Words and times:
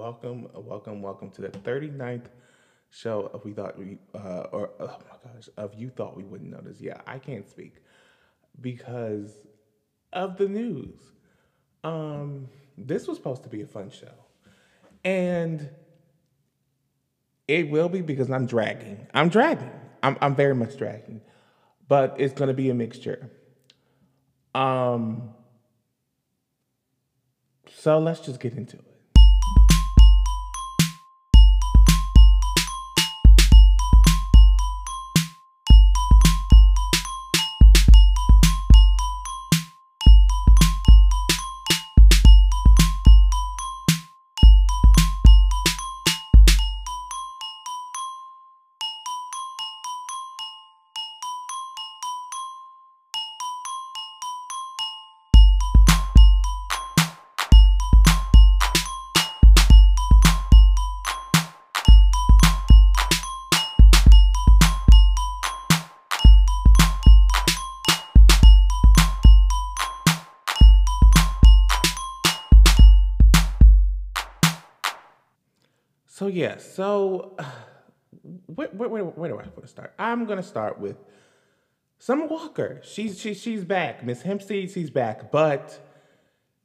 welcome, 0.00 0.48
welcome, 0.54 1.02
welcome 1.02 1.30
to 1.30 1.42
the 1.42 1.48
39th 1.48 2.28
show 2.88 3.30
of 3.34 3.44
We 3.44 3.52
Thought 3.52 3.78
We, 3.78 3.98
uh, 4.14 4.46
or 4.50 4.70
oh 4.80 4.86
my 4.86 5.30
gosh, 5.30 5.50
of 5.58 5.74
You 5.74 5.90
Thought 5.90 6.16
We 6.16 6.22
Wouldn't 6.22 6.50
Notice. 6.50 6.80
Yeah, 6.80 7.02
I 7.06 7.18
can't 7.18 7.46
speak 7.46 7.82
because 8.62 9.30
of 10.10 10.38
the 10.38 10.48
news. 10.48 10.96
Um, 11.84 12.48
this 12.78 13.06
was 13.06 13.18
supposed 13.18 13.42
to 13.42 13.50
be 13.50 13.60
a 13.60 13.66
fun 13.66 13.90
show. 13.90 14.14
And 15.04 15.68
it 17.46 17.68
will 17.68 17.90
be 17.90 18.00
because 18.00 18.30
I'm 18.30 18.46
dragging. 18.46 19.06
I'm 19.12 19.28
dragging. 19.28 19.70
I'm, 20.02 20.16
I'm 20.22 20.34
very 20.34 20.54
much 20.54 20.78
dragging. 20.78 21.20
But 21.88 22.16
it's 22.16 22.32
going 22.32 22.48
to 22.48 22.54
be 22.54 22.70
a 22.70 22.74
mixture. 22.74 23.30
Um, 24.54 25.34
so 27.76 27.98
let's 27.98 28.20
just 28.20 28.40
get 28.40 28.54
into 28.54 28.78
it. 28.78 28.89
Yeah, 76.40 76.56
so 76.56 77.36
where, 78.46 78.68
where, 78.68 78.88
where, 78.88 79.28
do 79.28 79.34
I 79.34 79.42
want 79.42 79.60
to 79.60 79.66
start? 79.66 79.92
I'm 79.98 80.24
gonna 80.24 80.42
start 80.42 80.80
with 80.80 80.96
Summer 81.98 82.26
Walker. 82.26 82.80
She's 82.82 83.20
she, 83.20 83.34
she's 83.34 83.62
back. 83.62 84.02
Miss 84.02 84.22
Hempseed, 84.22 84.72
she's 84.72 84.88
back, 84.88 85.30
but 85.30 85.86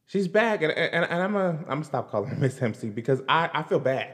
she's 0.05 0.29
back, 0.29 0.61
and, 0.61 0.71
and, 0.71 1.03
and 1.03 1.21
I'm 1.21 1.33
gonna 1.33 1.57
I'm 1.63 1.65
gonna 1.65 1.83
stop 1.83 2.09
calling 2.09 2.29
her 2.29 2.35
Miss 2.39 2.57
Hempseed 2.57 2.95
because 2.95 3.21
I, 3.27 3.49
I 3.53 3.63
feel 3.63 3.79
bad. 3.79 4.13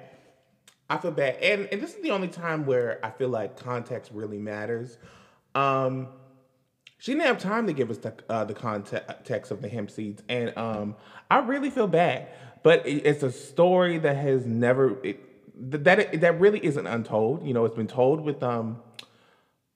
I 0.89 0.97
feel 0.97 1.11
bad, 1.11 1.35
and 1.43 1.67
and 1.71 1.79
this 1.79 1.93
is 1.93 2.01
the 2.01 2.09
only 2.09 2.27
time 2.27 2.65
where 2.65 2.99
I 3.03 3.11
feel 3.11 3.29
like 3.29 3.55
context 3.55 4.11
really 4.11 4.39
matters. 4.39 4.97
Um, 5.53 6.07
she 6.97 7.13
didn't 7.13 7.27
have 7.27 7.37
time 7.37 7.67
to 7.67 7.73
give 7.73 7.91
us 7.91 7.99
the, 7.99 8.15
uh, 8.29 8.45
the 8.45 8.55
context 8.55 9.51
of 9.51 9.61
the 9.61 9.69
hemp 9.69 9.91
seeds, 9.91 10.23
and 10.27 10.57
um, 10.57 10.95
I 11.29 11.37
really 11.37 11.69
feel 11.69 11.87
bad. 11.87 12.29
But 12.63 12.87
it, 12.87 13.05
it's 13.05 13.21
a 13.21 13.31
story 13.31 13.99
that 13.99 14.17
has 14.17 14.47
never. 14.47 14.99
It, 15.05 15.27
that 15.69 16.19
that 16.21 16.39
really 16.39 16.63
isn't 16.65 16.87
untold. 16.87 17.45
You 17.45 17.53
know, 17.53 17.65
it's 17.65 17.75
been 17.75 17.87
told 17.87 18.21
with 18.21 18.41
um 18.43 18.81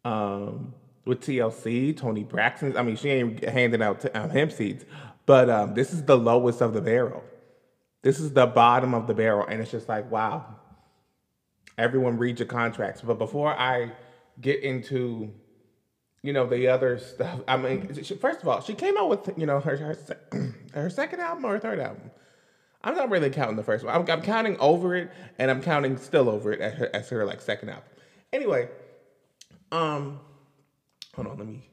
um 0.04 0.74
with 1.06 1.22
TLC, 1.22 1.96
Toni 1.96 2.24
Braxton. 2.24 2.76
I 2.76 2.82
mean, 2.82 2.96
she 2.96 3.10
ain't 3.10 3.44
handing 3.44 3.82
out 3.82 4.02
t- 4.02 4.10
um, 4.10 4.30
hemp 4.32 4.52
seeds, 4.52 4.86
but 5.26 5.50
um, 5.50 5.76
this 5.76 5.94
is 5.94 6.04
the 6.04 6.18
lowest 6.18 6.62
of 6.62 6.74
the 6.74 6.82
barrel. 6.82 7.24
This 8.02 8.20
is 8.20 8.34
the 8.34 8.48
bottom 8.48 8.94
of 8.94 9.08
the 9.08 9.14
barrel, 9.14 9.46
and 9.48 9.62
it's 9.62 9.72
just 9.72 9.88
like, 9.88 10.10
wow. 10.12 10.46
Everyone 11.78 12.18
read 12.18 12.40
your 12.40 12.48
contracts, 12.48 13.02
but 13.02 13.18
before 13.18 13.54
I 13.54 13.92
get 14.40 14.64
into, 14.64 15.34
you 16.24 16.32
know, 16.32 16.48
the 16.48 16.70
other 16.70 16.98
stuff, 16.98 17.42
I 17.48 17.58
mean, 17.58 17.94
first 18.20 18.42
of 18.42 18.48
all, 18.48 18.62
she 18.62 18.74
came 18.74 18.98
out 18.98 19.10
with, 19.10 19.38
you 19.38 19.46
know, 19.46 19.60
her 19.60 19.76
her, 19.76 20.56
her 20.74 20.90
second 20.90 21.20
album 21.20 21.46
or 21.46 21.54
her 21.54 21.60
third 21.60 21.80
album. 21.80 22.12
I'm 22.86 22.96
not 22.96 23.10
really 23.10 23.32
counting 23.32 23.56
the 23.56 23.64
first 23.64 23.84
one. 23.84 23.96
I'm, 23.96 24.08
I'm 24.10 24.22
counting 24.22 24.58
over 24.60 24.96
it, 24.96 25.12
and 25.40 25.50
I'm 25.50 25.62
counting 25.62 25.98
still 25.98 26.30
over 26.30 26.52
it 26.52 26.62
as 26.62 26.74
her, 26.76 26.90
as 26.94 27.10
her 27.10 27.26
like 27.26 27.42
second 27.42 27.70
album. 27.70 27.84
Anyway, 28.32 28.70
um, 29.72 30.20
hold 31.16 31.28
on, 31.28 31.38
let 31.38 31.48
me, 31.48 31.68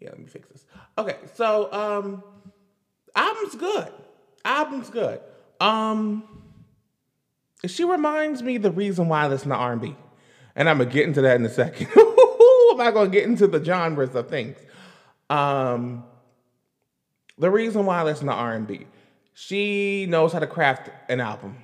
yeah, 0.00 0.10
let 0.10 0.20
me 0.20 0.26
fix 0.26 0.48
this. 0.48 0.64
Okay, 0.96 1.16
so 1.34 1.72
um, 1.72 2.22
album's 3.16 3.56
good. 3.56 3.92
Album's 4.44 4.90
good. 4.90 5.20
Um, 5.60 6.22
she 7.66 7.82
reminds 7.82 8.44
me 8.44 8.58
the 8.58 8.70
reason 8.70 9.08
why 9.08 9.26
listen 9.26 9.48
to 9.48 9.56
R&B, 9.56 9.96
and 10.54 10.68
I'm 10.68 10.78
gonna 10.78 10.88
get 10.88 11.08
into 11.08 11.20
that 11.22 11.34
in 11.34 11.44
a 11.44 11.50
second. 11.50 11.88
I'm 11.96 12.76
not 12.76 12.94
gonna 12.94 13.10
get 13.10 13.24
into 13.24 13.48
the 13.48 13.62
genres 13.62 14.14
of 14.14 14.28
things. 14.28 14.56
Um, 15.28 16.04
the 17.38 17.50
reason 17.50 17.86
why 17.86 18.04
listen 18.04 18.28
to 18.28 18.32
R&B 18.32 18.86
she 19.38 20.06
knows 20.08 20.32
how 20.32 20.38
to 20.38 20.46
craft 20.46 20.88
an 21.10 21.20
album. 21.20 21.58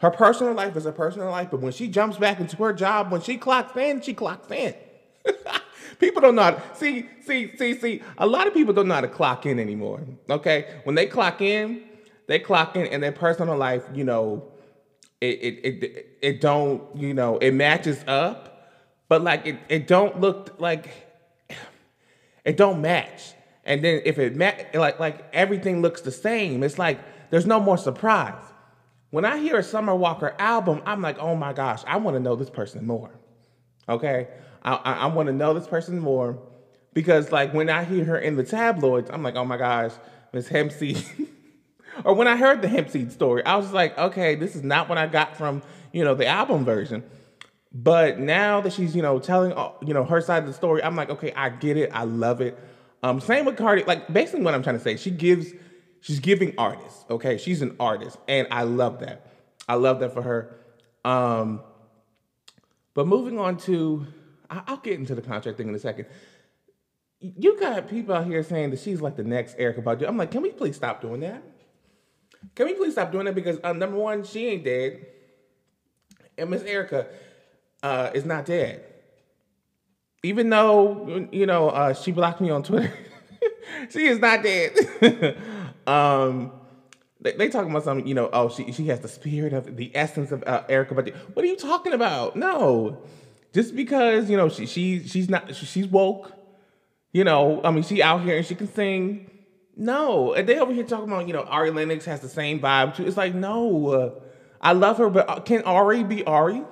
Her 0.00 0.10
personal 0.10 0.52
life 0.52 0.74
is 0.74 0.82
her 0.82 0.90
personal 0.90 1.30
life, 1.30 1.46
but 1.48 1.60
when 1.60 1.70
she 1.70 1.86
jumps 1.86 2.16
back 2.16 2.40
into 2.40 2.56
her 2.56 2.72
job, 2.72 3.12
when 3.12 3.20
she 3.20 3.38
clocks 3.38 3.76
in, 3.76 4.00
she 4.00 4.14
clocks 4.14 4.50
in. 4.50 4.74
people 6.00 6.20
don't 6.20 6.34
know 6.34 6.42
how 6.42 6.50
to, 6.50 6.62
see, 6.74 7.08
see, 7.24 7.56
see, 7.56 7.78
see, 7.78 8.02
a 8.18 8.26
lot 8.26 8.48
of 8.48 8.52
people 8.52 8.74
don't 8.74 8.88
know 8.88 8.96
how 8.96 9.00
to 9.00 9.06
clock 9.06 9.46
in 9.46 9.60
anymore. 9.60 10.00
Okay? 10.28 10.80
When 10.82 10.96
they 10.96 11.06
clock 11.06 11.40
in, 11.40 11.84
they 12.26 12.40
clock 12.40 12.74
in 12.74 12.88
and 12.88 13.00
their 13.00 13.12
personal 13.12 13.56
life, 13.56 13.84
you 13.94 14.02
know, 14.02 14.48
it 15.20 15.38
it 15.40 15.84
it, 15.84 16.06
it 16.20 16.40
don't, 16.40 16.82
you 16.96 17.14
know, 17.14 17.38
it 17.38 17.52
matches 17.52 18.04
up, 18.08 18.72
but 19.08 19.22
like 19.22 19.46
it, 19.46 19.56
it 19.68 19.86
don't 19.86 20.20
look 20.20 20.56
like 20.58 20.90
it 22.44 22.56
don't 22.56 22.82
match. 22.82 23.34
And 23.68 23.84
then 23.84 24.00
if 24.06 24.18
it 24.18 24.34
like 24.74 24.98
like 24.98 25.26
everything 25.34 25.82
looks 25.82 26.00
the 26.00 26.10
same, 26.10 26.62
it's 26.62 26.78
like 26.78 26.98
there's 27.30 27.46
no 27.46 27.60
more 27.60 27.76
surprise. 27.76 28.42
When 29.10 29.26
I 29.26 29.38
hear 29.38 29.58
a 29.58 29.62
Summer 29.62 29.94
Walker 29.94 30.34
album, 30.38 30.82
I'm 30.86 31.02
like, 31.02 31.18
oh 31.18 31.36
my 31.36 31.52
gosh, 31.52 31.82
I 31.86 31.98
want 31.98 32.16
to 32.16 32.20
know 32.20 32.34
this 32.34 32.48
person 32.48 32.86
more. 32.86 33.10
Okay, 33.86 34.28
I 34.62 34.74
I, 34.74 34.92
I 34.92 35.06
want 35.06 35.26
to 35.26 35.34
know 35.34 35.52
this 35.52 35.66
person 35.66 35.98
more 35.98 36.38
because 36.94 37.30
like 37.30 37.52
when 37.52 37.68
I 37.68 37.84
hear 37.84 38.06
her 38.06 38.18
in 38.18 38.36
the 38.36 38.42
tabloids, 38.42 39.10
I'm 39.10 39.22
like, 39.22 39.36
oh 39.36 39.44
my 39.44 39.58
gosh, 39.58 39.92
Miss 40.32 40.48
Hempseed. 40.48 41.28
or 42.04 42.14
when 42.14 42.26
I 42.26 42.36
heard 42.36 42.62
the 42.62 42.68
Hempseed 42.68 43.12
story, 43.12 43.44
I 43.44 43.56
was 43.56 43.70
like, 43.70 43.98
okay, 43.98 44.34
this 44.34 44.56
is 44.56 44.62
not 44.62 44.88
what 44.88 44.96
I 44.96 45.06
got 45.06 45.36
from 45.36 45.62
you 45.92 46.04
know 46.04 46.14
the 46.14 46.26
album 46.26 46.64
version. 46.64 47.04
But 47.70 48.18
now 48.18 48.62
that 48.62 48.72
she's 48.72 48.96
you 48.96 49.02
know 49.02 49.18
telling 49.18 49.52
uh, 49.52 49.72
you 49.82 49.92
know 49.92 50.04
her 50.04 50.22
side 50.22 50.44
of 50.44 50.46
the 50.46 50.54
story, 50.54 50.82
I'm 50.82 50.96
like, 50.96 51.10
okay, 51.10 51.34
I 51.34 51.50
get 51.50 51.76
it, 51.76 51.90
I 51.92 52.04
love 52.04 52.40
it. 52.40 52.58
Um, 53.02 53.20
same 53.20 53.44
with 53.44 53.56
Cardi. 53.56 53.84
Like 53.84 54.12
basically, 54.12 54.42
what 54.42 54.54
I'm 54.54 54.62
trying 54.62 54.76
to 54.76 54.82
say, 54.82 54.96
she 54.96 55.10
gives, 55.10 55.52
she's 56.00 56.20
giving 56.20 56.54
artists. 56.58 57.04
Okay, 57.10 57.38
she's 57.38 57.62
an 57.62 57.76
artist, 57.78 58.16
and 58.26 58.48
I 58.50 58.62
love 58.62 59.00
that. 59.00 59.26
I 59.68 59.74
love 59.74 60.00
that 60.00 60.14
for 60.14 60.22
her. 60.22 60.56
Um, 61.04 61.60
but 62.94 63.06
moving 63.06 63.38
on 63.38 63.56
to, 63.58 64.06
I'll 64.50 64.78
get 64.78 64.98
into 64.98 65.14
the 65.14 65.22
contract 65.22 65.58
thing 65.58 65.68
in 65.68 65.74
a 65.74 65.78
second. 65.78 66.06
You 67.20 67.58
got 67.58 67.88
people 67.88 68.14
out 68.14 68.26
here 68.26 68.42
saying 68.42 68.70
that 68.70 68.80
she's 68.80 69.00
like 69.00 69.16
the 69.16 69.24
next 69.24 69.58
Erykah 69.58 69.82
Badu. 69.82 70.06
I'm 70.08 70.16
like, 70.16 70.30
can 70.30 70.42
we 70.42 70.50
please 70.50 70.76
stop 70.76 71.00
doing 71.00 71.20
that? 71.20 71.42
Can 72.54 72.66
we 72.66 72.74
please 72.74 72.92
stop 72.92 73.10
doing 73.10 73.24
that? 73.26 73.34
Because 73.34 73.58
uh, 73.62 73.72
number 73.72 73.96
one, 73.96 74.24
she 74.24 74.46
ain't 74.48 74.64
dead, 74.64 75.06
and 76.36 76.50
Miss 76.50 76.62
Erykah 76.62 77.06
uh, 77.82 78.10
is 78.14 78.24
not 78.24 78.46
dead 78.46 78.84
even 80.22 80.50
though 80.50 81.28
you 81.32 81.46
know 81.46 81.68
uh, 81.70 81.94
she 81.94 82.12
blocked 82.12 82.40
me 82.40 82.50
on 82.50 82.62
Twitter, 82.62 82.92
she 83.90 84.06
is 84.06 84.18
not 84.18 84.42
dead. 84.42 85.36
um, 85.86 86.52
they, 87.20 87.32
they 87.32 87.48
talking 87.48 87.70
about 87.70 87.84
something, 87.84 88.06
you 88.06 88.14
know. 88.14 88.28
Oh, 88.32 88.48
she 88.48 88.72
she 88.72 88.86
has 88.88 89.00
the 89.00 89.08
spirit 89.08 89.52
of 89.52 89.76
the 89.76 89.90
essence 89.94 90.32
of 90.32 90.42
uh, 90.46 90.62
Erykah. 90.64 90.94
But 90.94 91.14
what 91.34 91.44
are 91.44 91.48
you 91.48 91.56
talking 91.56 91.92
about? 91.92 92.36
No, 92.36 93.02
just 93.52 93.74
because 93.74 94.30
you 94.30 94.36
know 94.36 94.48
she 94.48 94.66
she 94.66 95.06
she's 95.06 95.28
not 95.28 95.54
she's 95.54 95.86
woke. 95.86 96.32
You 97.12 97.24
know, 97.24 97.62
I 97.64 97.70
mean, 97.70 97.84
she 97.84 98.02
out 98.02 98.22
here 98.22 98.36
and 98.36 98.46
she 98.46 98.54
can 98.54 98.72
sing. 98.72 99.30
No, 99.76 100.34
and 100.34 100.48
they 100.48 100.58
over 100.58 100.72
here 100.72 100.84
talking 100.84 101.08
about 101.08 101.26
you 101.26 101.32
know 101.32 101.42
Ari 101.42 101.70
Lennox 101.70 102.04
has 102.04 102.20
the 102.20 102.28
same 102.28 102.60
vibe 102.60 102.96
too. 102.96 103.06
It's 103.06 103.16
like 103.16 103.34
no, 103.34 103.88
uh, 103.88 104.10
I 104.60 104.72
love 104.72 104.98
her, 104.98 105.08
but 105.08 105.28
uh, 105.28 105.40
can 105.40 105.62
Ari 105.62 106.02
be 106.04 106.24
Ari? 106.24 106.62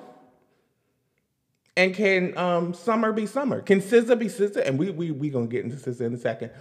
And 1.76 1.94
can 1.94 2.37
um, 2.38 2.75
Summer 2.75 3.12
be 3.12 3.26
Summer? 3.26 3.62
Can 3.62 3.81
SZA 3.81 4.19
be 4.19 4.26
SZA? 4.26 4.67
And 4.67 4.78
we 4.78 4.90
we 4.90 5.11
we 5.12 5.31
gonna 5.31 5.46
get 5.49 5.64
into 5.64 5.76
SZA 5.76 6.02
in 6.02 6.14
a 6.14 6.19
second. 6.19 6.52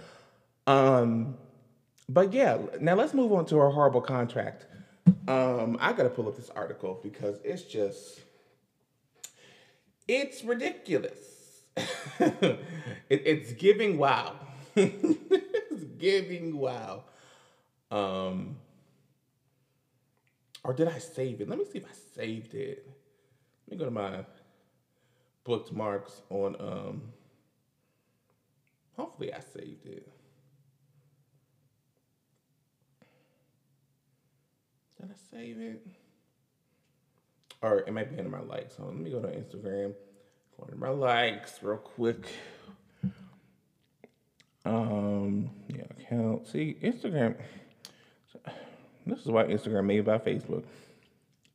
Um, 0.66 1.36
but 2.08 2.32
yeah, 2.32 2.58
now 2.80 2.94
let's 2.96 3.14
move 3.14 3.32
on 3.32 3.46
to 3.46 3.58
our 3.58 3.70
horrible 3.70 4.02
contract. 4.02 4.66
Um, 5.28 5.78
I 5.80 5.92
gotta 5.94 6.10
pull 6.10 6.28
up 6.28 6.36
this 6.36 6.50
article 6.50 7.00
because 7.02 7.38
it's 7.44 7.62
just 7.62 8.20
it's 10.08 10.44
ridiculous. 10.44 11.18
it, 12.20 12.60
it's 13.10 13.52
giving 13.54 13.98
wow. 13.98 14.34
it's 14.76 15.84
giving 15.98 16.58
wow. 16.58 17.04
Um, 17.90 18.56
Or 20.64 20.74
did 20.74 20.88
I 20.88 20.98
save 20.98 21.40
it? 21.40 21.48
Let 21.48 21.58
me 21.58 21.64
see 21.64 21.78
if 21.78 21.86
I 21.86 21.94
saved 22.16 22.54
it. 22.54 22.86
Let 23.68 23.72
me 23.72 23.78
go 23.78 23.84
to 23.86 23.90
my 23.90 24.24
bookmarks 25.46 26.22
on 26.28 26.56
um 26.58 27.02
hopefully 28.96 29.32
I 29.32 29.40
saved 29.40 29.86
it. 29.86 30.08
Did 35.00 35.10
I 35.10 35.14
save 35.30 35.60
it? 35.60 35.86
Or 37.62 37.78
it 37.78 37.92
might 37.92 38.10
be 38.10 38.18
under 38.18 38.30
my 38.30 38.40
likes. 38.40 38.76
So 38.76 38.84
let 38.84 38.96
me 38.96 39.10
go 39.10 39.20
to 39.20 39.28
Instagram. 39.28 39.94
Go 40.56 40.64
under 40.64 40.76
my 40.76 40.88
likes 40.88 41.62
real 41.62 41.76
quick. 41.78 42.26
Um, 44.64 45.50
yeah, 45.68 45.84
account. 45.90 46.48
See, 46.48 46.76
Instagram. 46.82 47.36
This 49.06 49.20
is 49.20 49.26
why 49.26 49.44
Instagram 49.44 49.84
made 49.86 50.04
by 50.04 50.18
Facebook. 50.18 50.64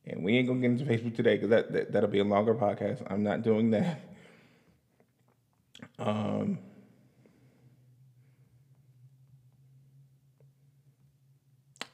And 0.06 0.24
we 0.24 0.36
ain't 0.36 0.48
gonna 0.48 0.60
get 0.60 0.70
into 0.72 0.84
Facebook 0.84 1.14
today 1.14 1.36
because 1.36 1.50
that, 1.50 1.72
that 1.72 1.92
that'll 1.92 2.10
be 2.10 2.18
a 2.18 2.24
longer 2.24 2.54
podcast. 2.54 3.06
I'm 3.10 3.22
not 3.22 3.42
doing 3.42 3.70
that. 3.70 4.00
Um 5.98 6.58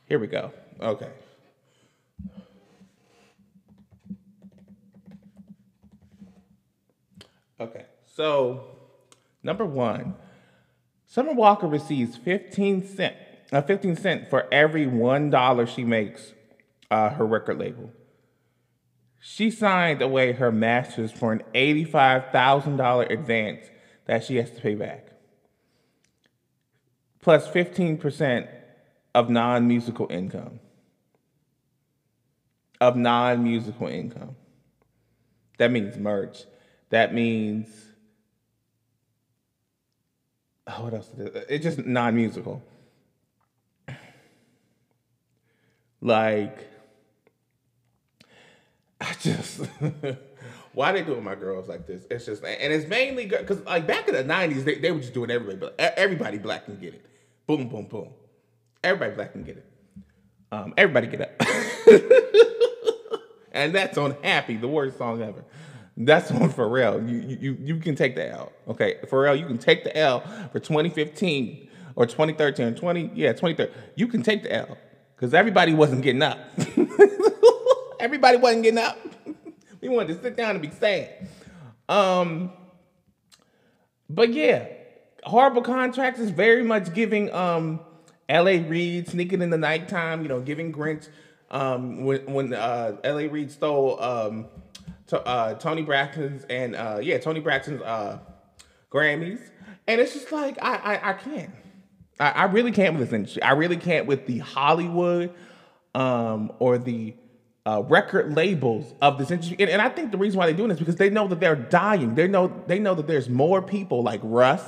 Here 0.08 0.18
we 0.18 0.26
go. 0.26 0.52
Okay. 0.80 1.10
Okay. 7.60 7.84
So, 8.06 8.64
number 9.42 9.66
1, 9.66 10.14
Summer 11.04 11.34
Walker 11.34 11.66
receives 11.66 12.16
15 12.16 12.86
cent, 12.86 13.16
uh, 13.52 13.60
15 13.60 13.96
cent 13.96 14.30
for 14.30 14.46
every 14.52 14.86
$1 14.86 15.68
she 15.68 15.84
makes 15.84 16.32
uh, 16.90 17.10
her 17.10 17.26
record 17.26 17.58
label. 17.58 17.92
She 19.20 19.50
signed 19.50 20.00
away 20.00 20.32
her 20.32 20.52
masters 20.52 21.10
for 21.10 21.32
an 21.32 21.42
$85,000 21.54 23.10
advance 23.10 23.66
that 24.06 24.24
she 24.24 24.36
has 24.36 24.50
to 24.52 24.60
pay 24.60 24.74
back, 24.74 25.08
plus 27.20 27.48
15% 27.48 28.48
of 29.14 29.28
non 29.28 29.66
musical 29.66 30.06
income. 30.10 30.60
Of 32.80 32.96
non 32.96 33.42
musical 33.42 33.88
income. 33.88 34.36
That 35.58 35.72
means 35.72 35.96
merch. 35.96 36.44
That 36.90 37.12
means. 37.12 37.68
Oh, 40.66 40.84
what 40.84 40.94
else? 40.94 41.10
It's 41.48 41.64
just 41.64 41.84
non 41.84 42.14
musical. 42.14 42.62
Like, 46.00 46.68
I 49.00 49.14
just. 49.20 49.60
why 50.72 50.92
they 50.92 51.02
doing 51.02 51.24
my 51.24 51.34
girls 51.34 51.68
like 51.68 51.86
this? 51.86 52.04
It's 52.10 52.26
just, 52.26 52.44
and 52.44 52.72
it's 52.72 52.88
mainly 52.88 53.26
because 53.26 53.60
like 53.64 53.86
back 53.86 54.08
in 54.08 54.14
the 54.14 54.24
'90s, 54.24 54.64
they, 54.64 54.76
they 54.76 54.92
were 54.92 55.00
just 55.00 55.14
doing 55.14 55.30
everybody, 55.30 55.58
but 55.58 55.74
everybody 55.78 56.38
black 56.38 56.66
can 56.66 56.78
get 56.78 56.94
it. 56.94 57.04
Boom, 57.46 57.68
boom, 57.68 57.86
boom. 57.86 58.10
Everybody 58.84 59.14
black 59.14 59.32
can 59.32 59.42
get 59.42 59.56
it. 59.56 59.66
Um, 60.52 60.74
everybody 60.76 61.08
get 61.08 61.22
up. 61.22 61.30
and 63.52 63.74
that's 63.74 63.98
on 63.98 64.16
Happy, 64.22 64.56
the 64.56 64.68
worst 64.68 64.98
song 64.98 65.22
ever. 65.22 65.44
That's 65.96 66.30
on 66.30 66.52
Pharrell. 66.52 67.08
You, 67.08 67.38
you, 67.40 67.56
you 67.60 67.76
can 67.78 67.96
take 67.96 68.14
the 68.14 68.30
L. 68.30 68.52
Okay, 68.68 68.98
Pharrell, 69.06 69.38
you 69.38 69.46
can 69.46 69.58
take 69.58 69.82
the 69.82 69.96
L 69.96 70.20
for 70.52 70.60
2015 70.60 71.68
or 71.96 72.06
2013 72.06 72.66
or 72.66 72.72
20, 72.72 73.10
yeah, 73.14 73.32
2013. 73.32 73.74
You 73.96 74.06
can 74.06 74.22
take 74.22 74.44
the 74.44 74.54
L 74.54 74.78
because 75.16 75.34
everybody 75.34 75.74
wasn't 75.74 76.02
getting 76.02 76.22
up. 76.22 76.38
everybody 78.00 78.38
wasn't 78.38 78.64
getting 78.64 78.78
up. 78.78 78.98
we 79.80 79.88
wanted 79.88 80.16
to 80.16 80.22
sit 80.22 80.36
down 80.36 80.50
and 80.50 80.62
be 80.62 80.70
sad. 80.70 81.28
Um, 81.88 82.52
but 84.10 84.32
yeah, 84.32 84.66
horrible 85.24 85.62
contracts 85.62 86.20
is 86.20 86.30
very 86.30 86.62
much 86.62 86.94
giving 86.94 87.32
um 87.32 87.80
L.A. 88.28 88.60
Reid 88.60 89.08
sneaking 89.08 89.40
in 89.40 89.50
the 89.50 89.58
nighttime, 89.58 90.22
you 90.22 90.28
know, 90.28 90.40
giving 90.40 90.72
Grinch 90.72 91.08
um, 91.50 92.04
when 92.04 92.32
when 92.32 92.52
uh, 92.52 92.96
L.A. 93.04 93.26
Reid 93.28 93.50
stole 93.50 94.00
um, 94.02 94.46
to, 95.06 95.20
uh, 95.26 95.54
Toni 95.54 95.82
Braxton's 95.82 96.44
and 96.44 96.76
uh, 96.76 96.98
yeah, 97.02 97.18
Toni 97.18 97.40
Braxton's 97.40 97.80
uh, 97.82 98.18
Grammys, 98.90 99.40
and 99.86 100.00
it's 100.00 100.12
just 100.12 100.30
like 100.30 100.58
I 100.62 100.76
I, 100.76 101.10
I 101.10 101.12
can't. 101.14 101.50
I, 102.20 102.30
I, 102.30 102.44
really 102.46 102.72
can't 102.72 102.98
with 102.98 103.08
this 103.08 103.14
industry. 103.14 103.42
I 103.42 103.52
really 103.52 103.76
can't 103.76 104.06
with 104.06 104.26
the 104.26 104.38
Hollywood 104.38 105.32
um, 105.94 106.50
or 106.58 106.76
the 106.76 107.14
uh, 107.68 107.82
record 107.82 108.34
labels 108.34 108.94
of 109.02 109.18
this 109.18 109.30
industry. 109.30 109.56
And, 109.60 109.68
and, 109.68 109.82
I 109.82 109.90
think 109.90 110.10
the 110.10 110.16
reason 110.16 110.38
why 110.38 110.46
they're 110.46 110.56
doing 110.56 110.70
this 110.70 110.76
is 110.76 110.80
because 110.80 110.96
they 110.96 111.10
know 111.10 111.28
that 111.28 111.38
they're 111.38 111.54
dying. 111.54 112.14
They 112.14 112.26
know 112.26 112.64
they 112.66 112.78
know 112.78 112.94
that 112.94 113.06
there's 113.06 113.28
more 113.28 113.60
people 113.60 114.02
like 114.02 114.20
Russ. 114.22 114.64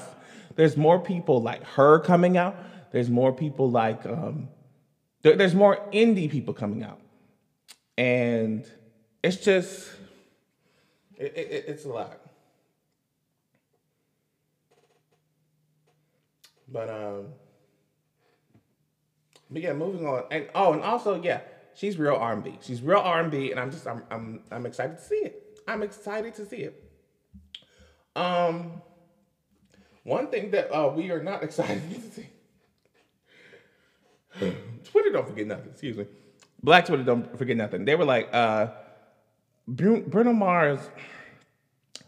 There's 0.57 0.77
more 0.77 1.01
people 1.01 1.41
like 1.41 1.65
her 1.65 2.01
coming 2.01 2.37
out. 2.37 2.57
There's 2.93 3.09
more 3.09 3.33
people 3.33 3.71
like 3.71 4.05
um, 4.05 4.49
there, 5.23 5.35
there's 5.35 5.55
more 5.55 5.79
indie 5.95 6.31
people 6.31 6.53
coming 6.53 6.83
out, 6.83 7.01
and 7.97 8.67
it's 9.23 9.39
just 9.39 9.89
it, 11.17 11.33
it, 11.35 11.65
it's 11.69 11.87
a 11.87 11.89
lot. 11.89 12.21
But 16.69 16.91
um, 16.91 17.29
but 19.51 19.63
yeah, 19.63 19.73
moving 19.73 20.07
on, 20.07 20.25
and 20.31 20.49
oh, 20.55 20.75
and 20.75 20.83
also 20.83 21.23
yeah, 21.23 21.41
she's 21.75 21.99
real 21.99 22.15
R 22.15 22.33
and 22.33 22.45
B. 22.45 22.59
She's 22.61 22.83
real 22.83 22.99
R 22.99 23.21
and 23.21 23.31
B, 23.31 23.51
and 23.51 23.61
I'm 23.61 23.71
just 23.71 23.87
I'm 23.87 24.03
I'm 24.11 24.43
I'm 24.51 24.67
excited 24.67 24.99
to 24.99 25.05
see 25.05 25.17
it. 25.17 25.61
I'm 25.67 25.83
excited 25.83 26.35
to 26.35 26.47
see 26.47 26.59
it. 26.59 26.91
Um, 28.17 28.83
one 30.05 30.29
thing 30.29 30.51
that 30.51 30.75
uh, 30.75 30.89
we 30.89 31.11
are 31.11 31.23
not 31.23 31.43
excited 31.45 31.83
to 31.91 32.01
see 32.11 32.29
Twitter 34.85 35.11
don't 35.13 35.29
forget 35.29 35.47
nothing. 35.47 35.71
Excuse 35.71 35.97
me. 35.97 36.07
Black 36.63 36.87
Twitter 36.87 37.03
don't 37.03 37.37
forget 37.39 37.57
nothing. 37.57 37.85
They 37.85 37.95
were 37.95 38.05
like, 38.05 38.29
uh, 38.33 38.69
Bruno 39.67 40.33
Mars 40.33 40.81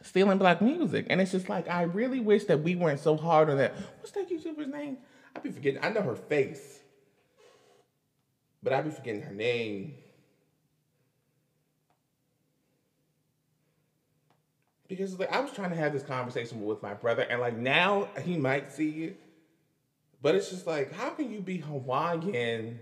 stealing 0.02 0.38
black 0.38 0.60
music, 0.60 1.06
and 1.08 1.20
it's 1.20 1.30
just 1.30 1.48
like 1.48 1.68
I 1.68 1.82
really 1.82 2.20
wish 2.20 2.44
that 2.44 2.62
we 2.62 2.74
weren't 2.74 3.00
so 3.00 3.16
hard 3.16 3.48
on 3.48 3.58
that. 3.58 3.74
What's 4.00 4.10
that 4.12 4.28
YouTuber's 4.28 4.68
name? 4.68 4.98
I 5.34 5.40
be 5.40 5.50
forgetting. 5.50 5.82
I 5.82 5.90
know 5.90 6.02
her 6.02 6.16
face, 6.16 6.80
but 8.62 8.72
I 8.72 8.80
be 8.82 8.90
forgetting 8.90 9.22
her 9.22 9.32
name. 9.32 9.94
Because 14.88 15.18
like 15.18 15.32
I 15.32 15.40
was 15.40 15.52
trying 15.52 15.70
to 15.70 15.76
have 15.76 15.92
this 15.92 16.02
conversation 16.02 16.64
with 16.64 16.82
my 16.82 16.94
brother, 16.94 17.22
and 17.22 17.40
like 17.40 17.56
now 17.56 18.08
he 18.24 18.36
might 18.36 18.70
see 18.72 19.04
it 19.04 19.16
but 20.22 20.36
it's 20.36 20.50
just 20.50 20.66
like, 20.68 20.92
how 20.92 21.10
can 21.10 21.30
you 21.32 21.40
be 21.40 21.58
Hawaiian 21.58 22.78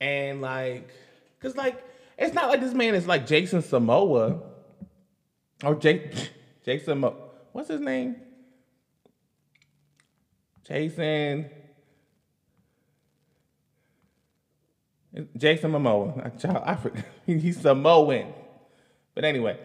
and 0.00 0.42
like, 0.42 0.90
cause 1.40 1.56
like, 1.56 1.82
it's 2.18 2.34
not 2.34 2.50
like 2.50 2.60
this 2.60 2.74
man 2.74 2.94
is 2.94 3.06
like 3.06 3.26
Jason 3.26 3.62
Samoa 3.62 4.38
or 5.64 5.74
Jake, 5.74 6.30
Jason, 6.64 6.98
Mo- 6.98 7.16
what's 7.52 7.68
his 7.68 7.80
name? 7.80 8.16
Jason. 10.68 11.50
Jason 15.36 15.72
Momoa. 15.72 16.66
I 16.66 16.74
forget. 16.76 17.04
He's 17.26 17.60
Samoan. 17.60 18.32
But 19.14 19.24
anyway, 19.24 19.58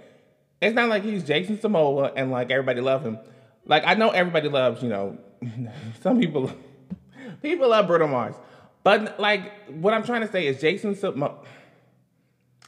it's 0.62 0.76
not 0.76 0.90
like 0.90 1.04
he's 1.04 1.24
Jason 1.24 1.60
Samoa 1.60 2.12
and 2.16 2.32
like 2.32 2.52
everybody 2.52 2.82
love 2.82 3.04
him. 3.04 3.20
Like 3.66 3.84
I 3.86 3.94
know 3.94 4.10
everybody 4.10 4.50
loves, 4.50 4.82
you 4.82 4.90
know, 4.90 5.18
some 6.02 6.20
people 6.20 6.52
people 7.42 7.70
love 7.70 7.88
Bruno 7.88 8.08
Mars, 8.08 8.36
but 8.84 9.20
like 9.20 9.70
what 9.70 9.94
I'm 9.94 10.04
trying 10.04 10.22
to 10.22 10.32
say 10.32 10.48
is 10.48 10.60
Jason 10.60 10.96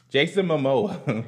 Jason 0.08 0.46
Momoa 0.46 1.24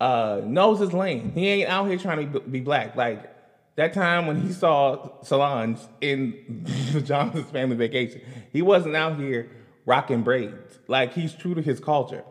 uh, 0.00 0.40
knows 0.44 0.78
his 0.78 0.92
lane. 0.92 1.32
He 1.32 1.48
ain't 1.48 1.68
out 1.68 1.88
here 1.88 1.98
trying 1.98 2.32
to 2.32 2.40
be 2.40 2.60
black. 2.60 2.94
Like 2.94 3.30
that 3.76 3.92
time 3.92 4.26
when 4.26 4.40
he 4.40 4.52
saw 4.52 5.20
Solange 5.22 5.78
in 6.00 6.64
the 6.92 7.00
Johnson's 7.00 7.50
Family 7.50 7.76
Vacation, 7.76 8.20
he 8.52 8.62
wasn't 8.62 8.94
out 8.94 9.18
here 9.18 9.50
rocking 9.86 10.22
braids. 10.22 10.78
Like 10.88 11.12
he's 11.12 11.34
true 11.34 11.54
to 11.54 11.62
his 11.62 11.80
culture. 11.80 12.24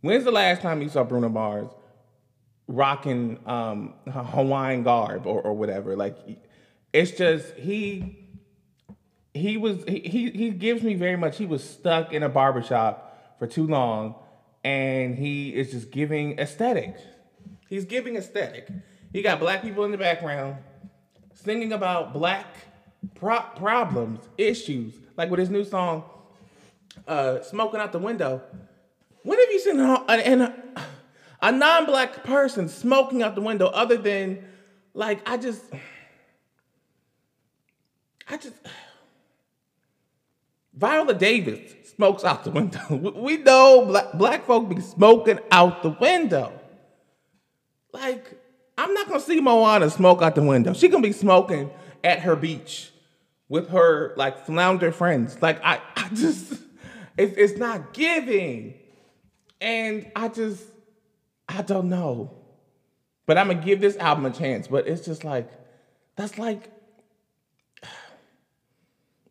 When's 0.00 0.24
the 0.24 0.32
last 0.32 0.62
time 0.62 0.82
you 0.82 0.88
saw 0.88 1.04
Bruno 1.04 1.28
Mars 1.28 1.68
rocking 2.68 3.38
um, 3.46 3.94
Hawaiian 4.08 4.82
garb 4.82 5.26
or, 5.26 5.40
or 5.40 5.54
whatever? 5.54 5.96
Like 5.96 6.16
it's 6.92 7.12
just 7.12 7.54
he 7.54 8.26
he 9.34 9.56
was 9.56 9.84
he 9.84 10.30
he 10.30 10.50
gives 10.50 10.82
me 10.82 10.94
very 10.94 11.16
much 11.16 11.36
he 11.36 11.46
was 11.46 11.62
stuck 11.62 12.12
in 12.12 12.22
a 12.22 12.28
barbershop 12.28 13.36
for 13.38 13.46
too 13.46 13.66
long 13.66 14.14
and 14.64 15.14
he 15.14 15.54
is 15.54 15.70
just 15.70 15.90
giving 15.90 16.38
aesthetic. 16.38 16.96
He's 17.68 17.84
giving 17.84 18.16
aesthetic. 18.16 18.68
He 19.12 19.22
got 19.22 19.40
black 19.40 19.62
people 19.62 19.84
in 19.84 19.90
the 19.90 19.98
background 19.98 20.56
singing 21.34 21.72
about 21.72 22.12
black 22.12 22.46
pro- 23.14 23.46
problems, 23.56 24.20
issues, 24.38 24.94
like 25.16 25.30
with 25.30 25.38
his 25.38 25.50
new 25.50 25.64
song 25.64 26.04
uh, 27.06 27.42
smoking 27.42 27.80
out 27.80 27.92
the 27.92 27.98
window. 27.98 28.42
When 29.22 29.38
have 29.38 29.50
you 29.50 29.60
seen 29.60 29.80
a, 29.80 30.04
a, 30.08 30.84
a 31.42 31.52
non-black 31.52 32.24
person 32.24 32.68
smoking 32.68 33.22
out 33.22 33.34
the 33.34 33.40
window 33.40 33.66
other 33.66 33.96
than 33.96 34.44
like 34.94 35.28
I 35.28 35.36
just 35.36 35.64
I 38.28 38.36
just 38.36 38.54
Viola 40.74 41.14
Davis 41.14 41.72
smokes 41.96 42.24
out 42.24 42.44
the 42.44 42.50
window. 42.50 42.80
We 43.16 43.38
know 43.38 43.86
black, 43.86 44.12
black 44.12 44.46
folk 44.46 44.68
be 44.68 44.80
smoking 44.80 45.38
out 45.50 45.82
the 45.82 45.90
window. 45.90 46.52
Like, 47.92 48.38
I'm 48.76 48.92
not 48.92 49.08
gonna 49.08 49.20
see 49.20 49.40
Moana 49.40 49.88
smoke 49.88 50.20
out 50.20 50.34
the 50.34 50.42
window. 50.42 50.74
She 50.74 50.88
gonna 50.88 51.02
be 51.02 51.12
smoking 51.12 51.70
at 52.04 52.20
her 52.20 52.36
beach 52.36 52.90
with 53.48 53.70
her 53.70 54.12
like 54.16 54.44
flounder 54.44 54.92
friends. 54.92 55.40
Like, 55.40 55.64
I, 55.64 55.80
I 55.96 56.08
just, 56.10 56.60
it's, 57.16 57.36
it's 57.36 57.58
not 57.58 57.92
giving. 57.92 58.74
And 59.60 60.10
I 60.14 60.28
just, 60.28 60.62
I 61.48 61.62
don't 61.62 61.88
know. 61.88 62.36
But 63.26 63.38
I'm 63.38 63.48
gonna 63.48 63.62
give 63.62 63.80
this 63.80 63.96
album 63.96 64.26
a 64.26 64.30
chance. 64.30 64.68
But 64.68 64.86
it's 64.86 65.04
just 65.04 65.24
like, 65.24 65.50
that's 66.16 66.38
like, 66.38 66.70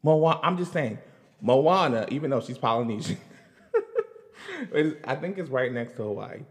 Moana. 0.03 0.39
I'm 0.43 0.57
just 0.57 0.73
saying, 0.73 0.99
Moana, 1.41 2.07
even 2.09 2.29
though 2.29 2.41
she's 2.41 2.57
Polynesian, 2.57 3.17
I 5.05 5.15
think 5.15 5.37
it's 5.37 5.49
right 5.49 5.71
next 5.71 5.95
to 5.97 6.03
Hawaii. 6.03 6.41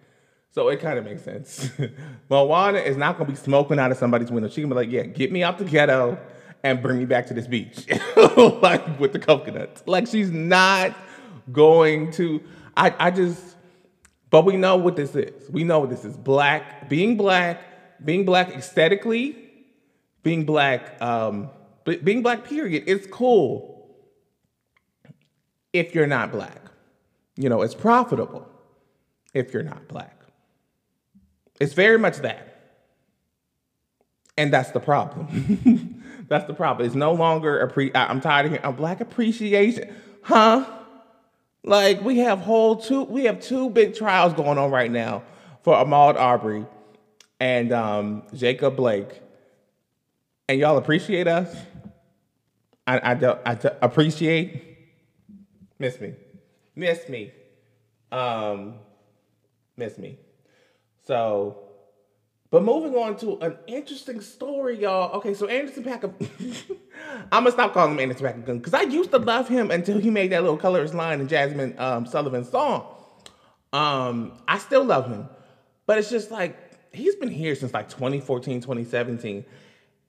So 0.53 0.69
it 0.69 0.81
kind 0.81 0.99
of 0.99 1.05
makes 1.05 1.23
sense. 1.23 1.69
Moana 2.31 2.79
is 2.79 2.97
not 2.97 3.19
gonna 3.19 3.31
be 3.31 3.37
smoking 3.37 3.79
out 3.79 3.91
of 3.91 3.99
somebody's 3.99 4.31
window. 4.31 4.49
She 4.49 4.61
can 4.61 4.71
be 4.71 4.77
like, 4.77 4.91
yeah, 4.91 5.03
get 5.03 5.33
me 5.33 5.43
out 5.43 5.59
the 5.59 5.65
ghetto 5.65 6.19
and 6.63 6.81
bring 6.81 6.99
me 6.99 7.05
back 7.05 7.27
to 7.27 7.35
this 7.35 7.47
beach. 7.47 7.87
like 8.63 8.99
with 9.01 9.13
the 9.13 9.19
coconuts. 9.19 9.83
Like 9.87 10.07
she's 10.07 10.31
not 10.31 10.97
going 11.53 12.11
to 12.13 12.43
I, 12.77 12.95
I 12.99 13.11
just 13.11 13.55
but 14.35 14.45
we 14.45 14.57
know 14.57 14.75
what 14.77 14.97
this 14.97 15.15
is. 15.15 15.49
We 15.49 15.63
know 15.63 15.79
what 15.79 15.91
this 15.91 16.05
is. 16.05 16.17
Black, 16.17 16.89
being 16.89 17.17
black, 17.17 18.05
being 18.05 18.25
black 18.25 18.49
aesthetically, 18.49 19.37
being 20.25 20.45
black, 20.45 21.01
um, 21.01 21.51
being 21.85 22.21
black, 22.21 22.45
period, 22.45 22.83
it's 22.89 23.07
cool 23.07 23.95
if 25.73 25.95
you're 25.95 26.09
not 26.09 26.33
black. 26.33 26.63
You 27.37 27.49
know, 27.49 27.63
it's 27.63 27.77
profitable 27.77 28.45
if 29.35 29.55
you're 29.55 29.63
not 29.63 29.87
black. 29.87 30.21
It's 31.61 31.75
very 31.75 31.99
much 31.99 32.17
that. 32.19 32.81
And 34.37 34.53
that's 34.53 34.73
the 34.73 34.81
problem. 34.81 36.03
that's 36.29 36.47
the 36.47 36.55
problem. 36.55 36.87
It's 36.87 36.97
no 36.97 37.13
longer 37.13 37.61
a 37.61 37.71
pre 37.71 37.93
I'm 37.95 38.21
tired 38.21 38.47
of 38.47 38.53
hearing 38.53 38.67
a 38.67 38.73
black 38.73 39.01
appreciation. 39.01 39.95
Huh? 40.23 40.65
Like 41.65 42.03
we 42.03 42.19
have 42.19 42.41
whole 42.41 42.77
two 42.77 43.03
we 43.05 43.25
have 43.25 43.41
two 43.41 43.71
big 43.71 43.95
trials 43.95 44.35
going 44.35 44.59
on 44.59 44.71
right 44.71 44.91
now 44.91 45.23
for 45.63 45.75
Ahmaud 45.75 46.17
Arbery 46.17 46.67
and 47.41 47.73
um, 47.73 48.23
Jacob 48.35 48.77
Blake. 48.77 49.21
And 50.49 50.61
y'all 50.61 50.77
appreciate 50.77 51.27
us? 51.27 51.57
I, 52.87 53.13
I 53.13 53.15
don't 53.15 53.41
I 53.47 53.55
don't 53.55 53.77
appreciate 53.81 54.75
Miss 55.79 56.01
me. 56.01 56.15
Miss 56.77 57.09
me. 57.09 57.33
Um, 58.13 58.75
miss 59.77 59.99
me. 59.99 60.19
So, 61.07 61.59
but 62.55 62.63
moving 62.63 62.95
on 62.95 63.17
to 63.17 63.37
an 63.41 63.59
interesting 63.67 64.21
story, 64.21 64.81
y'all. 64.81 65.11
Okay, 65.17 65.35
so 65.35 65.49
Anderson 65.49 65.83
.Paak, 65.83 66.05
I'm 67.33 67.43
gonna 67.43 67.51
stop 67.51 67.75
calling 67.75 67.95
him 67.95 67.99
Anderson 67.99 68.27
.Paak 68.27 68.47
because 68.47 68.73
I 68.73 68.83
used 68.83 69.11
to 69.11 69.19
love 69.19 69.49
him 69.49 69.73
until 69.73 69.99
he 69.99 70.09
made 70.09 70.31
that 70.31 70.43
little 70.43 70.57
colorist 70.57 70.95
line 70.95 71.21
in 71.21 71.27
Jasmine 71.27 71.75
um, 71.79 72.07
Sullivan's 72.07 72.49
song. 72.49 72.87
Um, 73.73 74.39
I 74.47 74.59
still 74.59 74.85
love 74.85 75.09
him, 75.09 75.29
but 75.87 75.99
it's 75.99 76.11
just 76.11 76.31
like 76.31 76.57
he's 76.95 77.17
been 77.17 77.29
here 77.29 77.57
since 77.57 77.75
like 77.75 77.89
2014, 77.89 78.61
2017, 78.61 79.45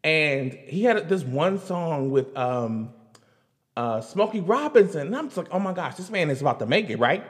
and 0.03 0.53
he 0.53 0.83
had 0.83 1.09
this 1.09 1.23
one 1.23 1.57
song 1.57 2.11
with 2.11 2.37
um, 2.37 2.93
uh, 3.75 4.01
Smokey 4.01 4.41
Robinson. 4.41 5.07
And 5.07 5.15
I'm 5.15 5.29
just 5.29 5.37
like, 5.37 5.47
oh 5.49 5.57
my 5.57 5.73
gosh, 5.73 5.95
this 5.95 6.11
man 6.11 6.29
is 6.29 6.41
about 6.41 6.59
to 6.59 6.67
make 6.67 6.91
it, 6.91 6.99
right? 6.99 7.23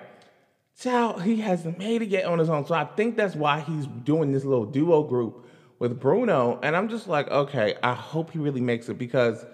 Child, 0.80 1.24
he 1.24 1.38
hasn't 1.38 1.78
made 1.78 2.02
it 2.02 2.10
yet 2.10 2.26
on 2.26 2.40
his 2.40 2.50
own. 2.50 2.66
So 2.66 2.76
I 2.76 2.84
think 2.84 3.16
that's 3.16 3.36
why 3.36 3.62
he's 3.62 3.88
doing 3.88 4.32
this 4.32 4.44
little 4.44 4.66
duo 4.66 5.04
group 5.04 5.48
with 5.80 6.00
Bruno. 6.00 6.60
And 6.62 6.76
I'm 6.76 6.90
just 6.90 7.08
like, 7.08 7.30
okay, 7.32 7.76
I 7.82 7.94
hope 7.94 8.32
he 8.32 8.40
really 8.40 8.62
makes 8.62 8.90
it 8.90 8.98
because 8.98 9.46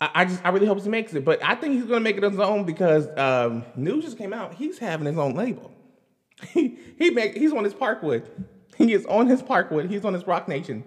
I, 0.00 0.10
I 0.14 0.24
just 0.24 0.40
I 0.44 0.48
really 0.48 0.66
hope 0.66 0.82
he 0.82 0.88
makes 0.88 1.12
it. 1.14 1.24
But 1.24 1.44
I 1.44 1.54
think 1.54 1.74
he's 1.74 1.84
gonna 1.84 2.00
make 2.00 2.16
it 2.16 2.24
on 2.24 2.30
his 2.30 2.40
own 2.40 2.64
because 2.64 3.06
um, 3.18 3.64
news 3.76 4.04
just 4.04 4.16
came 4.16 4.32
out. 4.32 4.54
He's 4.54 4.78
having 4.78 5.06
his 5.06 5.18
own 5.18 5.34
label. 5.34 5.70
He 6.54 6.78
he 6.98 7.10
make 7.10 7.36
he's 7.36 7.52
on 7.52 7.64
his 7.64 7.74
Parkwood. 7.74 8.24
He 8.78 8.94
is 8.94 9.04
on 9.04 9.26
his 9.26 9.42
Parkwood. 9.42 9.90
He's 9.90 10.06
on 10.06 10.14
his 10.14 10.26
Roc 10.26 10.48
Nation. 10.48 10.84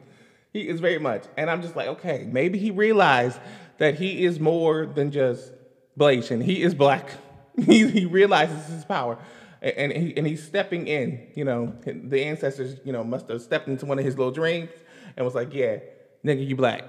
He 0.52 0.68
is 0.68 0.80
very 0.80 0.98
much. 0.98 1.26
And 1.38 1.48
I'm 1.48 1.62
just 1.62 1.76
like, 1.76 1.88
okay, 1.90 2.28
maybe 2.32 2.58
he 2.58 2.72
realized 2.72 3.40
that 3.78 3.96
he 3.96 4.26
is 4.26 4.40
more 4.40 4.88
than 4.88 5.12
just 5.12 5.52
Blasian. 5.98 6.44
He 6.44 6.64
is 6.64 6.74
black. 6.74 7.12
He, 7.68 7.88
he 7.88 8.08
realizes 8.08 8.66
his 8.66 8.84
power. 8.84 9.20
And, 9.64 9.94
he, 9.94 10.18
and 10.18 10.28
he's 10.28 10.44
stepping 10.44 10.88
in, 10.88 11.26
you 11.36 11.46
know, 11.46 11.74
the 11.86 12.22
ancestors, 12.22 12.82
you 12.84 12.92
know, 12.92 13.02
must 13.02 13.30
have 13.30 13.42
stepped 13.42 13.70
into 13.70 13.86
one 13.86 13.98
of 13.98 14.04
his 14.04 14.18
little 14.18 14.34
dreams 14.34 14.72
and 15.16 15.26
was 15.26 15.36
like, 15.36 15.54
yeah, 15.54 15.78
nigga, 16.26 16.46
you 16.46 16.58
black. 16.58 16.84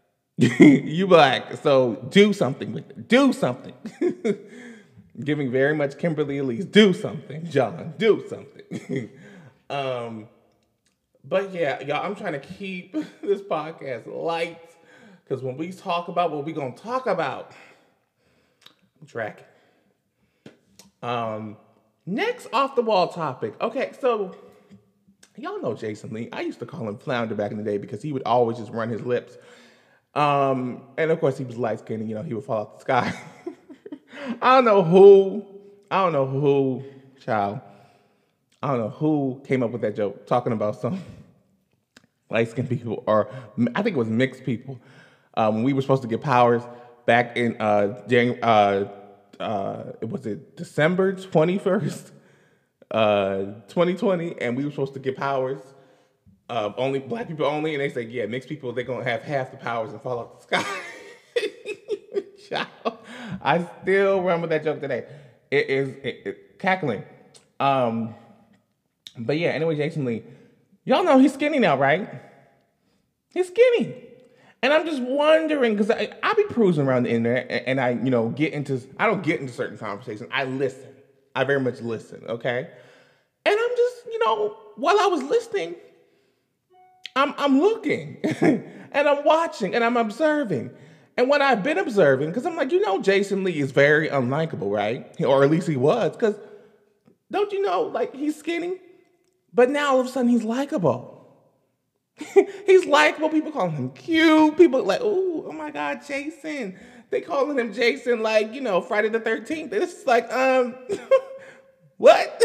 you 0.38 1.08
black. 1.08 1.56
So 1.56 2.06
do 2.10 2.32
something 2.32 2.72
with 2.72 2.88
it. 2.88 3.08
Do 3.08 3.32
something. 3.32 3.74
Giving 5.24 5.50
very 5.50 5.74
much 5.74 5.98
Kimberly 5.98 6.38
Elise. 6.38 6.64
Do 6.64 6.92
something, 6.92 7.50
John. 7.50 7.94
Do 7.98 8.24
something. 8.28 9.10
um, 9.70 10.28
but 11.24 11.52
yeah, 11.52 11.80
y'all, 11.80 12.06
I'm 12.06 12.14
trying 12.14 12.34
to 12.34 12.38
keep 12.38 12.94
this 13.22 13.42
podcast 13.42 14.06
light 14.06 14.70
because 15.24 15.42
when 15.42 15.56
we 15.56 15.72
talk 15.72 16.06
about 16.06 16.30
what 16.30 16.46
we're 16.46 16.54
going 16.54 16.74
to 16.74 16.82
talk 16.82 17.06
about, 17.06 17.52
I'm 19.00 19.06
tracking. 19.06 19.44
Um, 21.02 21.56
next 22.10 22.48
off 22.52 22.74
the 22.74 22.82
wall 22.82 23.08
topic. 23.08 23.54
Okay, 23.60 23.92
so 24.00 24.34
y'all 25.36 25.60
know 25.60 25.74
Jason 25.74 26.12
Lee. 26.12 26.28
I 26.32 26.42
used 26.42 26.58
to 26.58 26.66
call 26.66 26.88
him 26.88 26.98
Flounder 26.98 27.34
back 27.34 27.50
in 27.50 27.56
the 27.56 27.64
day 27.64 27.78
because 27.78 28.02
he 28.02 28.12
would 28.12 28.22
always 28.24 28.58
just 28.58 28.72
run 28.72 28.88
his 28.88 29.02
lips. 29.02 29.36
Um, 30.14 30.82
and 30.98 31.10
of 31.10 31.20
course, 31.20 31.38
he 31.38 31.44
was 31.44 31.56
light 31.56 31.78
skinned, 31.78 32.08
you 32.08 32.14
know, 32.14 32.22
he 32.22 32.34
would 32.34 32.44
fall 32.44 32.62
out 32.62 32.74
the 32.74 32.80
sky. 32.80 33.14
I 34.42 34.56
don't 34.56 34.64
know 34.64 34.82
who, 34.82 35.46
I 35.90 36.02
don't 36.02 36.12
know 36.12 36.26
who, 36.26 36.84
child, 37.20 37.60
I 38.62 38.68
don't 38.68 38.78
know 38.78 38.90
who 38.90 39.40
came 39.46 39.62
up 39.62 39.70
with 39.70 39.82
that 39.82 39.94
joke 39.94 40.26
talking 40.26 40.52
about 40.52 40.80
some 40.80 41.00
light 42.30 42.48
skinned 42.48 42.68
people, 42.68 43.04
or 43.06 43.28
I 43.74 43.82
think 43.82 43.96
it 43.96 43.98
was 43.98 44.08
mixed 44.08 44.44
people 44.44 44.80
um, 45.34 45.62
we 45.62 45.72
were 45.72 45.82
supposed 45.82 46.02
to 46.02 46.08
get 46.08 46.20
powers 46.20 46.62
back 47.06 47.36
in 47.36 47.56
uh, 47.60 48.06
January, 48.08 48.40
uh, 48.42 48.84
uh, 49.40 49.92
it 50.00 50.08
was 50.08 50.26
it 50.26 50.56
December 50.56 51.14
21st, 51.14 52.10
uh, 52.90 53.36
2020, 53.68 54.40
and 54.40 54.56
we 54.56 54.64
were 54.64 54.70
supposed 54.70 54.94
to 54.94 55.00
get 55.00 55.16
powers. 55.16 55.60
Uh, 56.48 56.72
only 56.76 56.98
black 56.98 57.28
people 57.28 57.46
only, 57.46 57.74
and 57.74 57.80
they 57.80 57.88
say, 57.88 58.02
yeah, 58.02 58.26
mixed 58.26 58.48
people, 58.48 58.72
they're 58.72 58.84
gonna 58.84 59.04
have 59.04 59.22
half 59.22 59.50
the 59.50 59.56
powers 59.56 59.92
and 59.92 60.02
fall 60.02 60.18
off 60.18 60.46
the 60.46 60.58
sky. 60.58 60.80
I 63.42 63.66
still 63.82 64.20
remember 64.20 64.48
that 64.48 64.64
joke 64.64 64.80
today. 64.80 65.06
It 65.50 65.70
is 65.70 65.88
it, 66.02 66.22
it, 66.26 66.58
cackling. 66.58 67.04
Um, 67.58 68.14
but 69.16 69.38
yeah, 69.38 69.50
anyway, 69.50 69.76
Jason 69.76 70.04
Lee, 70.04 70.24
y'all 70.84 71.04
know 71.04 71.18
he's 71.18 71.34
skinny 71.34 71.58
now, 71.58 71.76
right? 71.76 72.08
He's 73.32 73.46
skinny. 73.46 74.09
And 74.62 74.72
I'm 74.72 74.84
just 74.84 75.00
wondering 75.00 75.74
because 75.74 75.90
I, 75.90 76.10
I 76.22 76.34
be 76.34 76.44
cruising 76.44 76.86
around 76.86 77.04
the 77.04 77.10
internet 77.10 77.46
and, 77.48 77.66
and, 77.66 77.80
I, 77.80 77.90
you 77.90 78.10
know, 78.10 78.28
get 78.28 78.52
into 78.52 78.80
I 78.98 79.06
don't 79.06 79.22
get 79.22 79.40
into 79.40 79.52
certain 79.52 79.78
conversations. 79.78 80.28
I 80.32 80.44
listen. 80.44 80.88
I 81.34 81.44
very 81.44 81.60
much 81.60 81.80
listen. 81.80 82.22
Okay, 82.28 82.68
and 83.46 83.58
I'm 83.58 83.70
just, 83.76 84.06
you 84.06 84.18
know, 84.24 84.56
while 84.76 84.98
I 85.00 85.06
was 85.06 85.22
listening, 85.22 85.76
I'm 87.16 87.34
I'm 87.38 87.60
looking 87.60 88.18
and 88.40 89.08
I'm 89.08 89.24
watching 89.24 89.74
and 89.74 89.82
I'm 89.82 89.96
observing. 89.96 90.70
And 91.16 91.28
what 91.28 91.42
I've 91.42 91.62
been 91.62 91.78
observing, 91.78 92.30
because 92.30 92.46
I'm 92.46 92.56
like, 92.56 92.72
you 92.72 92.80
know, 92.80 93.00
Jason 93.00 93.44
Lee 93.44 93.58
is 93.58 93.72
very 93.72 94.08
unlikable, 94.08 94.70
right? 94.70 95.14
Or 95.20 95.44
at 95.44 95.50
least 95.50 95.68
he 95.68 95.76
was, 95.76 96.12
because 96.12 96.36
don't 97.30 97.52
you 97.52 97.62
know, 97.62 97.82
like 97.82 98.14
he's 98.14 98.36
skinny, 98.36 98.78
but 99.52 99.70
now 99.70 99.92
all 99.92 100.00
of 100.00 100.06
a 100.06 100.08
sudden 100.08 100.30
he's 100.30 100.44
likable. 100.44 101.19
He's 102.66 102.86
likable. 102.86 103.28
People 103.28 103.52
call 103.52 103.70
him 103.70 103.90
cute. 103.90 104.56
People 104.56 104.82
like, 104.84 105.00
oh, 105.02 105.46
oh 105.48 105.52
my 105.52 105.70
God, 105.70 106.00
Jason. 106.06 106.78
They 107.10 107.20
calling 107.20 107.58
him 107.58 107.72
Jason 107.72 108.22
like, 108.22 108.54
you 108.54 108.60
know, 108.60 108.80
Friday 108.80 109.08
the 109.08 109.20
13th. 109.20 109.72
It's 109.72 110.06
like, 110.06 110.32
um, 110.32 110.76
what? 111.96 112.28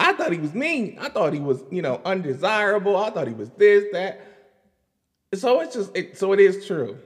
I 0.00 0.12
thought 0.12 0.32
he 0.32 0.38
was 0.38 0.54
mean. 0.54 0.98
I 1.00 1.08
thought 1.08 1.32
he 1.32 1.40
was, 1.40 1.62
you 1.70 1.82
know, 1.82 2.00
undesirable. 2.04 2.96
I 2.96 3.10
thought 3.10 3.28
he 3.28 3.34
was 3.34 3.50
this, 3.50 3.84
that. 3.92 4.24
So 5.34 5.60
it's 5.60 5.74
just, 5.74 5.96
it, 5.96 6.18
so 6.18 6.32
it 6.32 6.40
is 6.40 6.66
true. 6.66 6.98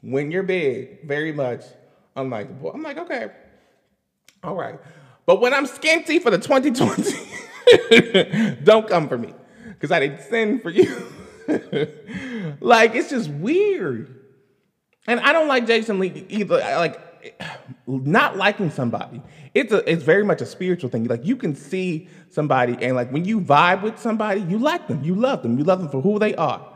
When 0.00 0.30
you're 0.30 0.42
big, 0.42 1.06
very 1.06 1.32
much 1.32 1.64
unlikable. 2.16 2.74
I'm 2.74 2.82
like, 2.82 2.98
okay. 2.98 3.30
All 4.42 4.54
right. 4.54 4.78
But 5.26 5.40
when 5.40 5.54
I'm 5.54 5.66
skinty 5.66 6.20
for 6.20 6.30
the 6.30 6.38
2020, 6.38 8.64
don't 8.64 8.88
come 8.88 9.08
for 9.08 9.16
me 9.16 9.32
because 9.70 9.90
I 9.90 10.00
didn't 10.00 10.22
send 10.22 10.62
for 10.62 10.70
you. 10.70 11.06
like, 12.60 12.94
it's 12.94 13.10
just 13.10 13.30
weird. 13.30 14.20
And 15.06 15.20
I 15.20 15.32
don't 15.32 15.48
like 15.48 15.66
Jason 15.66 15.98
Lee 15.98 16.26
either. 16.28 16.58
Like, 16.58 17.00
not 17.86 18.36
liking 18.36 18.70
somebody, 18.70 19.22
it's 19.54 19.72
a 19.72 19.88
it's 19.90 20.02
very 20.02 20.24
much 20.24 20.40
a 20.40 20.46
spiritual 20.46 20.90
thing. 20.90 21.04
Like 21.04 21.24
you 21.24 21.36
can 21.36 21.54
see 21.54 22.08
somebody, 22.30 22.76
and 22.80 22.96
like 22.96 23.10
when 23.10 23.24
you 23.24 23.40
vibe 23.40 23.82
with 23.82 23.98
somebody, 23.98 24.42
you 24.42 24.58
like 24.58 24.88
them, 24.88 25.02
you 25.02 25.14
love 25.14 25.42
them, 25.42 25.58
you 25.58 25.64
love 25.64 25.80
them 25.80 25.88
for 25.88 26.00
who 26.00 26.18
they 26.18 26.34
are. 26.34 26.66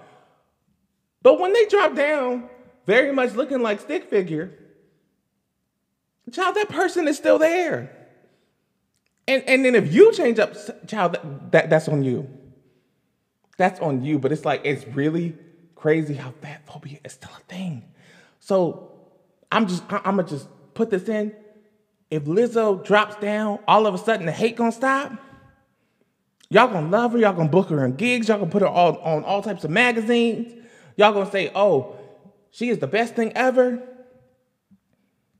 But 1.23 1.41
when 1.41 1.53
they 1.53 1.67
drop 1.67 1.95
down, 1.95 2.49
very 2.87 3.13
much 3.13 3.35
looking 3.35 3.63
like 3.63 3.81
stick 3.81 4.09
figure, 4.09 4.53
child, 6.33 6.55
that 6.57 6.69
person 6.69 7.09
is 7.09 7.17
still 7.17 7.39
there. 7.39 7.95
And 9.27 9.43
and 9.45 9.65
then 9.65 9.75
if 9.75 9.93
you 9.93 10.13
change 10.13 10.39
up, 10.39 10.55
child, 10.87 11.13
that, 11.13 11.53
that 11.53 11.71
that's 11.71 11.89
on 11.89 12.03
you. 12.03 12.38
That's 13.59 13.79
on 13.81 14.03
you. 14.03 14.19
But 14.19 14.33
it's 14.33 14.47
like 14.47 14.63
it's 14.65 14.87
really 14.97 15.37
crazy 15.75 16.15
how 16.15 16.33
fat 16.41 16.67
phobia 16.67 16.99
is 17.05 17.13
still 17.13 17.31
a 17.37 17.53
thing. 17.53 17.85
So 18.41 18.93
I'm 19.53 19.67
just 19.67 19.83
I'm 19.91 20.17
gonna 20.17 20.25
just 20.25 20.49
put 20.73 20.89
this 20.89 21.09
in. 21.09 21.35
If 22.11 22.25
Lizzo 22.25 22.83
drops 22.83 23.17
down, 23.17 23.59
all 23.69 23.87
of 23.87 23.95
a 23.95 23.99
sudden 23.99 24.25
the 24.25 24.33
hate 24.33 24.57
gonna 24.57 24.73
stop. 24.73 25.13
Y'all 26.51 26.69
gonna 26.69 26.89
love 26.89 27.13
her. 27.13 27.19
Y'all 27.19 27.35
gonna 27.35 27.51
book 27.51 27.69
her 27.69 27.85
in 27.85 27.97
gigs. 27.97 28.29
Y'all 28.29 28.39
gonna 28.39 28.51
put 28.51 28.63
her 28.63 28.69
all, 28.69 28.97
on 28.99 29.23
all 29.25 29.43
types 29.43 29.65
of 29.65 29.71
magazines. 29.71 30.55
Y'all 30.97 31.13
gonna 31.13 31.31
say, 31.31 31.51
"Oh, 31.55 31.97
she 32.51 32.71
is 32.71 32.79
the 32.79 32.87
best 32.87 33.15
thing 33.15 33.33
ever." 33.35 33.83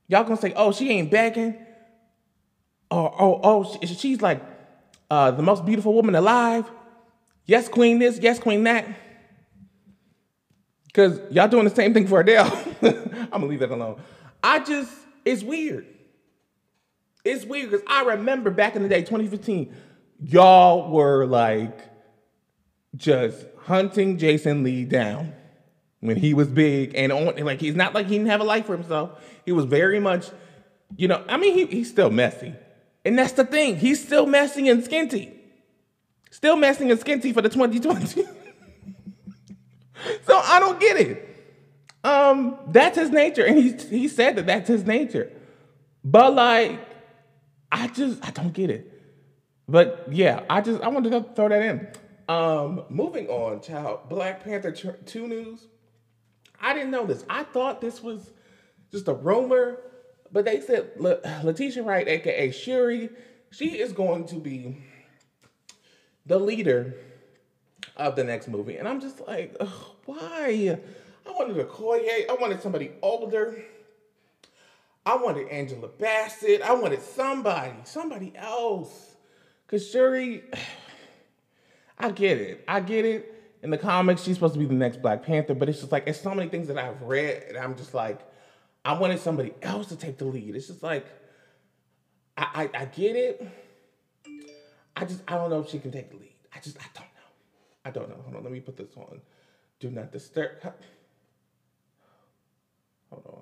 Y'all 0.07 0.23
gonna 0.23 0.37
say, 0.37 0.53
"Oh, 0.55 0.71
she 0.71 0.91
ain't 0.91 1.09
begging." 1.09 1.55
Or, 2.91 3.13
oh, 3.19 3.39
oh, 3.43 3.77
she's 3.85 4.21
like 4.21 4.41
uh, 5.09 5.31
the 5.31 5.43
most 5.43 5.65
beautiful 5.65 5.93
woman 5.93 6.15
alive. 6.15 6.69
Yes, 7.49 7.67
queen 7.67 7.97
this. 7.97 8.19
Yes, 8.19 8.37
queen 8.37 8.63
that. 8.65 8.85
Because 10.85 11.19
y'all 11.31 11.47
doing 11.47 11.63
the 11.63 11.73
same 11.73 11.95
thing 11.95 12.05
for 12.05 12.19
Adele. 12.19 12.45
I'm 12.83 13.29
gonna 13.31 13.47
leave 13.47 13.61
that 13.61 13.71
alone. 13.71 13.99
I 14.43 14.59
just, 14.59 14.93
it's 15.25 15.41
weird. 15.41 15.87
It's 17.25 17.45
weird 17.45 17.71
because 17.71 17.83
I 17.87 18.03
remember 18.03 18.51
back 18.51 18.75
in 18.75 18.83
the 18.83 18.87
day, 18.87 19.01
2015, 19.01 19.75
y'all 20.19 20.91
were 20.91 21.25
like 21.25 21.75
just 22.95 23.47
hunting 23.57 24.19
Jason 24.19 24.63
Lee 24.63 24.85
down 24.85 25.33
when 26.01 26.17
he 26.17 26.35
was 26.35 26.49
big 26.49 26.93
and 26.93 27.11
on 27.11 27.35
like 27.37 27.59
he's 27.59 27.75
not 27.75 27.95
like 27.95 28.05
he 28.05 28.19
didn't 28.19 28.29
have 28.29 28.41
a 28.41 28.43
life 28.43 28.67
for 28.67 28.77
himself. 28.77 29.19
He 29.43 29.53
was 29.53 29.65
very 29.65 29.99
much, 29.99 30.29
you 30.97 31.07
know, 31.07 31.25
I 31.27 31.37
mean, 31.37 31.55
he, 31.55 31.65
he's 31.65 31.89
still 31.89 32.11
messy. 32.11 32.53
And 33.03 33.17
that's 33.17 33.31
the 33.31 33.43
thing. 33.43 33.77
He's 33.77 34.05
still 34.05 34.27
messy 34.27 34.69
and 34.69 34.83
skinty. 34.83 35.38
Still 36.29 36.55
messing 36.55 36.91
and 36.91 36.99
skinty 36.99 37.33
for 37.33 37.41
the 37.41 37.49
2020. 37.49 38.23
so 40.25 40.37
I 40.37 40.59
don't 40.59 40.79
get 40.79 40.97
it. 40.97 41.25
Um, 42.03 42.57
that's 42.67 42.97
his 42.97 43.09
nature, 43.09 43.43
and 43.45 43.57
he 43.57 43.71
he 43.73 44.07
said 44.07 44.37
that 44.37 44.45
that's 44.45 44.67
his 44.67 44.85
nature. 44.85 45.31
But 46.03 46.33
like, 46.33 46.79
I 47.71 47.87
just 47.87 48.25
I 48.25 48.31
don't 48.31 48.53
get 48.53 48.69
it. 48.69 48.93
But 49.67 50.07
yeah, 50.11 50.43
I 50.49 50.61
just 50.61 50.81
I 50.81 50.87
wanted 50.87 51.11
to 51.11 51.25
throw 51.35 51.49
that 51.49 51.61
in. 51.61 51.87
Um, 52.29 52.85
moving 52.89 53.27
on, 53.27 53.61
child. 53.61 54.07
Black 54.07 54.43
Panther 54.43 54.71
two 54.71 55.27
news. 55.27 55.67
I 56.61 56.73
didn't 56.73 56.91
know 56.91 57.05
this. 57.05 57.25
I 57.29 57.43
thought 57.43 57.81
this 57.81 58.01
was 58.01 58.31
just 58.91 59.07
a 59.07 59.13
rumor, 59.13 59.79
but 60.31 60.45
they 60.45 60.61
said 60.61 60.91
Letitia 60.97 61.83
Wright, 61.83 62.07
aka 62.07 62.51
Shuri, 62.51 63.09
she 63.51 63.79
is 63.79 63.93
going 63.93 64.25
to 64.27 64.35
be 64.35 64.83
the 66.29 66.39
leader 66.39 66.93
of 67.97 68.15
the 68.15 68.23
next 68.23 68.47
movie, 68.47 68.77
and 68.77 68.87
I'm 68.87 69.01
just 69.01 69.19
like, 69.27 69.57
why? 70.05 70.79
I 71.27 71.31
wanted 71.31 71.57
a 71.57 71.65
Okoye. 71.65 72.29
I 72.29 72.37
wanted 72.39 72.61
somebody 72.61 72.91
older. 73.01 73.61
I 75.05 75.15
wanted 75.17 75.49
Angela 75.49 75.87
Bassett. 75.87 76.61
I 76.61 76.73
wanted 76.73 77.01
somebody, 77.01 77.73
somebody 77.83 78.31
else. 78.35 79.15
Cause 79.67 79.89
Shuri, 79.89 80.43
I 81.97 82.11
get 82.11 82.37
it. 82.37 82.63
I 82.67 82.79
get 82.79 83.05
it. 83.05 83.35
In 83.61 83.71
the 83.71 83.77
comics, 83.77 84.23
she's 84.23 84.35
supposed 84.35 84.53
to 84.53 84.59
be 84.59 84.65
the 84.65 84.73
next 84.73 85.01
Black 85.01 85.23
Panther, 85.23 85.53
but 85.53 85.67
it's 85.67 85.79
just 85.79 85.91
like 85.91 86.03
it's 86.07 86.21
so 86.21 86.33
many 86.33 86.49
things 86.49 86.67
that 86.67 86.77
I've 86.77 87.01
read, 87.01 87.43
and 87.49 87.57
I'm 87.57 87.75
just 87.75 87.93
like, 87.93 88.19
I 88.85 88.93
wanted 88.93 89.19
somebody 89.19 89.53
else 89.61 89.87
to 89.87 89.97
take 89.97 90.17
the 90.17 90.25
lead. 90.25 90.55
It's 90.55 90.67
just 90.67 90.81
like, 90.81 91.05
I 92.37 92.69
I, 92.73 92.81
I 92.81 92.85
get 92.85 93.15
it. 93.17 93.45
I 94.99 95.05
just 95.05 95.21
I 95.29 95.35
don't 95.35 95.49
know 95.49 95.61
if 95.61 95.69
she 95.69 95.79
can 95.79 95.91
take 95.91 96.11
the 96.11 96.17
lead. 96.17 96.35
I 96.53 96.59
just 96.59 96.77
I 96.77 96.85
don't 96.93 97.05
know. 97.05 97.29
I 97.85 97.89
don't 97.91 98.09
know. 98.09 98.17
Hold 98.23 98.35
on, 98.35 98.43
let 98.43 98.51
me 98.51 98.59
put 98.59 98.75
this 98.75 98.89
on. 98.97 99.21
Do 99.79 99.89
not 99.89 100.11
disturb. 100.11 100.61
Hold 103.09 103.25
on. 103.25 103.41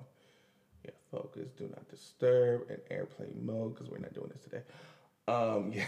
Yeah, 0.84 0.92
focus, 1.10 1.50
do 1.58 1.64
not 1.64 1.88
disturb, 1.88 2.70
and 2.70 2.78
airplane 2.90 3.44
mode 3.44 3.74
because 3.74 3.90
we're 3.90 3.98
not 3.98 4.14
doing 4.14 4.30
this 4.32 4.42
today. 4.42 4.62
Um, 5.26 5.72
yeah. 5.74 5.84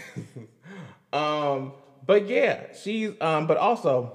um, 1.13 1.71
but 2.05 2.27
yeah, 2.27 2.73
she's 2.73 3.13
um, 3.21 3.47
but 3.47 3.55
also 3.55 4.11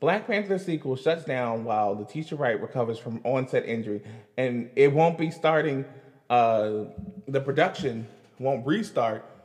Black 0.00 0.26
Panther 0.26 0.58
sequel 0.58 0.96
shuts 0.96 1.26
down 1.26 1.64
while 1.64 1.94
Letitia 1.94 2.38
Wright 2.38 2.58
recovers 2.58 2.98
from 2.98 3.20
onset 3.22 3.66
injury, 3.66 4.00
and 4.38 4.70
it 4.76 4.94
won't 4.94 5.18
be 5.18 5.30
starting. 5.30 5.84
Uh, 6.30 6.84
the 7.28 7.40
production 7.40 8.08
won't 8.38 8.66
restart 8.66 9.35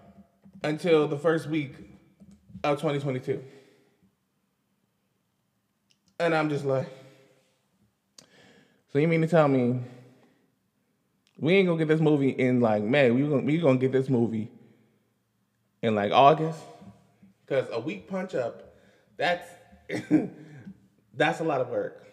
until 0.63 1.08
the 1.08 1.17
first 1.17 1.47
week 1.47 1.74
of 2.63 2.78
2022. 2.78 3.43
And 6.19 6.36
I'm 6.36 6.50
just 6.50 6.65
like, 6.65 6.88
so 8.91 9.00
you 9.00 9.08
mean 9.08 9.21
to 9.21 9.28
tell 9.28 9.47
me 9.47 9.80
we 11.39 11.56
ain't 11.56 11.67
gonna 11.67 11.80
get 11.80 11.88
this 11.88 12.02
movie 12.02 12.30
in 12.30 12.60
like 12.60 12.84
May? 12.84 13.10
We 13.10 13.24
gonna 13.24 13.41
we 13.41 13.58
gonna 13.58 13.80
get 13.80 13.91
this 13.91 14.10
movie 14.10 14.52
in 15.82 15.95
like 15.95 16.12
August? 16.12 16.60
Cause 17.47 17.67
a 17.71 17.80
week 17.80 18.08
punch 18.08 18.36
up, 18.36 18.76
that's 19.17 19.47
that's 21.13 21.39
a 21.39 21.43
lot 21.43 21.62
of 21.62 21.69
work. 21.69 22.06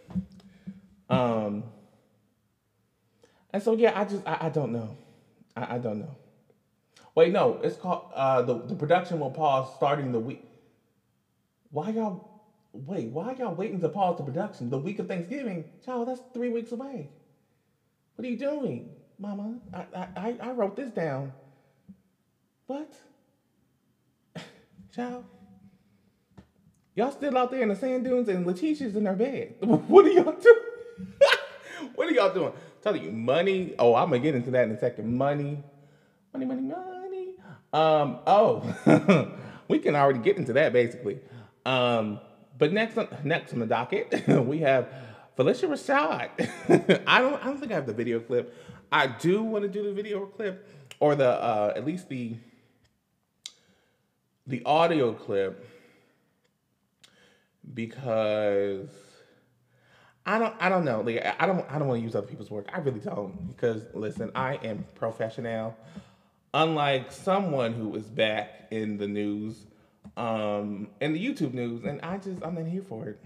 Um, 1.10 1.64
and 3.52 3.62
so 3.62 3.74
yeah, 3.74 3.98
I 3.98 4.04
just 4.04 4.26
I, 4.26 4.38
I 4.42 4.48
don't 4.48 4.72
know, 4.72 4.96
I, 5.54 5.74
I 5.74 5.78
don't 5.78 5.98
know. 6.00 6.16
Wait, 7.18 7.32
no, 7.32 7.58
it's 7.64 7.74
called 7.74 8.12
uh 8.14 8.42
the 8.42 8.54
the 8.54 8.76
production 8.76 9.18
will 9.18 9.32
pause 9.32 9.74
starting 9.74 10.12
the 10.12 10.20
week. 10.20 10.44
Why 11.72 11.90
y'all 11.90 12.44
wait, 12.72 13.08
why 13.08 13.32
y'all 13.32 13.56
waiting 13.56 13.80
to 13.80 13.88
pause 13.88 14.18
the 14.18 14.22
production? 14.22 14.70
The 14.70 14.78
week 14.78 15.00
of 15.00 15.08
Thanksgiving, 15.08 15.64
child, 15.84 16.06
that's 16.06 16.20
three 16.32 16.48
weeks 16.48 16.70
away. 16.70 17.10
What 18.14 18.24
are 18.24 18.30
you 18.30 18.36
doing, 18.38 18.90
Mama? 19.18 19.58
I 19.74 20.06
I, 20.16 20.36
I 20.40 20.50
wrote 20.52 20.76
this 20.76 20.90
down. 20.90 21.32
What? 22.68 22.94
Child. 24.94 25.24
Y'all 26.94 27.10
still 27.10 27.36
out 27.36 27.50
there 27.50 27.62
in 27.62 27.68
the 27.68 27.74
sand 27.74 28.04
dunes 28.04 28.28
and 28.28 28.46
Letitia's 28.46 28.94
in 28.94 29.06
her 29.06 29.16
bed. 29.16 29.54
What 29.88 30.04
are 30.04 30.10
y'all 30.10 30.38
doing? 30.40 30.60
what 31.96 32.06
are 32.06 32.12
y'all 32.12 32.32
doing? 32.32 32.52
I'm 32.52 32.80
telling 32.80 33.02
you, 33.02 33.10
money. 33.10 33.74
Oh, 33.76 33.96
I'm 33.96 34.10
gonna 34.10 34.20
get 34.20 34.36
into 34.36 34.52
that 34.52 34.68
in 34.68 34.70
a 34.70 34.78
second. 34.78 35.12
Money, 35.18 35.64
money, 36.32 36.44
money, 36.44 36.62
money. 36.62 36.97
Um, 37.72 38.18
oh, 38.26 39.36
we 39.68 39.78
can 39.78 39.94
already 39.94 40.20
get 40.20 40.36
into 40.36 40.54
that 40.54 40.72
basically. 40.72 41.20
Um, 41.66 42.20
but 42.56 42.72
next, 42.72 42.96
on, 42.96 43.08
next 43.24 43.52
on 43.52 43.60
the 43.60 43.66
docket, 43.66 44.26
we 44.46 44.58
have 44.60 44.88
Phylicia 45.36 45.68
Rashad. 45.68 47.02
I 47.06 47.20
don't, 47.20 47.40
I 47.42 47.46
don't 47.46 47.58
think 47.58 47.72
I 47.72 47.76
have 47.76 47.86
the 47.86 47.92
video 47.92 48.20
clip. 48.20 48.54
I 48.90 49.06
do 49.06 49.42
want 49.42 49.64
to 49.64 49.68
do 49.68 49.82
the 49.82 49.92
video 49.92 50.26
clip, 50.26 50.66
or 50.98 51.14
the 51.14 51.28
uh, 51.28 51.74
at 51.76 51.84
least 51.84 52.08
the 52.08 52.36
the 54.46 54.62
audio 54.64 55.12
clip, 55.12 55.64
because 57.74 58.88
I 60.24 60.38
don't, 60.38 60.54
I 60.58 60.68
don't 60.68 60.84
know. 60.84 61.02
Like, 61.02 61.24
I 61.38 61.46
don't, 61.46 61.64
I 61.70 61.78
don't 61.78 61.88
want 61.88 62.00
to 62.00 62.04
use 62.04 62.14
other 62.14 62.26
people's 62.26 62.50
work. 62.50 62.68
I 62.72 62.78
really 62.78 63.00
don't, 63.00 63.54
because 63.54 63.84
listen, 63.94 64.30
I 64.34 64.54
am 64.56 64.86
professional. 64.94 65.76
Unlike 66.54 67.12
someone 67.12 67.74
who 67.74 67.94
is 67.94 68.04
back 68.04 68.68
in 68.70 68.96
the 68.96 69.06
news 69.06 69.66
um, 70.16 70.88
and 71.00 71.14
the 71.14 71.24
YouTube 71.24 71.52
news, 71.54 71.84
and 71.84 72.00
I 72.02 72.18
just 72.18 72.42
I'm 72.42 72.54
not 72.54 72.66
here 72.66 72.82
for 72.82 73.06
it. 73.06 73.20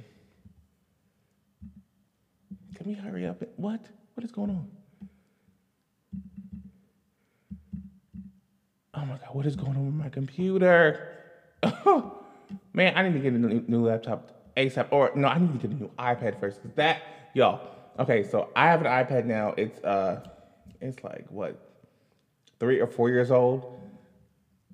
Can 2.75 2.87
we 2.87 2.95
hurry 2.95 3.27
up? 3.27 3.43
What? 3.57 3.81
What 4.15 4.25
is 4.25 4.33
going 4.33 4.51
on? 4.51 4.69
Oh 8.95 9.05
my 9.07 9.17
god, 9.17 9.29
what 9.33 9.47
is 9.47 9.57
going 9.57 9.77
on 9.77 9.87
with 9.87 9.95
my 9.95 10.09
computer? 10.09 11.09
Man, 12.75 12.93
I 12.95 13.03
need 13.03 13.15
to 13.15 13.19
get 13.21 13.33
a 13.33 13.39
new, 13.39 13.65
new 13.67 13.87
laptop 13.87 14.55
ASAP. 14.57 14.89
Or 14.91 15.13
no, 15.15 15.29
I 15.29 15.39
need 15.39 15.61
to 15.61 15.69
get 15.69 15.77
a 15.77 15.81
new 15.81 15.91
iPad 15.99 16.39
first. 16.39 16.63
Cause 16.63 16.73
that, 16.75 17.03
y'all. 17.35 17.69
Okay, 17.99 18.23
so 18.23 18.51
I 18.55 18.67
have 18.67 18.81
an 18.81 18.87
iPad 18.87 19.25
now. 19.25 19.55
It's 19.57 19.83
uh, 19.83 20.27
it's 20.81 21.03
like 21.03 21.27
what, 21.31 21.72
three 22.63 22.79
or 22.79 22.87
four 22.87 23.09
years 23.11 23.33
old. 23.33 23.77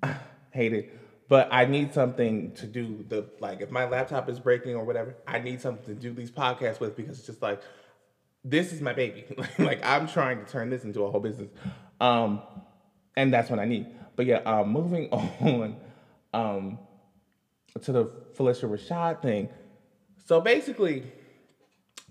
Hate 0.51 0.73
it. 0.73 0.95
But 1.27 1.49
I 1.51 1.65
need 1.65 1.91
something 1.91 2.51
to 2.53 2.67
do 2.67 3.03
the 3.07 3.25
like 3.39 3.61
if 3.61 3.71
my 3.71 3.85
laptop 3.85 4.29
is 4.29 4.39
breaking 4.39 4.75
or 4.75 4.83
whatever, 4.85 5.15
I 5.27 5.39
need 5.39 5.59
something 5.59 5.95
to 5.95 5.99
do 5.99 6.13
these 6.13 6.29
podcasts 6.29 6.79
with 6.79 6.95
because 6.95 7.17
it's 7.17 7.25
just 7.25 7.41
like 7.41 7.63
this 8.43 8.71
is 8.73 8.79
my 8.79 8.93
baby. 8.93 9.25
like 9.59 9.83
I'm 9.83 10.07
trying 10.07 10.45
to 10.45 10.51
turn 10.51 10.69
this 10.69 10.83
into 10.83 11.03
a 11.03 11.09
whole 11.09 11.19
business. 11.19 11.49
Um 11.99 12.43
and 13.17 13.33
that's 13.33 13.49
what 13.49 13.57
I 13.57 13.65
need. 13.65 13.87
But 14.15 14.27
yeah, 14.27 14.37
um 14.45 14.69
moving 14.69 15.09
on 15.11 15.75
um 16.31 16.77
to 17.81 17.91
the 17.91 18.05
Phylicia 18.37 18.69
Rashad 18.69 19.23
thing. 19.23 19.49
So 20.25 20.41
basically, 20.41 21.11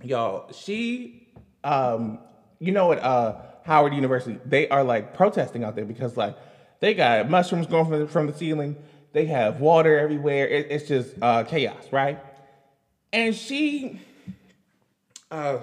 y'all, 0.02 0.52
she 0.52 1.28
um 1.62 2.18
you 2.58 2.72
know 2.72 2.88
what 2.88 2.98
uh 2.98 3.36
Howard 3.68 3.92
University, 3.92 4.40
they 4.46 4.66
are 4.70 4.82
like 4.82 5.12
protesting 5.12 5.62
out 5.62 5.76
there 5.76 5.84
because 5.84 6.16
like 6.16 6.34
they 6.80 6.94
got 6.94 7.28
mushrooms 7.28 7.66
going 7.66 7.84
from 7.84 8.00
the, 8.00 8.08
from 8.08 8.26
the 8.26 8.32
ceiling. 8.32 8.76
They 9.12 9.26
have 9.26 9.60
water 9.60 9.98
everywhere. 9.98 10.48
It, 10.48 10.68
it's 10.70 10.88
just 10.88 11.14
uh, 11.20 11.44
chaos, 11.44 11.92
right? 11.92 12.18
And 13.12 13.34
she, 13.36 14.00
uh, 15.30 15.58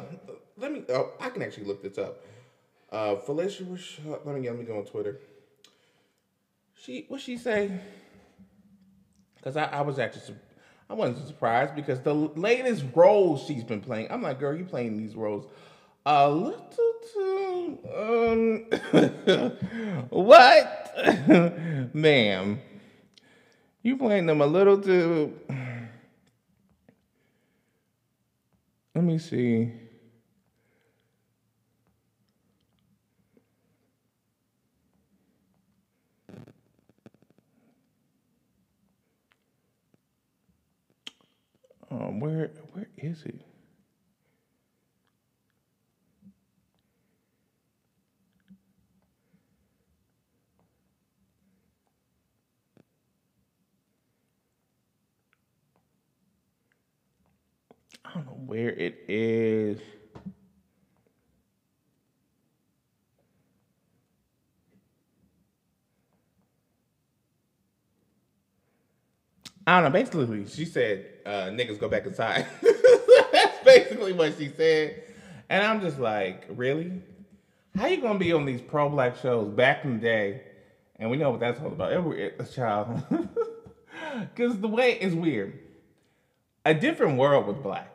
let 0.55 0.71
me. 0.71 0.83
Oh, 0.89 1.13
I 1.19 1.29
can 1.29 1.41
actually 1.41 1.65
look 1.65 1.81
this 1.81 1.97
up. 1.97 2.23
Uh, 2.91 3.15
Phylicia 3.15 3.65
Rashad. 3.65 4.23
Let 4.23 4.35
me 4.35 4.47
let 4.47 4.59
me 4.59 4.65
go 4.65 4.77
on 4.77 4.85
Twitter. 4.85 5.19
She 6.79 7.05
what 7.07 7.21
she 7.21 7.37
say? 7.37 7.71
Because 9.35 9.57
I, 9.57 9.65
I 9.65 9.81
was 9.81 9.97
actually 9.97 10.35
I 10.91 10.93
wasn't 10.93 11.25
surprised 11.25 11.73
because 11.75 12.01
the 12.01 12.13
latest 12.13 12.83
roles 12.93 13.47
she's 13.47 13.63
been 13.63 13.81
playing. 13.81 14.11
I'm 14.11 14.21
like, 14.21 14.39
girl, 14.39 14.55
you 14.55 14.63
playing 14.63 14.95
these 14.95 15.15
roles 15.15 15.47
a 16.05 16.29
little 16.29 16.93
too 17.13 17.79
um 17.95 18.65
what? 20.09 20.81
Ma'am 21.93 22.59
you 23.83 23.97
playing 23.97 24.25
them 24.25 24.41
a 24.41 24.45
little 24.47 24.81
too 24.81 25.33
let 28.95 29.03
me 29.03 29.17
see. 29.17 29.71
Um 41.91 42.19
where 42.19 42.51
where 42.73 42.87
is 42.97 43.23
it 43.25 43.41
I 58.03 58.04
don't 58.15 58.27
know 58.27 58.43
where 58.45 58.69
it 58.69 58.95
is. 59.09 59.79
I 69.67 69.81
don't 69.81 69.85
know. 69.85 69.99
Basically, 69.99 70.47
she 70.47 70.65
said, 70.65 71.05
uh, 71.25 71.49
"Niggas 71.49 71.79
go 71.79 71.87
back 71.89 72.05
inside." 72.05 72.45
that's 73.31 73.63
basically 73.65 74.13
what 74.13 74.37
she 74.37 74.49
said, 74.49 75.03
and 75.49 75.63
I'm 75.63 75.81
just 75.81 75.99
like, 75.99 76.45
really? 76.49 77.01
How 77.75 77.87
you 77.87 78.01
gonna 78.01 78.19
be 78.19 78.33
on 78.33 78.45
these 78.45 78.61
pro-black 78.61 79.17
shows 79.17 79.49
back 79.49 79.85
in 79.85 79.95
the 79.95 80.01
day? 80.01 80.41
And 80.97 81.09
we 81.09 81.17
know 81.17 81.31
what 81.31 81.39
that's 81.41 81.59
all 81.59 81.67
about. 81.67 81.91
Every 81.91 82.31
child, 82.53 83.03
because 84.35 84.59
the 84.59 84.67
way 84.67 84.93
is 84.99 85.15
weird. 85.15 85.59
A 86.65 86.73
different 86.73 87.17
world 87.17 87.47
with 87.47 87.63
black 87.63 87.94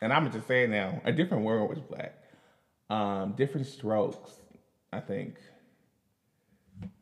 and 0.00 0.12
I'm 0.12 0.30
just 0.30 0.46
saying 0.46 0.70
now, 0.70 1.00
a 1.04 1.12
different 1.12 1.44
world 1.44 1.68
was 1.70 1.80
black. 1.80 2.14
Um, 2.90 3.32
different 3.32 3.66
strokes, 3.66 4.32
I 4.92 5.00
think. 5.00 5.38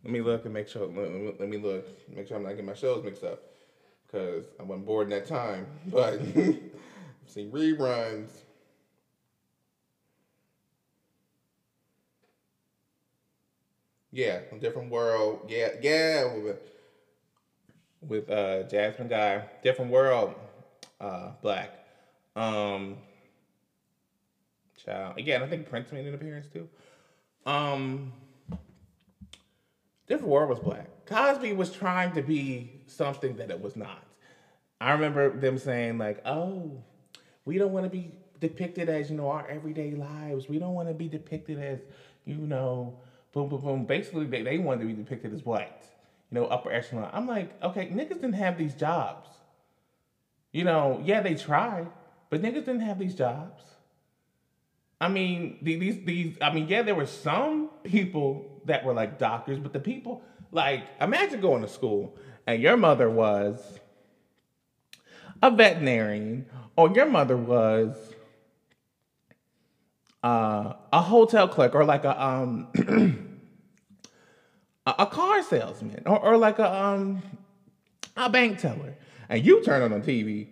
Let 0.05 0.13
me 0.13 0.21
look 0.21 0.45
and 0.45 0.55
make 0.55 0.69
sure. 0.69 0.87
Let 0.87 1.11
me, 1.11 1.33
let 1.39 1.49
me 1.49 1.57
look, 1.59 1.87
make 2.09 2.27
sure 2.29 2.37
I'm 2.37 2.43
not 2.43 2.51
getting 2.51 2.67
my 2.67 2.75
shows 2.75 3.03
mixed 3.03 3.25
up, 3.25 3.43
because 4.07 4.47
I 4.59 4.63
wasn't 4.63 4.87
bored 4.87 5.07
in 5.07 5.11
that 5.11 5.27
time. 5.27 5.67
But 5.87 6.21
see 7.27 7.47
reruns. 7.47 8.43
Yeah, 14.13 14.41
a 14.51 14.57
different 14.57 14.91
world. 14.91 15.41
Yeah, 15.49 15.69
yeah, 15.81 16.25
with, 16.25 16.59
with 18.01 18.31
uh, 18.31 18.63
Jasmine 18.65 19.09
Guy, 19.09 19.43
different 19.63 19.91
world, 19.91 20.35
uh, 21.01 21.33
black. 21.43 21.86
Um, 22.37 22.99
child. 24.85 25.19
Again, 25.19 25.43
I 25.43 25.47
think 25.47 25.69
Prince 25.69 25.91
made 25.91 26.07
an 26.07 26.15
appearance 26.15 26.47
too. 26.53 26.69
Um, 27.47 28.13
different 30.07 30.29
world 30.29 30.51
was 30.51 30.59
black. 30.59 31.07
Cosby 31.07 31.55
was 31.55 31.73
trying 31.73 32.13
to 32.13 32.23
be 32.23 32.71
something 32.87 33.37
that 33.37 33.51
it 33.51 33.61
was 33.61 33.75
not. 33.75 34.05
I 34.81 34.93
remember 34.93 35.31
them 35.31 35.57
saying 35.57 35.97
like, 35.97 36.21
"Oh, 36.27 36.83
we 37.47 37.57
don't 37.57 37.73
want 37.73 37.85
to 37.85 37.91
be 37.91 38.11
depicted 38.39 38.91
as 38.91 39.11
you 39.11 39.17
know 39.17 39.31
our 39.31 39.47
everyday 39.49 39.93
lives. 39.93 40.49
We 40.49 40.59
don't 40.59 40.75
want 40.75 40.89
to 40.89 40.95
be 40.95 41.09
depicted 41.09 41.59
as 41.59 41.81
you 42.27 42.37
know, 42.37 42.99
boom, 43.33 43.49
boom, 43.49 43.63
boom." 43.63 43.85
Basically, 43.87 44.27
they 44.27 44.43
they 44.43 44.59
wanted 44.59 44.81
to 44.81 44.87
be 44.89 44.93
depicted 44.93 45.33
as 45.33 45.45
white, 45.47 45.83
you 46.31 46.39
know, 46.39 46.47
upper 46.47 46.71
echelon. 46.71 47.09
I'm 47.15 47.27
like, 47.27 47.51
okay, 47.63 47.87
niggas 47.87 48.21
didn't 48.21 48.35
have 48.35 48.59
these 48.59 48.75
jobs. 48.75 49.31
You 50.53 50.65
know, 50.65 51.01
yeah, 51.03 51.23
they 51.23 51.35
tried. 51.35 51.87
But 52.31 52.43
niggas 52.43 52.65
didn't 52.65 52.81
have 52.81 52.99
these 52.99 53.15
jobs. 53.15 53.63
I 55.01 55.09
mean, 55.09 55.59
these 55.63 56.05
these 56.05 56.37
I 56.41 56.53
mean, 56.53 56.69
yeah, 56.69 56.83
there 56.83 56.95
were 56.95 57.07
some 57.07 57.71
people 57.85 58.61
that 58.65 58.85
were 58.85 58.95
like 58.95 59.19
doctors, 59.19 59.59
but 59.59 59.73
the 59.73 59.81
people 59.81 60.23
like 60.53 60.85
imagine 61.01 61.41
going 61.41 61.63
to 61.63 61.69
school 61.69 62.17
and 62.47 62.63
your 62.63 62.77
mother 62.77 63.11
was 63.11 63.79
a 65.43 65.51
veterinarian 65.51 66.47
or 66.77 66.91
your 66.91 67.07
mother 67.07 67.37
was 67.37 68.15
uh, 70.23 70.73
a 70.93 71.03
hotel 71.03 71.47
clerk 71.47 71.75
or 71.75 71.85
like 71.85 72.05
a 72.05 72.25
um 72.25 72.69
a 74.87 75.07
car 75.07 75.43
salesman 75.43 76.03
or, 76.07 76.19
or 76.21 76.37
like 76.37 76.59
a 76.59 76.75
um 76.75 77.23
a 78.17 78.31
bank 78.31 78.59
teller 78.59 78.97
and 79.29 79.45
you 79.45 79.63
turn 79.63 79.83
on 79.83 79.91
the 79.91 80.01
TV 80.01 80.49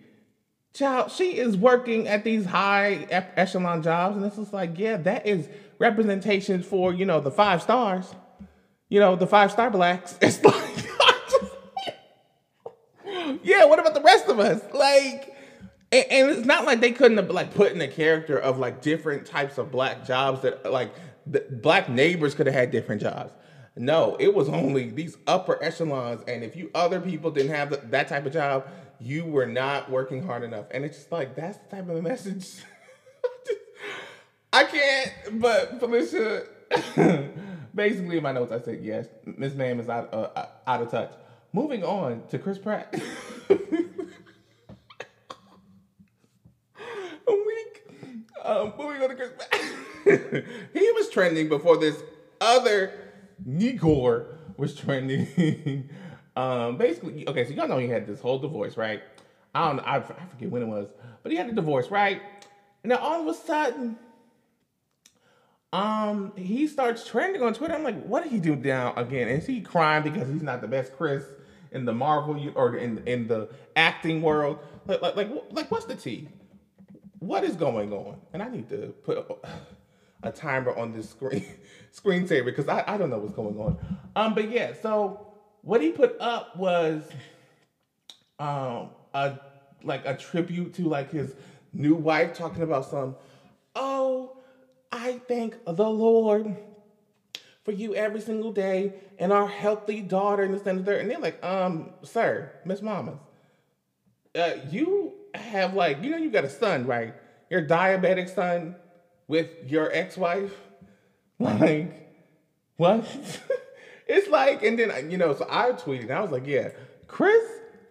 child, 0.74 1.10
she 1.12 1.38
is 1.38 1.56
working 1.56 2.08
at 2.08 2.24
these 2.24 2.44
high 2.44 3.06
echelon 3.10 3.82
jobs, 3.82 4.16
and 4.16 4.26
it's 4.26 4.36
just 4.36 4.52
like, 4.52 4.78
yeah, 4.78 4.96
that 4.98 5.26
is 5.26 5.48
representation 5.78 6.62
for 6.62 6.92
you 6.92 7.06
know 7.06 7.20
the 7.20 7.30
five 7.30 7.62
stars, 7.62 8.14
you 8.88 9.00
know 9.00 9.16
the 9.16 9.26
five 9.26 9.50
star 9.50 9.70
blacks. 9.70 10.18
It's 10.22 10.44
like, 10.44 10.62
yeah, 13.42 13.64
what 13.64 13.78
about 13.78 13.94
the 13.94 14.02
rest 14.02 14.28
of 14.28 14.38
us? 14.40 14.60
Like, 14.74 15.34
and, 15.92 16.06
and, 16.10 16.30
it's 16.30 16.46
not 16.46 16.64
like 16.64 16.80
they 16.80 16.92
couldn't 16.92 17.16
have 17.16 17.30
like 17.30 17.54
put 17.54 17.72
in 17.72 17.80
a 17.80 17.88
character 17.88 18.36
of 18.36 18.58
like 18.58 18.82
different 18.82 19.26
types 19.26 19.58
of 19.58 19.70
black 19.70 20.06
jobs 20.06 20.42
that 20.42 20.70
like 20.70 20.92
black 21.26 21.88
neighbors 21.88 22.34
could 22.34 22.46
have 22.46 22.54
had 22.54 22.70
different 22.70 23.00
jobs. 23.00 23.32
No, 23.76 24.16
it 24.20 24.32
was 24.32 24.48
only 24.48 24.90
these 24.90 25.16
upper 25.26 25.62
echelons, 25.62 26.22
and 26.28 26.44
if 26.44 26.54
you 26.54 26.70
other 26.74 27.00
people 27.00 27.30
didn't 27.32 27.54
have 27.54 27.70
the, 27.70 27.76
that 27.90 28.06
type 28.06 28.24
of 28.24 28.32
job, 28.32 28.68
you 29.04 29.24
were 29.26 29.46
not 29.46 29.90
working 29.90 30.22
hard 30.22 30.42
enough. 30.42 30.64
And 30.70 30.82
it's 30.84 30.96
just 30.96 31.12
like, 31.12 31.36
that's 31.36 31.58
the 31.58 31.76
type 31.76 31.88
of 31.88 32.02
message. 32.02 32.62
I 34.52 34.64
can't, 34.64 35.40
but 35.40 35.78
Phylicia, 35.78 36.46
basically 37.74 38.16
in 38.16 38.22
my 38.22 38.32
notes, 38.32 38.50
I 38.50 38.60
said, 38.60 38.80
yes, 38.82 39.06
Miss 39.26 39.54
Ma'am 39.54 39.78
is 39.78 39.90
out, 39.90 40.14
uh, 40.14 40.46
out 40.66 40.80
of 40.80 40.90
touch. 40.90 41.12
Moving 41.52 41.84
on 41.84 42.26
to 42.28 42.38
Chris 42.38 42.56
Pratt. 42.56 42.94
A 43.50 43.56
week. 47.28 47.82
Um, 48.42 48.72
moving 48.78 49.02
on 49.02 49.10
to 49.10 49.14
Chris 49.16 49.30
Pratt. 49.36 50.44
he 50.72 50.92
was 50.92 51.10
trending 51.10 51.48
before 51.50 51.76
this 51.76 52.02
other 52.40 52.92
Negor 53.46 54.36
was 54.56 54.74
trending. 54.74 55.90
Um, 56.36 56.76
basically, 56.76 57.28
okay, 57.28 57.44
so 57.44 57.52
y'all 57.52 57.68
know 57.68 57.78
he 57.78 57.88
had 57.88 58.06
this 58.06 58.20
whole 58.20 58.38
divorce, 58.38 58.76
right? 58.76 59.02
I 59.54 59.68
don't, 59.68 59.80
I, 59.80 59.96
I 59.96 60.26
forget 60.26 60.50
when 60.50 60.62
it 60.62 60.66
was, 60.66 60.88
but 61.22 61.30
he 61.30 61.38
had 61.38 61.48
a 61.48 61.52
divorce, 61.52 61.90
right? 61.90 62.20
And 62.82 62.90
then 62.90 62.98
all 62.98 63.20
of 63.20 63.26
a 63.28 63.34
sudden, 63.38 63.96
um, 65.72 66.32
he 66.36 66.66
starts 66.66 67.06
trending 67.06 67.42
on 67.42 67.54
Twitter. 67.54 67.74
I'm 67.74 67.84
like, 67.84 68.02
what 68.04 68.22
did 68.22 68.32
he 68.32 68.38
do 68.40 68.56
now 68.56 68.94
again? 68.94 69.28
Is 69.28 69.46
he 69.46 69.60
crying 69.60 70.02
because 70.02 70.28
he's 70.28 70.42
not 70.42 70.60
the 70.60 70.68
best 70.68 70.96
Chris 70.96 71.24
in 71.72 71.84
the 71.84 71.92
Marvel 71.92 72.40
or 72.54 72.76
in 72.76 73.02
in 73.06 73.26
the 73.28 73.48
acting 73.76 74.22
world? 74.22 74.58
Like, 74.86 75.02
like, 75.02 75.16
like, 75.16 75.30
like 75.50 75.70
what's 75.70 75.86
the 75.86 75.96
tea? 75.96 76.28
What 77.20 77.42
is 77.44 77.56
going 77.56 77.92
on? 77.92 78.16
And 78.32 78.42
I 78.42 78.48
need 78.48 78.68
to 78.68 78.94
put. 79.04 79.26
a 80.24 80.32
timer 80.32 80.76
on 80.76 80.92
this 80.92 81.10
screen 81.10 81.44
screensaver 81.94 82.46
because 82.46 82.68
I, 82.68 82.82
I 82.86 82.96
don't 82.96 83.10
know 83.10 83.18
what's 83.18 83.34
going 83.34 83.58
on. 83.58 83.78
Um, 84.16 84.34
but 84.34 84.50
yeah, 84.50 84.72
so 84.80 85.33
what 85.64 85.80
he 85.80 85.90
put 85.90 86.16
up 86.20 86.56
was 86.56 87.02
um 88.38 88.90
a 89.14 89.38
like 89.82 90.04
a 90.06 90.14
tribute 90.14 90.74
to 90.74 90.88
like 90.88 91.10
his 91.10 91.34
new 91.72 91.94
wife 91.94 92.32
talking 92.34 92.62
about 92.62 92.86
some, 92.86 93.16
oh, 93.76 94.32
I 94.92 95.20
thank 95.28 95.56
the 95.66 95.88
Lord 95.90 96.56
for 97.64 97.72
you 97.72 97.94
every 97.94 98.20
single 98.20 98.52
day 98.52 98.92
and 99.18 99.32
our 99.32 99.46
healthy 99.46 100.02
daughter 100.02 100.42
and 100.42 100.54
this 100.54 100.66
and 100.66 100.80
the 100.80 100.84
third. 100.84 101.00
And 101.00 101.10
they're 101.10 101.18
like, 101.18 101.44
um, 101.44 101.90
sir, 102.02 102.52
Miss 102.64 102.82
Mama, 102.82 103.18
uh, 104.34 104.52
you 104.70 105.14
have 105.34 105.74
like, 105.74 106.02
you 106.02 106.10
know, 106.10 106.16
you 106.16 106.30
got 106.30 106.44
a 106.44 106.48
son, 106.50 106.86
right? 106.86 107.14
Your 107.50 107.62
diabetic 107.62 108.28
son 108.28 108.76
with 109.28 109.48
your 109.66 109.90
ex-wife. 109.92 110.54
Like, 111.40 111.92
what? 112.76 113.04
it's 114.06 114.28
like, 114.28 114.62
and 114.62 114.78
then 114.78 115.10
you 115.10 115.18
know, 115.18 115.34
so 115.34 115.46
I 115.48 115.72
tweeted, 115.72 116.10
I 116.10 116.20
was 116.20 116.30
like, 116.30 116.46
yeah, 116.46 116.70
Chris 117.06 117.42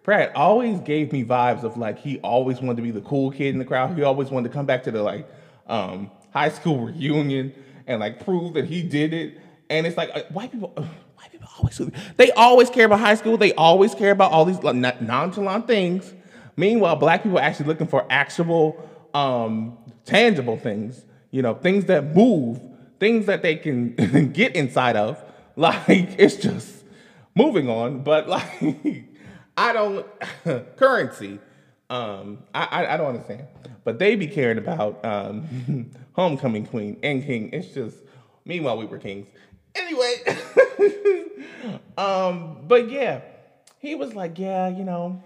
Pratt 0.04 0.36
always 0.36 0.80
gave 0.80 1.12
me 1.12 1.24
vibes 1.24 1.64
of 1.64 1.78
like 1.78 1.98
he 1.98 2.18
always 2.18 2.60
wanted 2.60 2.76
to 2.76 2.82
be 2.82 2.90
the 2.90 3.00
cool 3.00 3.30
kid 3.30 3.54
in 3.54 3.58
the 3.58 3.64
crowd. 3.64 3.96
He 3.96 4.02
always 4.02 4.30
wanted 4.30 4.50
to 4.50 4.54
come 4.54 4.66
back 4.66 4.82
to 4.84 4.90
the 4.90 5.02
like 5.02 5.26
um, 5.66 6.10
high 6.32 6.50
school 6.50 6.86
reunion 6.86 7.54
and 7.86 8.00
like 8.00 8.22
prove 8.22 8.52
that 8.54 8.66
he 8.66 8.82
did 8.82 9.14
it. 9.14 9.40
And 9.70 9.86
it's 9.86 9.96
like 9.96 10.10
uh, 10.14 10.22
white 10.30 10.52
people, 10.52 10.74
uh, 10.76 10.82
white 11.16 11.32
people 11.32 11.48
always 11.58 11.80
they 12.16 12.30
always 12.32 12.68
care 12.68 12.84
about 12.84 13.00
high 13.00 13.14
school. 13.14 13.38
They 13.38 13.54
always 13.54 13.94
care 13.94 14.10
about 14.10 14.30
all 14.30 14.44
these 14.44 14.62
like, 14.62 15.00
nonchalant 15.00 15.66
things. 15.66 16.12
Meanwhile, 16.56 16.96
black 16.96 17.22
people 17.22 17.38
are 17.38 17.42
actually 17.42 17.66
looking 17.66 17.86
for 17.86 18.06
actual, 18.10 18.88
um, 19.14 19.78
tangible 20.04 20.58
things. 20.58 21.02
You 21.30 21.40
know, 21.40 21.54
things 21.54 21.86
that 21.86 22.14
move, 22.14 22.60
things 23.00 23.24
that 23.24 23.40
they 23.40 23.56
can 23.56 23.94
get 24.32 24.54
inside 24.54 24.96
of. 24.96 25.18
Like 25.56 26.18
it's 26.18 26.36
just 26.36 26.84
moving 27.36 27.68
on, 27.68 28.02
but 28.02 28.28
like 28.36 29.04
I 29.56 29.72
don't 29.72 30.06
currency. 30.76 31.38
Um, 31.88 32.38
I, 32.52 32.64
I, 32.64 32.94
I 32.94 32.96
don't 32.96 33.08
understand, 33.08 33.44
but 33.84 34.00
they 34.00 34.16
be 34.16 34.26
caring 34.26 34.58
about 34.58 35.04
um, 35.04 35.90
homecoming 36.12 36.66
queen 36.66 36.98
and 37.04 37.24
king. 37.24 37.50
It's 37.52 37.68
just 37.68 37.98
meanwhile 38.44 38.76
we 38.78 38.86
were 38.86 38.98
kings. 38.98 39.28
Anyway, 39.76 40.14
um, 41.98 42.64
but 42.66 42.90
yeah, 42.90 43.20
he 43.78 43.94
was 43.94 44.14
like, 44.14 44.38
yeah, 44.38 44.68
you 44.68 44.82
know, 44.82 45.22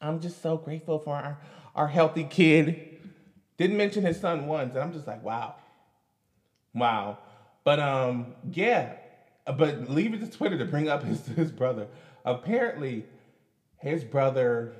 I'm 0.00 0.20
just 0.20 0.42
so 0.42 0.56
grateful 0.56 0.98
for 0.98 1.14
our 1.14 1.38
our 1.76 1.86
healthy 1.86 2.24
kid. 2.24 2.98
Didn't 3.56 3.76
mention 3.76 4.04
his 4.04 4.18
son 4.18 4.46
once, 4.48 4.74
and 4.74 4.82
I'm 4.82 4.92
just 4.92 5.06
like, 5.06 5.22
wow, 5.22 5.54
wow. 6.74 7.18
But 7.62 7.78
um, 7.78 8.34
yeah, 8.50 8.94
but 9.52 9.88
leave 9.88 10.14
it 10.14 10.20
to 10.20 10.26
Twitter 10.26 10.58
to 10.58 10.64
bring 10.64 10.88
up 10.88 11.02
his 11.02 11.26
his 11.36 11.50
brother. 11.50 11.88
Apparently, 12.24 13.04
his 13.76 14.04
brother 14.04 14.74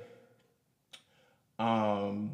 um 1.57 2.31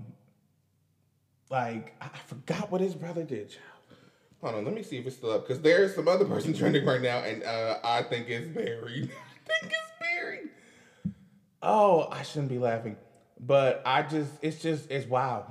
like 1.49 1.93
I 2.01 2.09
forgot 2.25 2.71
what 2.71 2.81
his 2.81 2.95
brother 2.95 3.23
did. 3.23 3.55
Hold 4.41 4.55
on, 4.55 4.65
let 4.65 4.73
me 4.73 4.83
see 4.83 4.97
if 4.97 5.07
it's 5.07 5.15
still 5.15 5.31
up 5.31 5.47
because 5.47 5.61
there's 5.61 5.95
some 5.95 6.07
other 6.07 6.25
person 6.25 6.53
trending 6.57 6.85
right 6.85 7.01
now, 7.01 7.19
and 7.19 7.43
uh, 7.43 7.77
I 7.83 8.03
think 8.03 8.27
it's 8.29 8.47
buried. 8.47 9.09
I 9.49 9.59
think 9.59 9.71
it's 9.71 9.91
buried. 9.99 10.49
Oh, 11.61 12.07
I 12.11 12.21
shouldn't 12.21 12.49
be 12.49 12.59
laughing, 12.59 12.97
but 13.39 13.81
I 13.85 14.03
just 14.03 14.33
it's 14.41 14.61
just 14.61 14.91
it's 14.91 15.07
wild. 15.07 15.45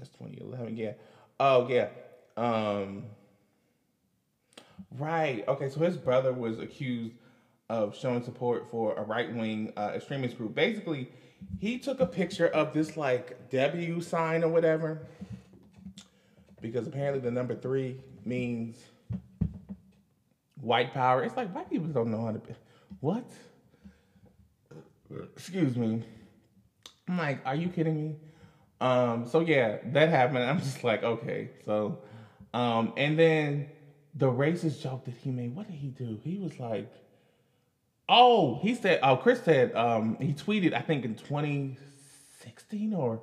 That's 0.00 0.10
2011. 0.10 0.76
Yeah. 0.76 0.92
Oh 1.38 1.68
yeah. 1.68 1.88
Um. 2.36 3.04
Right. 4.98 5.46
Okay. 5.46 5.68
So 5.68 5.80
his 5.80 5.96
brother 5.96 6.32
was 6.32 6.58
accused 6.58 7.14
of 7.68 7.96
showing 7.96 8.22
support 8.22 8.68
for 8.68 8.94
a 8.96 9.02
right 9.02 9.32
wing 9.32 9.72
uh, 9.76 9.92
extremist 9.94 10.38
group. 10.38 10.54
Basically, 10.54 11.10
he 11.58 11.78
took 11.78 12.00
a 12.00 12.06
picture 12.06 12.48
of 12.48 12.72
this 12.72 12.96
like 12.96 13.50
W 13.50 14.00
sign 14.00 14.42
or 14.42 14.48
whatever, 14.48 15.06
because 16.62 16.86
apparently 16.86 17.20
the 17.20 17.30
number 17.30 17.54
three 17.54 18.00
means 18.24 18.78
white 20.60 20.94
power. 20.94 21.22
It's 21.22 21.36
like 21.36 21.54
white 21.54 21.68
people 21.68 21.88
don't 21.88 22.10
know 22.10 22.24
how 22.24 22.32
to. 22.32 22.38
Be. 22.38 22.54
What? 23.00 23.28
Excuse 25.36 25.76
me. 25.76 26.02
I'm 27.08 27.18
like, 27.18 27.40
are 27.44 27.56
you 27.56 27.68
kidding 27.68 27.94
me? 27.94 28.16
Um, 28.80 29.26
so 29.26 29.40
yeah, 29.40 29.78
that 29.92 30.08
happened. 30.08 30.44
I'm 30.50 30.58
just 30.58 30.84
like, 30.84 31.02
okay. 31.02 31.50
So, 31.64 31.98
um, 32.54 32.92
and 32.96 33.18
then 33.18 33.68
the 34.14 34.26
racist 34.26 34.82
joke 34.82 35.04
that 35.04 35.14
he 35.22 35.30
made, 35.30 35.54
what 35.54 35.66
did 35.66 35.76
he 35.76 35.88
do? 35.88 36.18
He 36.24 36.36
was 36.38 36.58
like, 36.58 36.90
oh, 38.08 38.58
he 38.62 38.74
said, 38.74 38.98
oh, 39.02 39.16
Chris 39.16 39.42
said, 39.42 39.74
um, 39.74 40.16
he 40.20 40.34
tweeted, 40.34 40.74
I 40.74 40.80
think 40.80 41.04
in 41.04 41.14
2016 41.14 42.94
or 42.94 43.20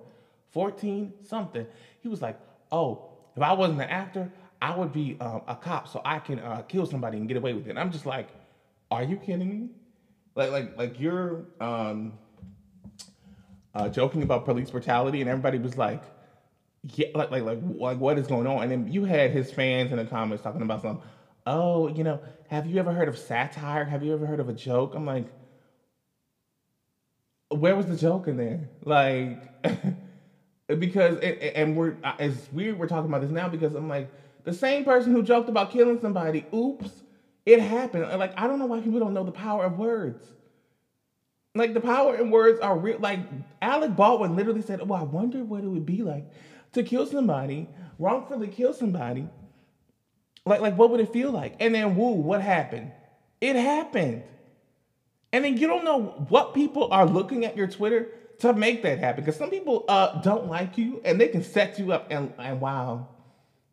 14, 0.52 1.14
something. 1.24 1.68
He 2.02 2.08
was 2.08 2.22
like, 2.22 2.40
oh, 2.72 3.10
if 3.36 3.44
I 3.44 3.54
wasn't 3.54 3.82
an 3.82 3.90
actor, 3.90 4.32
I 4.62 4.76
would 4.76 4.94
be 4.94 5.18
um, 5.20 5.42
a 5.48 5.56
cop 5.56 5.88
so 5.88 6.02
I 6.04 6.20
can 6.20 6.40
uh, 6.40 6.62
kill 6.64 6.86
somebody 6.86 7.18
and 7.18 7.28
get 7.28 7.38
away 7.38 7.54
with 7.54 7.68
it. 7.68 7.72
And 7.72 7.80
I'm 7.80 7.92
just 7.92 8.06
like, 8.06 8.30
are 8.90 9.04
you 9.04 9.18
kidding 9.18 9.50
me? 9.50 9.70
Like, 10.36 10.52
like, 10.52 10.78
like 10.78 11.00
you're, 11.00 11.46
um, 11.60 12.14
uh, 13.78 13.90
joking 13.90 14.24
about 14.24 14.46
police 14.46 14.72
brutality, 14.72 15.22
and 15.22 15.30
everybody 15.30 15.60
was 15.60 15.78
like, 15.78 16.12
"Yeah, 16.84 17.08
like, 17.16 17.32
like, 17.32 17.44
like, 17.44 17.60
like, 17.64 18.00
what 18.00 18.18
is 18.20 18.28
going 18.28 18.48
on?" 18.48 18.64
And 18.64 18.72
then 18.72 18.88
you 18.88 19.04
had 19.06 19.32
his 19.32 19.52
fans 19.52 19.92
in 19.92 19.98
the 19.98 20.06
comments 20.06 20.44
talking 20.44 20.62
about 20.64 20.82
some, 20.82 21.00
"Oh, 21.48 21.88
you 21.88 22.04
know, 22.04 22.22
have 22.46 22.66
you 22.68 22.80
ever 22.80 22.94
heard 22.94 23.08
of 23.10 23.18
satire? 23.18 23.86
Have 23.86 24.04
you 24.04 24.14
ever 24.14 24.26
heard 24.28 24.40
of 24.42 24.50
a 24.50 24.54
joke?" 24.54 24.96
I'm 24.96 25.06
like, 25.06 25.34
where 27.50 27.76
was 27.76 27.86
the 27.88 27.96
joke 27.96 28.28
in 28.28 28.38
there? 28.38 28.70
Like, 28.86 29.52
because 30.78 31.18
it, 31.22 31.54
and 31.56 31.76
we're 31.76 31.96
it's 32.20 32.52
weird 32.52 32.78
we're 32.78 32.88
talking 32.88 33.10
about 33.10 33.22
this 33.22 33.32
now 33.32 33.48
because 33.48 33.74
I'm 33.76 33.88
like 33.88 34.10
the 34.44 34.54
same 34.54 34.84
person 34.84 35.12
who 35.12 35.24
joked 35.24 35.50
about 35.50 35.70
killing 35.70 36.00
somebody. 36.00 36.48
Oops, 36.54 37.04
it 37.46 37.60
happened. 37.60 38.06
Like 38.20 38.34
I 38.38 38.48
don't 38.48 38.60
know 38.60 38.66
why 38.66 38.82
people 38.82 39.00
don't 39.00 39.14
know 39.14 39.24
the 39.24 39.32
power 39.32 39.66
of 39.66 39.78
words. 39.78 40.20
Like 41.58 41.74
the 41.74 41.82
power 41.82 42.16
in 42.16 42.32
words 42.32 42.60
are 42.60 42.78
real. 42.78 43.00
Like 43.00 43.20
Alec 43.62 43.96
Baldwin 43.96 44.36
literally 44.36 44.62
said, 44.62 44.82
"Oh, 44.82 44.94
I 44.94 45.04
wonder 45.04 45.44
what 45.44 45.64
it 45.64 45.68
would 45.68 45.86
be 45.86 46.04
like 46.04 46.26
to 46.74 46.84
kill 46.84 47.06
somebody, 47.06 47.68
wrongfully 48.00 48.48
kill 48.48 48.74
somebody. 48.74 49.28
Like, 50.46 50.62
like 50.62 50.78
what 50.78 50.92
would 50.92 51.00
it 51.00 51.12
feel 51.12 51.32
like?" 51.32 51.56
And 51.60 51.76
then, 51.76 51.96
woo, 51.96 52.12
what 52.12 52.42
happened? 52.42 52.92
It 53.42 53.56
happened. 53.56 54.24
And 55.34 55.44
then 55.44 55.58
you 55.58 55.68
don't 55.68 55.84
know 55.84 56.26
what 56.30 56.54
people 56.54 56.92
are 56.92 57.06
looking 57.06 57.46
at 57.46 57.58
your 57.58 57.68
Twitter 57.68 58.08
to 58.40 58.54
make 58.54 58.84
that 58.84 59.00
happen. 59.00 59.24
Because 59.24 59.38
some 59.38 59.50
people 59.50 59.86
uh, 59.88 60.22
don't 60.22 60.48
like 60.48 60.78
you 60.78 61.02
and 61.04 61.20
they 61.20 61.28
can 61.28 61.44
set 61.44 61.78
you 61.80 61.92
up. 61.92 62.08
And, 62.10 62.34
and 62.38 62.62
wow, 62.62 63.08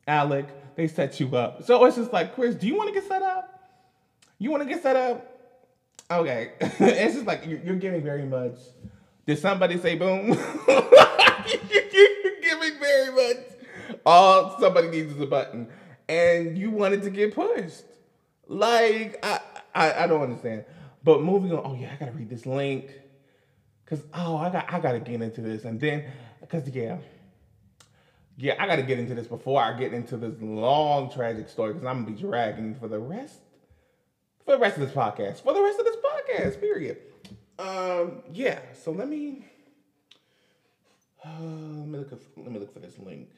Alec, 0.07 0.47
they 0.77 0.88
set 0.88 1.20
you 1.20 1.37
up. 1.37 1.64
So 1.64 1.85
it's 1.85 1.97
just 1.97 2.12
like, 2.12 2.35
Chris, 2.35 2.55
do 2.55 2.66
you 2.66 2.77
want 2.77 2.92
to 2.92 3.01
get 3.01 3.09
set 3.09 3.23
up? 3.23 3.51
You 4.38 4.51
want 4.51 4.62
to 4.62 4.68
get 4.68 4.83
set 4.83 4.97
up? 4.97 5.34
Okay, 6.11 6.53
it's 6.61 7.14
just 7.14 7.27
like 7.27 7.47
you're, 7.47 7.77
giving 7.77 8.03
very 8.03 8.27
much. 8.27 8.59
Did 9.27 9.38
somebody 9.38 9.79
say 9.79 9.95
boom? 9.95 10.29
you're 10.69 10.83
giving 12.43 12.79
very 12.79 13.11
much. 13.12 13.45
All 14.05 14.59
somebody 14.61 14.88
needs 14.88 15.14
is 15.14 15.21
a 15.21 15.27
button, 15.27 15.69
and 16.09 16.59
you 16.59 16.71
wanted 16.71 17.03
to 17.05 17.11
get 17.11 17.35
pushed. 17.35 17.85
Like 18.47 19.19
I, 19.23 19.40
I, 19.75 20.05
I 20.05 20.07
don't 20.07 20.21
understand. 20.21 20.67
But 21.03 21.23
moving 21.23 21.53
on. 21.53 21.62
Oh 21.64 21.75
yeah, 21.75 21.93
I 21.93 21.97
gotta 21.97 22.12
read 22.12 22.29
this 22.29 22.45
link. 22.45 22.90
Cause 23.87 24.03
oh, 24.12 24.37
I 24.37 24.51
got 24.51 24.73
I 24.73 24.81
gotta 24.81 25.01
get 25.01 25.23
into 25.23 25.40
this, 25.40 25.64
and 25.64 25.81
then 25.81 26.05
cause 26.51 26.69
yeah, 26.69 26.99
yeah, 28.37 28.57
I 28.59 28.67
gotta 28.67 28.83
get 28.83 28.99
into 28.99 29.14
this 29.14 29.27
before 29.27 29.62
I 29.62 29.73
get 29.79 29.95
into 29.95 30.19
this 30.19 30.35
long 30.43 31.11
tragic 31.11 31.49
story. 31.49 31.73
Cause 31.73 31.85
I'm 31.85 32.05
gonna 32.05 32.14
be 32.14 32.21
dragging 32.21 32.75
for 32.75 32.88
the 32.88 32.99
rest 32.99 33.40
for 34.44 34.52
the 34.52 34.59
rest 34.59 34.76
of 34.76 34.83
this 34.83 34.92
podcast. 34.92 35.42
For 35.42 35.52
the 35.54 35.62
rest 35.62 35.78
of 35.78 35.85
this 35.87 35.96
podcast, 35.96 36.61
period. 36.61 36.98
Um, 37.59 38.22
yeah. 38.33 38.61
So 38.83 38.90
let 38.92 39.09
me 39.09 39.44
uh, 41.24 41.28
let 41.40 41.88
me 41.88 41.98
look. 41.98 42.12
At, 42.12 42.18
let 42.37 42.52
me 42.52 42.59
look 42.59 42.72
for 42.72 42.80
this 42.80 42.98
link. 42.98 43.28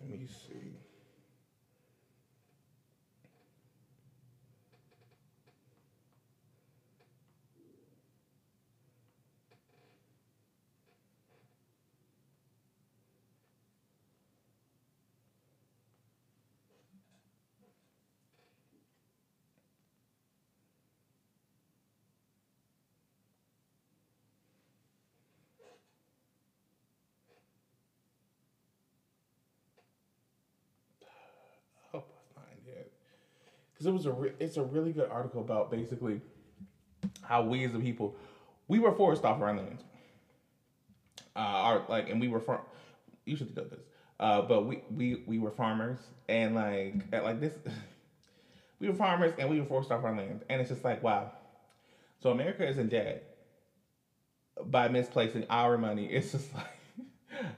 Let 0.00 0.10
me 0.10 0.26
see. 0.26 0.76
Because 33.82 33.86
it 33.86 33.92
was 33.92 34.06
a 34.06 34.12
re- 34.12 34.32
it's 34.38 34.56
a 34.56 34.62
really 34.62 34.92
good 34.92 35.08
article 35.10 35.40
about 35.40 35.70
basically 35.70 36.20
how 37.22 37.42
we 37.42 37.64
as 37.64 37.74
a 37.74 37.78
people 37.80 38.16
we 38.68 38.78
were 38.78 38.92
forced 38.92 39.24
off 39.24 39.40
our 39.40 39.54
land. 39.54 39.82
Uh, 41.34 41.38
our 41.38 41.84
like, 41.88 42.08
and 42.08 42.20
we 42.20 42.28
were 42.28 42.40
farm. 42.40 42.60
You 43.24 43.36
should 43.36 43.56
know 43.56 43.64
this. 43.64 43.80
Uh, 44.20 44.42
but 44.42 44.66
we 44.66 44.82
we 44.94 45.22
we 45.26 45.38
were 45.38 45.50
farmers, 45.50 45.98
and 46.28 46.54
like 46.54 47.04
at 47.12 47.24
like 47.24 47.40
this, 47.40 47.54
we 48.80 48.88
were 48.88 48.94
farmers, 48.94 49.32
and 49.38 49.48
we 49.48 49.58
were 49.58 49.66
forced 49.66 49.90
off 49.90 50.04
our 50.04 50.16
land, 50.16 50.44
and 50.48 50.60
it's 50.60 50.70
just 50.70 50.84
like 50.84 51.02
wow. 51.02 51.32
So 52.20 52.30
America 52.30 52.66
is 52.66 52.78
in 52.78 52.88
debt 52.88 53.24
by 54.64 54.88
misplacing 54.88 55.46
our 55.50 55.76
money. 55.76 56.06
It's 56.06 56.32
just 56.32 56.54
like 56.54 56.66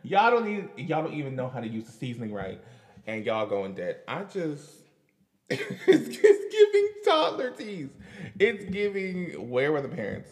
y'all 0.02 0.30
don't 0.30 0.46
need 0.46 0.70
y'all 0.76 1.02
don't 1.02 1.14
even 1.14 1.36
know 1.36 1.48
how 1.48 1.60
to 1.60 1.68
use 1.68 1.84
the 1.84 1.92
seasoning 1.92 2.32
right, 2.32 2.60
and 3.06 3.24
y'all 3.26 3.46
go 3.46 3.64
in 3.66 3.74
debt. 3.74 4.04
I 4.08 4.24
just 4.24 4.83
it's, 5.50 6.18
it's 6.22 6.54
giving 6.54 6.88
toddler 7.04 7.50
tease. 7.50 7.90
It's 8.38 8.64
giving 8.64 9.50
where 9.50 9.72
were 9.72 9.82
the 9.82 9.88
parents? 9.88 10.30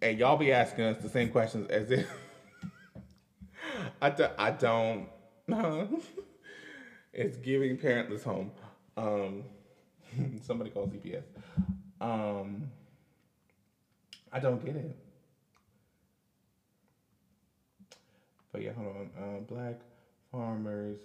And 0.00 0.18
y'all 0.18 0.36
be 0.36 0.52
asking 0.52 0.84
us 0.84 1.02
the 1.02 1.08
same 1.08 1.28
questions 1.28 1.68
as 1.70 1.90
if 1.90 2.10
I, 4.02 4.10
do, 4.10 4.26
I 4.38 4.50
don't. 4.50 5.08
it's 7.12 7.36
giving 7.38 7.76
parentless 7.76 8.22
home. 8.22 8.50
Um, 8.96 9.44
somebody 10.42 10.70
call 10.70 10.86
CPS. 10.86 11.24
Um, 12.00 12.70
I 14.32 14.40
don't 14.40 14.64
get 14.64 14.76
it. 14.76 14.96
But 18.50 18.62
yeah, 18.62 18.72
hold 18.72 18.96
on. 18.96 19.10
Uh, 19.18 19.40
black 19.40 19.80
farmers 20.30 20.98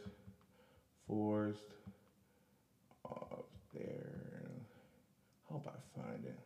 forced 1.07 1.73
off 3.09 3.45
their. 3.73 4.65
Hope 5.45 5.67
I 5.67 5.99
find 5.99 6.25
it. 6.25 6.39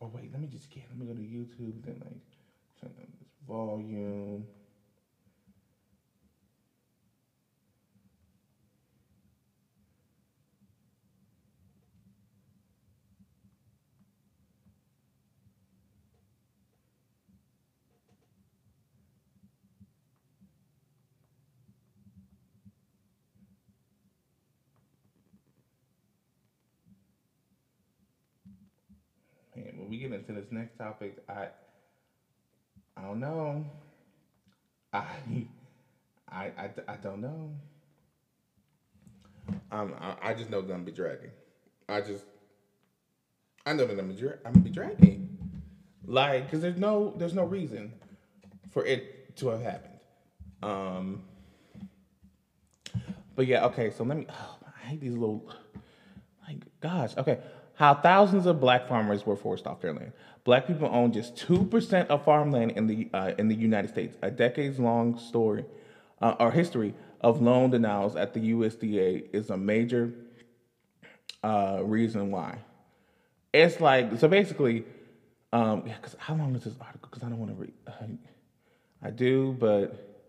Oh 0.00 0.10
wait, 0.14 0.30
let 0.32 0.40
me 0.40 0.48
just 0.48 0.70
get. 0.70 0.84
Let 0.90 0.98
me 0.98 1.06
go 1.06 1.14
to 1.14 1.20
YouTube. 1.20 1.82
Then 1.84 2.00
like 2.04 2.20
turn 2.80 2.92
on 2.98 3.06
this 3.18 3.28
volume. 3.46 4.46
Into 30.12 30.32
this 30.32 30.50
next 30.50 30.76
topic, 30.78 31.18
I 31.28 31.48
I 32.96 33.02
don't 33.02 33.20
know. 33.20 33.64
I 34.92 35.04
I 36.30 36.44
I, 36.56 36.70
I 36.86 36.96
don't 36.96 37.20
know. 37.20 37.50
Um, 39.70 39.94
I, 39.98 40.30
I 40.30 40.34
just 40.34 40.50
know 40.50 40.60
that 40.60 40.72
I'm 40.72 40.80
gonna 40.80 40.84
be 40.84 40.92
dragging. 40.92 41.30
I 41.88 42.00
just 42.00 42.24
I 43.66 43.74
know 43.74 43.84
that 43.84 43.98
I'm 43.98 44.08
be, 44.08 44.14
dra- 44.14 44.36
I'm 44.44 44.52
gonna 44.52 44.64
be 44.64 44.70
dragging. 44.70 45.28
Like, 46.06 46.44
because 46.46 46.60
there's 46.62 46.78
no 46.78 47.12
there's 47.16 47.34
no 47.34 47.44
reason 47.44 47.92
for 48.70 48.84
it 48.84 49.36
to 49.36 49.48
have 49.48 49.60
happened. 49.60 49.98
Um, 50.62 51.22
but 53.36 53.46
yeah, 53.46 53.66
okay. 53.66 53.90
So 53.90 54.04
let 54.04 54.16
me. 54.16 54.26
Oh, 54.30 54.56
I 54.66 54.86
hate 54.86 55.00
these 55.00 55.12
little. 55.12 55.46
Like, 56.46 56.64
gosh, 56.80 57.14
okay. 57.18 57.40
How 57.78 57.94
thousands 57.94 58.46
of 58.46 58.60
black 58.60 58.88
farmers 58.88 59.24
were 59.24 59.36
forced 59.36 59.64
off 59.68 59.80
their 59.80 59.92
land. 59.92 60.12
Black 60.42 60.66
people 60.66 60.88
own 60.92 61.12
just 61.12 61.36
two 61.36 61.64
percent 61.64 62.10
of 62.10 62.24
farmland 62.24 62.72
in 62.72 62.88
the 62.88 63.08
uh, 63.14 63.34
in 63.38 63.46
the 63.46 63.54
United 63.54 63.88
States. 63.88 64.16
A 64.20 64.32
decades-long 64.32 65.16
story 65.16 65.64
uh, 66.20 66.34
or 66.40 66.50
history 66.50 66.92
of 67.20 67.40
loan 67.40 67.70
denials 67.70 68.16
at 68.16 68.34
the 68.34 68.52
USDA 68.52 69.32
is 69.32 69.50
a 69.50 69.56
major 69.56 70.12
uh, 71.44 71.78
reason 71.84 72.32
why. 72.32 72.58
It's 73.52 73.80
like 73.80 74.18
so 74.18 74.26
basically. 74.26 74.84
Um, 75.52 75.84
yeah, 75.86 75.94
because 75.98 76.16
how 76.18 76.34
long 76.34 76.56
is 76.56 76.64
this 76.64 76.74
article? 76.80 77.08
Because 77.08 77.22
I 77.22 77.28
don't 77.28 77.38
want 77.38 77.52
to 77.52 77.62
read. 77.62 77.72
I, 77.86 79.06
I 79.06 79.10
do, 79.10 79.56
but 79.56 80.26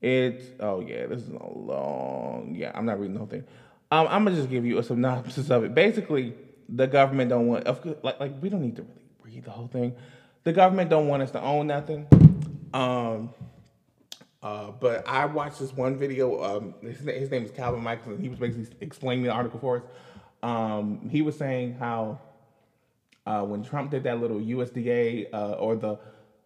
it's 0.00 0.46
oh 0.60 0.80
yeah, 0.80 1.04
this 1.08 1.20
is 1.20 1.28
a 1.28 1.46
long. 1.46 2.54
Yeah, 2.56 2.72
I'm 2.74 2.86
not 2.86 2.98
reading 2.98 3.12
the 3.12 3.18
whole 3.18 3.28
thing. 3.28 3.44
Um, 3.90 4.06
I'm 4.08 4.24
gonna 4.24 4.36
just 4.36 4.48
give 4.48 4.64
you 4.64 4.78
a 4.78 4.82
synopsis 4.82 5.50
of 5.50 5.62
it. 5.62 5.74
Basically, 5.74 6.34
the 6.68 6.86
government 6.86 7.30
don't 7.30 7.46
want 7.46 7.66
like 8.04 8.20
like 8.20 8.32
we 8.40 8.48
don't 8.48 8.62
need 8.62 8.76
to 8.76 8.82
really 8.82 9.34
read 9.36 9.44
the 9.44 9.50
whole 9.50 9.68
thing. 9.68 9.94
The 10.44 10.52
government 10.52 10.90
don't 10.90 11.08
want 11.08 11.22
us 11.22 11.30
to 11.32 11.40
own 11.40 11.66
nothing. 11.66 12.06
Um, 12.74 13.32
uh, 14.42 14.72
but 14.72 15.08
I 15.08 15.24
watched 15.24 15.58
this 15.58 15.72
one 15.72 15.96
video. 15.96 16.42
Um, 16.42 16.74
his, 16.82 16.98
his 16.98 17.30
name 17.30 17.44
is 17.44 17.50
Calvin 17.50 17.82
Michaels, 17.82 18.16
and 18.16 18.20
he 18.20 18.28
was 18.28 18.38
basically 18.38 18.66
explaining 18.82 19.24
the 19.24 19.30
article 19.30 19.58
for 19.58 19.78
us. 19.78 19.82
Um, 20.42 21.08
he 21.08 21.22
was 21.22 21.38
saying 21.38 21.76
how 21.78 22.20
uh, 23.24 23.42
when 23.42 23.64
Trump 23.64 23.90
did 23.90 24.02
that 24.02 24.20
little 24.20 24.38
USDA 24.38 25.32
uh, 25.32 25.52
or 25.52 25.76
the 25.76 25.98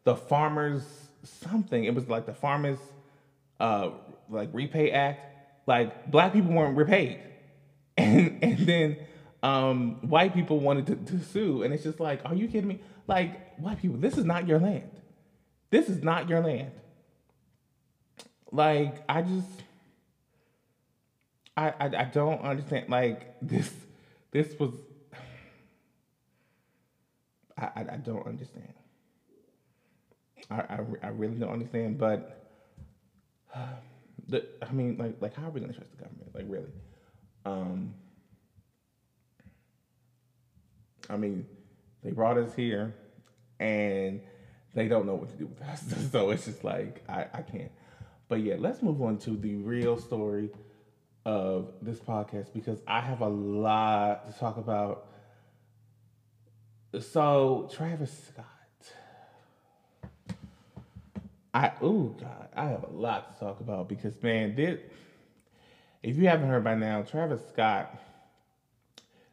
the 0.04 0.14
farmers 0.14 0.84
something, 1.24 1.84
it 1.84 1.94
was 1.94 2.08
like 2.08 2.24
the 2.24 2.34
farmers 2.34 2.78
uh, 3.58 3.90
like 4.28 4.50
repay 4.52 4.92
act. 4.92 5.24
Like 5.66 6.10
black 6.10 6.32
people 6.32 6.52
weren't 6.52 6.76
repaid, 6.76 7.20
and 7.96 8.38
and 8.42 8.58
then 8.58 8.96
um, 9.42 10.08
white 10.08 10.34
people 10.34 10.58
wanted 10.58 10.86
to, 10.86 11.16
to 11.16 11.24
sue, 11.24 11.62
and 11.62 11.72
it's 11.72 11.84
just 11.84 12.00
like, 12.00 12.20
are 12.24 12.34
you 12.34 12.48
kidding 12.48 12.68
me? 12.68 12.80
Like 13.06 13.58
white 13.58 13.80
people, 13.80 13.98
this 13.98 14.18
is 14.18 14.24
not 14.24 14.48
your 14.48 14.58
land. 14.58 14.90
This 15.70 15.88
is 15.88 16.02
not 16.02 16.28
your 16.28 16.40
land. 16.40 16.72
Like 18.50 19.02
I 19.08 19.22
just, 19.22 19.48
I 21.56 21.68
I, 21.68 21.84
I 21.84 22.04
don't 22.04 22.40
understand. 22.40 22.88
Like 22.88 23.36
this, 23.40 23.70
this 24.32 24.58
was 24.58 24.72
I, 27.58 27.66
I, 27.76 27.80
I 27.92 27.96
don't 27.96 28.26
understand. 28.26 28.72
I, 30.50 30.54
I, 30.54 30.78
I 31.02 31.08
really 31.08 31.34
don't 31.34 31.50
understand, 31.52 31.98
but 31.98 32.48
uh, 33.54 33.66
the 34.28 34.46
I 34.62 34.72
mean, 34.72 34.96
like 34.98 35.16
like 35.20 35.34
how 35.34 35.46
are 35.46 35.50
we 35.50 35.60
gonna 35.60 35.72
trust 35.72 35.90
the 35.92 36.02
government? 36.04 36.34
Like 36.34 36.44
really? 36.48 36.72
Um, 37.44 37.94
I 41.08 41.16
mean, 41.16 41.46
they 42.02 42.10
brought 42.10 42.38
us 42.38 42.54
here, 42.54 42.94
and 43.58 44.20
they 44.74 44.88
don't 44.88 45.06
know 45.06 45.14
what 45.14 45.30
to 45.30 45.36
do 45.36 45.46
with 45.46 45.62
us. 45.62 45.82
so 46.12 46.30
it's 46.30 46.44
just 46.44 46.64
like 46.64 47.02
I, 47.08 47.26
I 47.32 47.42
can't. 47.42 47.72
But 48.28 48.40
yeah, 48.40 48.56
let's 48.58 48.82
move 48.82 49.00
on 49.02 49.18
to 49.18 49.30
the 49.30 49.56
real 49.56 49.98
story 49.98 50.50
of 51.24 51.72
this 51.82 51.98
podcast 51.98 52.52
because 52.52 52.80
I 52.86 53.00
have 53.00 53.20
a 53.20 53.28
lot 53.28 54.30
to 54.30 54.38
talk 54.38 54.56
about. 54.56 55.06
So 57.00 57.70
Travis 57.72 58.28
Scott. 58.28 58.44
I 61.54 61.72
oh 61.80 62.04
god, 62.20 62.48
I 62.54 62.66
have 62.66 62.84
a 62.84 62.90
lot 62.90 63.34
to 63.34 63.44
talk 63.44 63.60
about 63.60 63.88
because 63.88 64.22
man, 64.22 64.54
this 64.54 64.80
if 66.02 66.16
you 66.16 66.28
haven't 66.28 66.48
heard 66.48 66.64
by 66.64 66.74
now, 66.74 67.02
Travis 67.02 67.40
Scott, 67.48 67.98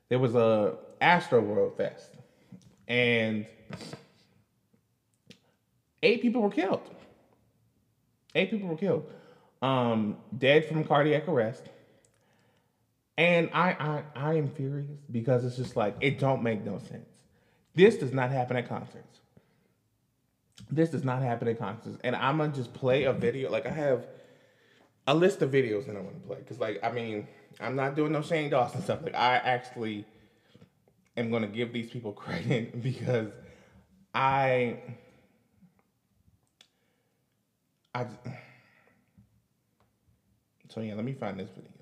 there 0.09 0.19
was 0.19 0.35
a 0.35 0.75
Astroworld 1.05 1.77
Fest, 1.77 2.09
and 2.87 3.45
eight 6.01 6.23
people 6.23 6.41
were 6.41 6.49
killed. 6.49 6.81
Eight 8.33 8.49
people 8.49 8.67
were 8.67 8.75
killed, 8.75 9.07
um, 9.61 10.17
dead 10.35 10.65
from 10.65 10.83
cardiac 10.83 11.27
arrest. 11.27 11.63
And 13.17 13.49
I, 13.53 13.69
I, 13.71 14.03
I 14.15 14.33
am 14.33 14.49
furious 14.49 14.99
because 15.09 15.45
it's 15.45 15.55
just 15.55 15.77
like 15.77 15.95
it 16.01 16.19
don't 16.19 16.43
make 16.43 16.65
no 16.65 16.79
sense. 16.79 17.07
This 17.75 17.97
does 17.97 18.11
not 18.11 18.31
happen 18.31 18.57
at 18.57 18.67
concerts. 18.67 19.19
This 20.69 20.89
does 20.89 21.03
not 21.03 21.21
happen 21.21 21.47
at 21.47 21.59
concerts. 21.59 21.97
And 22.03 22.15
I'm 22.15 22.39
gonna 22.39 22.51
just 22.51 22.73
play 22.73 23.03
a 23.03 23.13
video. 23.13 23.51
Like 23.51 23.67
I 23.67 23.69
have 23.69 24.07
a 25.07 25.13
list 25.13 25.41
of 25.43 25.51
videos 25.51 25.85
that 25.85 25.95
I 25.95 25.99
want 25.99 26.21
to 26.21 26.27
play. 26.27 26.39
Cause 26.47 26.59
like 26.59 26.79
I 26.83 26.91
mean, 26.91 27.27
I'm 27.61 27.75
not 27.75 27.95
doing 27.95 28.11
no 28.11 28.21
Shane 28.21 28.49
Dawson 28.49 28.81
stuff. 28.81 29.03
Like 29.03 29.15
I 29.15 29.35
actually 29.35 30.05
am 31.17 31.31
gonna 31.31 31.47
give 31.47 31.71
these 31.73 31.89
people 31.89 32.11
credit 32.23 32.81
because 32.81 33.29
I 34.13 34.77
I 37.93 38.05
so 40.69 40.81
yeah, 40.81 40.93
let 40.95 41.03
me 41.05 41.13
find 41.13 41.39
this 41.39 41.49
video. 41.55 41.74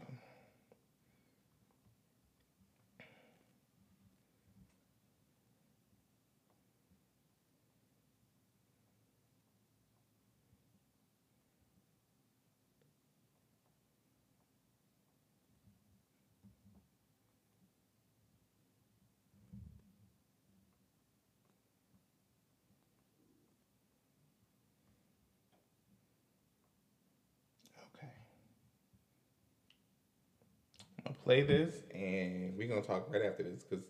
Play 31.24 31.42
this, 31.44 31.74
and 31.94 32.56
we're 32.58 32.68
gonna 32.68 32.82
talk 32.82 33.08
right 33.12 33.24
after 33.24 33.44
this 33.44 33.64
because 33.64 33.86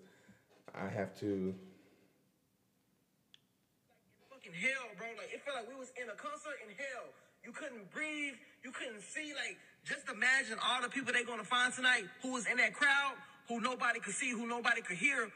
I 0.73 0.87
have 0.87 1.17
to. 1.19 1.55
fucking 4.29 4.53
hell, 4.53 4.91
bro. 4.97 5.07
Like 5.17 5.33
it 5.33 5.41
felt 5.45 5.57
like 5.57 5.69
we 5.69 5.75
was 5.75 5.91
in 5.95 6.09
a 6.09 6.17
concert 6.17 6.59
in 6.61 6.69
hell. 6.75 7.09
You 7.43 7.51
couldn't 7.51 7.91
breathe. 7.91 8.35
You 8.63 8.71
couldn't 8.71 9.01
see. 9.01 9.33
Like 9.33 9.57
just 9.83 10.07
imagine 10.09 10.57
all 10.61 10.81
the 10.81 10.89
people 10.89 11.13
they're 11.13 11.25
gonna 11.25 11.43
find 11.43 11.73
tonight 11.73 12.05
who 12.21 12.33
was 12.33 12.45
in 12.47 12.57
that 12.57 12.73
crowd, 12.73 13.15
who 13.47 13.59
nobody 13.59 13.99
could 13.99 14.13
see, 14.13 14.31
who 14.31 14.47
nobody 14.47 14.81
could 14.81 14.97
hear, 14.97 15.29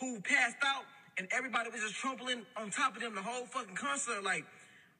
who 0.00 0.20
passed 0.20 0.56
out, 0.64 0.84
and 1.18 1.28
everybody 1.30 1.70
was 1.70 1.80
just 1.80 1.94
trampling 1.94 2.42
on 2.56 2.70
top 2.70 2.96
of 2.96 3.02
them 3.02 3.14
the 3.14 3.22
whole 3.22 3.46
fucking 3.46 3.76
concert. 3.76 4.24
Like 4.24 4.44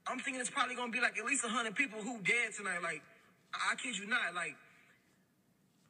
I'm 0.06 0.18
thinking 0.20 0.40
it's 0.40 0.50
probably 0.50 0.76
gonna 0.76 0.92
be 0.92 1.00
like 1.00 1.18
at 1.18 1.24
least 1.24 1.44
hundred 1.44 1.74
people 1.74 2.00
who 2.00 2.20
dead 2.22 2.52
tonight. 2.56 2.82
Like 2.82 3.02
I 3.52 3.74
kid 3.76 3.96
you 3.96 4.06
not. 4.06 4.34
Like 4.34 4.56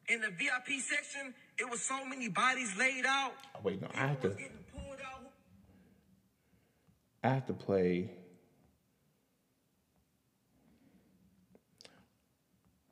in 0.08 0.20
the 0.20 0.28
VIP 0.28 0.80
section, 0.80 1.34
it 1.58 1.68
was 1.68 1.80
so 1.80 2.04
many 2.04 2.28
bodies 2.28 2.76
laid 2.76 3.04
out. 3.06 3.32
Wait, 3.62 3.80
no, 3.80 3.88
I 3.94 4.06
have 4.08 4.20
to. 4.20 4.28
People 4.28 4.30
was 4.30 4.36
getting 4.36 4.64
pulled 4.72 5.00
out. 5.00 5.30
I 7.22 7.28
have 7.28 7.46
to 7.46 7.54
play. 7.54 8.10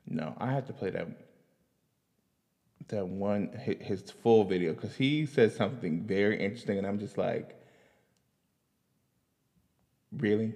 No, 0.09 0.35
I 0.39 0.53
have 0.53 0.67
to 0.67 0.73
play 0.73 0.91
that 0.91 1.09
that 2.89 3.07
one 3.07 3.49
his 3.81 4.03
full 4.11 4.45
video 4.45 4.75
because 4.75 4.95
he 4.95 5.25
said 5.25 5.53
something 5.53 6.03
very 6.03 6.39
interesting, 6.39 6.79
and 6.79 6.87
I'm 6.87 6.99
just 6.99 7.17
like, 7.17 7.57
really? 10.13 10.55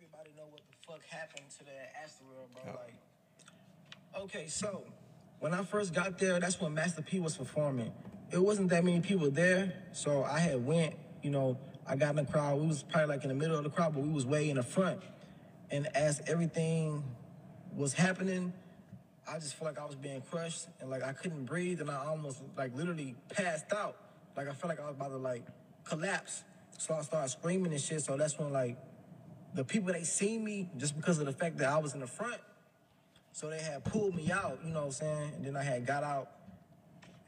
Everybody 0.00 0.32
know 0.36 0.48
what 0.50 0.62
the 0.66 0.76
fuck 1.00 1.18
happened 1.18 1.48
to 1.58 1.64
that 1.64 1.92
asteroid, 2.02 2.64
bro. 2.64 2.72
Like, 2.74 4.22
okay, 4.22 4.46
so 4.46 4.84
when 5.38 5.54
I 5.54 5.62
first 5.64 5.94
got 5.94 6.18
there, 6.18 6.38
that's 6.40 6.60
when 6.60 6.74
Master 6.74 7.02
P 7.02 7.20
was 7.20 7.36
performing. 7.36 7.92
It 8.32 8.38
wasn't 8.38 8.70
that 8.70 8.84
many 8.84 9.00
people 9.00 9.30
there, 9.30 9.72
so 9.92 10.24
I 10.24 10.38
had 10.38 10.64
went. 10.64 10.94
You 11.22 11.30
know, 11.30 11.58
I 11.86 11.96
got 11.96 12.10
in 12.10 12.24
the 12.24 12.30
crowd. 12.30 12.60
We 12.60 12.66
was 12.66 12.82
probably 12.82 13.08
like 13.08 13.22
in 13.24 13.28
the 13.28 13.34
middle 13.34 13.56
of 13.56 13.64
the 13.64 13.70
crowd, 13.70 13.94
but 13.94 14.02
we 14.02 14.10
was 14.10 14.24
way 14.26 14.50
in 14.50 14.56
the 14.56 14.62
front. 14.62 15.00
And 15.70 15.86
as 15.96 16.20
everything 16.26 17.04
was 17.76 17.92
happening, 17.92 18.52
I 19.28 19.38
just 19.38 19.54
felt 19.54 19.74
like 19.74 19.80
I 19.80 19.86
was 19.86 19.94
being 19.94 20.22
crushed 20.22 20.66
and 20.80 20.90
like 20.90 21.02
I 21.02 21.12
couldn't 21.12 21.44
breathe, 21.44 21.80
and 21.80 21.90
I 21.90 22.04
almost 22.06 22.40
like 22.56 22.74
literally 22.76 23.14
passed 23.28 23.72
out. 23.72 23.96
Like 24.36 24.48
I 24.48 24.52
felt 24.52 24.70
like 24.70 24.80
I 24.80 24.86
was 24.86 24.94
about 24.94 25.10
to 25.10 25.16
like 25.16 25.44
collapse. 25.84 26.44
So 26.78 26.94
I 26.94 27.02
started 27.02 27.28
screaming 27.28 27.72
and 27.72 27.80
shit. 27.80 28.02
So 28.02 28.16
that's 28.16 28.38
when 28.38 28.52
like 28.52 28.78
the 29.54 29.64
people 29.64 29.92
they 29.92 30.04
seen 30.04 30.44
me 30.44 30.68
just 30.76 30.96
because 30.96 31.18
of 31.18 31.26
the 31.26 31.32
fact 31.32 31.58
that 31.58 31.68
I 31.68 31.78
was 31.78 31.94
in 31.94 32.00
the 32.00 32.06
front. 32.06 32.40
So 33.32 33.48
they 33.48 33.60
had 33.60 33.84
pulled 33.84 34.14
me 34.14 34.30
out, 34.30 34.58
you 34.64 34.72
know 34.72 34.80
what 34.80 34.86
I'm 34.86 34.92
saying? 34.92 35.32
And 35.36 35.44
then 35.44 35.56
I 35.56 35.62
had 35.62 35.86
got 35.86 36.02
out 36.02 36.30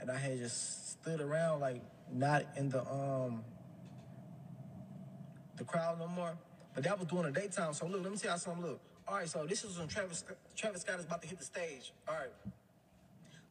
and 0.00 0.10
I 0.10 0.16
had 0.16 0.38
just 0.38 0.90
stood 0.92 1.20
around 1.20 1.60
like 1.60 1.82
not 2.12 2.44
in 2.56 2.68
the 2.68 2.80
um 2.90 3.44
the 5.56 5.64
crowd 5.64 5.98
no 5.98 6.08
more. 6.08 6.36
But 6.74 6.84
that 6.84 6.98
was 6.98 7.08
during 7.08 7.32
the 7.32 7.40
daytime. 7.40 7.72
So 7.74 7.86
look, 7.86 8.02
let 8.02 8.10
me 8.10 8.18
tell 8.18 8.30
y'all 8.30 8.38
something. 8.38 8.64
Look. 8.64 8.80
All 9.06 9.16
right, 9.16 9.28
so 9.28 9.44
this 9.44 9.64
is 9.64 9.78
when 9.78 9.88
Travis 9.88 10.24
Travis 10.56 10.82
Scott 10.82 10.98
is 10.98 11.04
about 11.04 11.22
to 11.22 11.28
hit 11.28 11.38
the 11.38 11.44
stage. 11.44 11.92
All 12.08 12.14
right. 12.14 12.30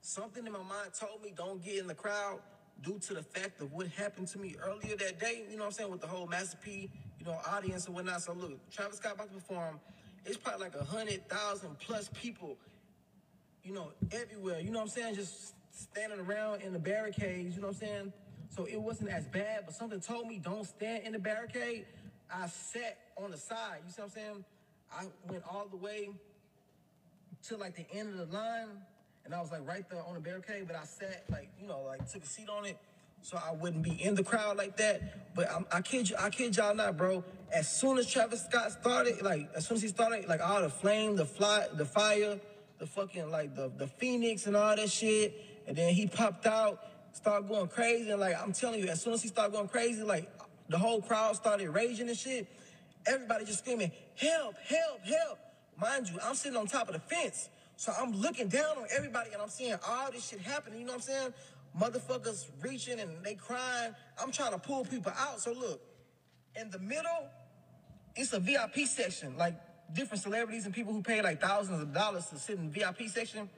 Something 0.02 0.46
in 0.46 0.52
my 0.52 0.60
mind 0.60 0.92
told 1.00 1.22
me 1.24 1.34
don't 1.36 1.64
get 1.64 1.78
in 1.78 1.88
the 1.88 1.94
crowd 1.94 2.40
due 2.82 2.98
to 3.00 3.14
the 3.14 3.22
fact 3.22 3.62
of 3.62 3.72
what 3.72 3.88
happened 3.88 4.28
to 4.30 4.40
me 4.40 4.56
earlier 4.64 4.96
that 4.96 5.20
day, 5.20 5.44
you 5.50 5.56
know 5.56 5.64
what 5.64 5.68
I'm 5.68 5.72
saying, 5.74 5.92
with 5.92 6.02
the 6.02 6.08
whole 6.08 6.26
Master 6.26 6.58
P, 6.64 6.90
you 7.22 7.28
know, 7.32 7.38
audience 7.48 7.86
and 7.86 7.96
whatnot. 7.96 8.22
So 8.24 8.34
look, 8.34 8.58
Travis 8.72 8.98
Scott 8.98 9.14
about 9.14 9.28
to 9.28 9.36
perform. 9.36 9.80
It's 10.26 10.38
probably 10.38 10.66
like 10.66 10.76
a 10.76 10.84
hundred 10.84 11.28
thousand 11.30 11.78
plus 11.80 12.10
people, 12.14 12.58
you 13.64 13.74
know, 13.74 13.92
everywhere. 14.12 14.60
You 14.60 14.72
know 14.72 14.80
what 14.80 14.86
I'm 14.86 14.90
saying? 14.90 15.16
Just 15.16 15.54
standing 15.72 16.20
around 16.20 16.62
in 16.62 16.74
the 16.74 16.80
barricades, 16.80 17.56
you 17.56 17.62
know 17.62 17.68
what 17.68 17.76
I'm 17.76 17.88
saying? 17.88 18.14
So 18.50 18.66
it 18.66 18.82
wasn't 18.82 19.12
as 19.12 19.26
bad, 19.28 19.62
but 19.66 19.76
something 19.76 20.00
told 20.02 20.28
me 20.28 20.40
don't 20.44 20.66
stand 20.66 21.04
in 21.06 21.14
the 21.14 21.20
barricade. 21.20 21.86
I 22.34 22.48
sat 22.48 22.98
on 23.18 23.32
the 23.32 23.38
side, 23.38 23.80
you 23.86 23.92
see 23.92 24.02
what 24.02 24.08
I'm 24.08 24.14
saying? 24.14 24.46
I 24.92 25.06
went 25.32 25.44
all 25.50 25.68
the 25.70 25.78
way 25.78 26.10
to 27.48 27.58
like 27.58 27.76
the 27.76 27.86
end 27.94 28.20
of 28.20 28.30
the 28.30 28.36
line, 28.36 28.68
and 29.26 29.34
I 29.34 29.42
was 29.42 29.52
like 29.52 29.68
right 29.68 29.88
there 29.90 30.04
on 30.04 30.16
the 30.16 30.20
barricade, 30.20 30.66
but 30.68 30.76
I 30.76 30.86
sat 30.86 31.24
like 31.30 31.50
you 31.60 31.68
know 31.68 31.82
like 31.82 32.12
took 32.12 32.24
a 32.24 32.28
seat 32.28 32.50
on 32.50 32.66
it, 32.66 32.78
so 33.22 33.38
I 33.38 33.52
wouldn't 33.52 33.84
be 33.84 33.92
in 33.92 34.16
the 34.16 34.24
crowd 34.24 34.58
like 34.58 34.78
that. 34.78 35.34
But 35.36 35.52
I'm, 35.52 35.66
I 35.72 35.82
kid 35.82 36.10
you, 36.10 36.16
I 36.20 36.30
kid 36.30 36.56
y'all 36.58 36.76
not, 36.76 36.98
bro. 36.98 37.24
As 37.54 37.70
soon 37.70 37.98
as 37.98 38.12
Travis 38.12 38.46
Scott 38.46 38.72
started, 38.72 39.22
like 39.22 39.50
as 39.56 39.68
soon 39.68 39.76
as 39.76 39.82
he 39.82 39.88
started, 39.90 40.28
like 40.28 40.42
all 40.42 40.62
the 40.62 40.70
flame, 40.70 41.16
the 41.16 41.26
fly, 41.26 41.68
the 41.74 41.86
fire, 41.86 42.40
the 42.80 42.86
fucking 42.88 43.30
like 43.30 43.56
the 43.56 43.72
the 43.78 43.88
phoenix 43.88 44.48
and 44.48 44.56
all 44.56 44.76
that 44.76 44.90
shit, 44.90 45.34
and 45.68 45.76
then 45.76 45.94
he 45.94 46.08
popped 46.08 46.46
out, 46.46 46.80
started 47.14 47.48
going 47.48 47.68
crazy, 47.68 48.10
and 48.10 48.20
like 48.20 48.36
I'm 48.42 48.54
telling 48.54 48.80
you, 48.80 48.88
as 48.88 49.02
soon 49.02 49.14
as 49.14 49.22
he 49.22 49.28
started 49.28 49.54
going 49.54 49.68
crazy, 49.68 50.04
like 50.04 50.30
the 50.70 50.78
whole 50.78 51.02
crowd 51.02 51.36
started 51.36 51.70
raging 51.70 52.08
and 52.08 52.18
shit. 52.18 52.48
Everybody 53.06 53.46
just 53.46 53.60
screaming, 53.60 53.92
help, 54.16 54.56
help, 54.68 55.04
help. 55.04 55.40
Mind 55.80 56.10
you, 56.10 56.20
I'm 56.24 56.36
sitting 56.36 56.58
on 56.58 56.68
top 56.68 56.88
of 56.88 56.94
the 56.94 57.00
fence. 57.00 57.50
So 57.76 57.92
I'm 58.00 58.12
looking 58.14 58.48
down 58.48 58.78
on 58.78 58.86
everybody 58.96 59.32
and 59.34 59.42
I'm 59.42 59.50
seeing 59.50 59.76
all 59.88 60.12
this 60.12 60.30
shit 60.30 60.40
happening. 60.40 60.82
You 60.82 60.86
know 60.86 60.94
what 60.94 60.98
I'm 60.98 61.02
saying? 61.02 61.34
Motherfuckers 61.80 62.48
reaching 62.62 63.00
and 63.00 63.24
they 63.24 63.36
crying. 63.36 63.94
I'm 64.22 64.32
trying 64.32 64.52
to 64.52 64.60
pull 64.60 64.84
people 64.84 65.14
out. 65.18 65.40
So 65.40 65.54
look, 65.54 65.82
in 66.60 66.70
the 66.70 66.80
middle, 66.80 67.30
it's 68.16 68.34
a 68.34 68.40
VIP 68.40 68.88
section. 68.88 69.38
Like 69.38 69.56
different 69.94 70.22
celebrities 70.22 70.66
and 70.66 70.74
people 70.74 70.94
who 70.94 71.02
pay 71.02 71.22
like 71.22 71.42
thousands 71.42 71.82
of 71.82 71.94
dollars 71.94 72.28
to 72.28 72.38
sit 72.38 72.58
in 72.58 72.72
the 72.72 72.80
VIP 72.80 73.08
section. 73.08 73.50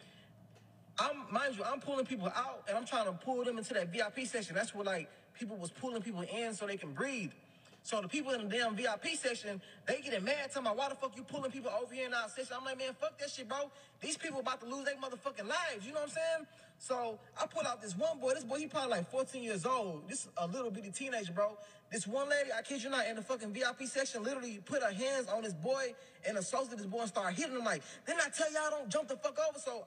I'm 0.99 1.25
mind 1.31 1.57
you, 1.57 1.63
I'm 1.63 1.79
pulling 1.79 2.05
people 2.05 2.27
out 2.27 2.63
and 2.67 2.77
I'm 2.77 2.85
trying 2.85 3.05
to 3.05 3.13
pull 3.13 3.43
them 3.43 3.57
into 3.57 3.73
that 3.73 3.91
VIP 3.91 4.27
section. 4.27 4.55
That's 4.55 4.75
where 4.75 4.85
like 4.85 5.09
people 5.37 5.57
was 5.57 5.71
pulling 5.71 6.01
people 6.01 6.21
in 6.21 6.53
so 6.53 6.67
they 6.67 6.77
can 6.77 6.93
breathe. 6.93 7.31
So 7.81 7.99
the 7.99 8.07
people 8.07 8.31
in 8.31 8.47
the 8.47 8.57
damn 8.57 8.75
VIP 8.75 9.07
section, 9.15 9.61
they 9.85 9.99
getting 9.99 10.23
mad, 10.23 10.49
talking 10.53 10.67
about 10.67 10.77
why 10.77 10.89
the 10.89 10.95
fuck 10.95 11.17
you 11.17 11.23
pulling 11.23 11.51
people 11.51 11.69
over 11.69 11.93
here 11.93 12.07
in 12.07 12.13
our 12.13 12.29
section. 12.29 12.55
I'm 12.57 12.63
like, 12.63 12.77
man, 12.77 12.93
fuck 12.97 13.19
that 13.19 13.29
shit, 13.29 13.49
bro. 13.49 13.69
These 13.99 14.17
people 14.17 14.39
about 14.39 14.61
to 14.61 14.67
lose 14.67 14.85
their 14.85 14.95
motherfucking 14.95 15.47
lives. 15.47 15.85
You 15.85 15.91
know 15.91 15.99
what 15.99 16.09
I'm 16.09 16.15
saying? 16.15 16.47
So 16.83 17.17
I 17.41 17.45
pull 17.45 17.65
out 17.65 17.81
this 17.81 17.95
one 17.97 18.19
boy. 18.19 18.33
This 18.33 18.43
boy, 18.43 18.57
he 18.57 18.67
probably 18.67 18.91
like 18.91 19.09
14 19.09 19.41
years 19.41 19.65
old. 19.65 20.03
This 20.09 20.27
a 20.35 20.45
little 20.45 20.69
bitty 20.69 20.91
teenager, 20.91 21.31
bro. 21.31 21.57
This 21.89 22.05
one 22.05 22.27
lady, 22.27 22.49
I 22.51 22.61
kid 22.61 22.83
you 22.83 22.89
not, 22.89 23.07
in 23.07 23.15
the 23.15 23.21
fucking 23.21 23.53
VIP 23.53 23.83
section, 23.83 24.21
literally 24.21 24.59
put 24.65 24.83
her 24.83 24.91
hands 24.91 25.29
on 25.29 25.43
this 25.43 25.53
boy 25.53 25.95
and 26.27 26.37
assaulted 26.37 26.77
this 26.77 26.85
boy 26.85 26.99
and 26.99 27.07
started 27.07 27.37
hitting 27.37 27.55
him 27.55 27.63
like, 27.63 27.83
then 28.05 28.17
I 28.17 28.27
tell 28.27 28.51
y'all 28.51 28.69
don't 28.69 28.89
jump 28.89 29.07
the 29.07 29.15
fuck 29.15 29.37
over. 29.47 29.59
So 29.59 29.85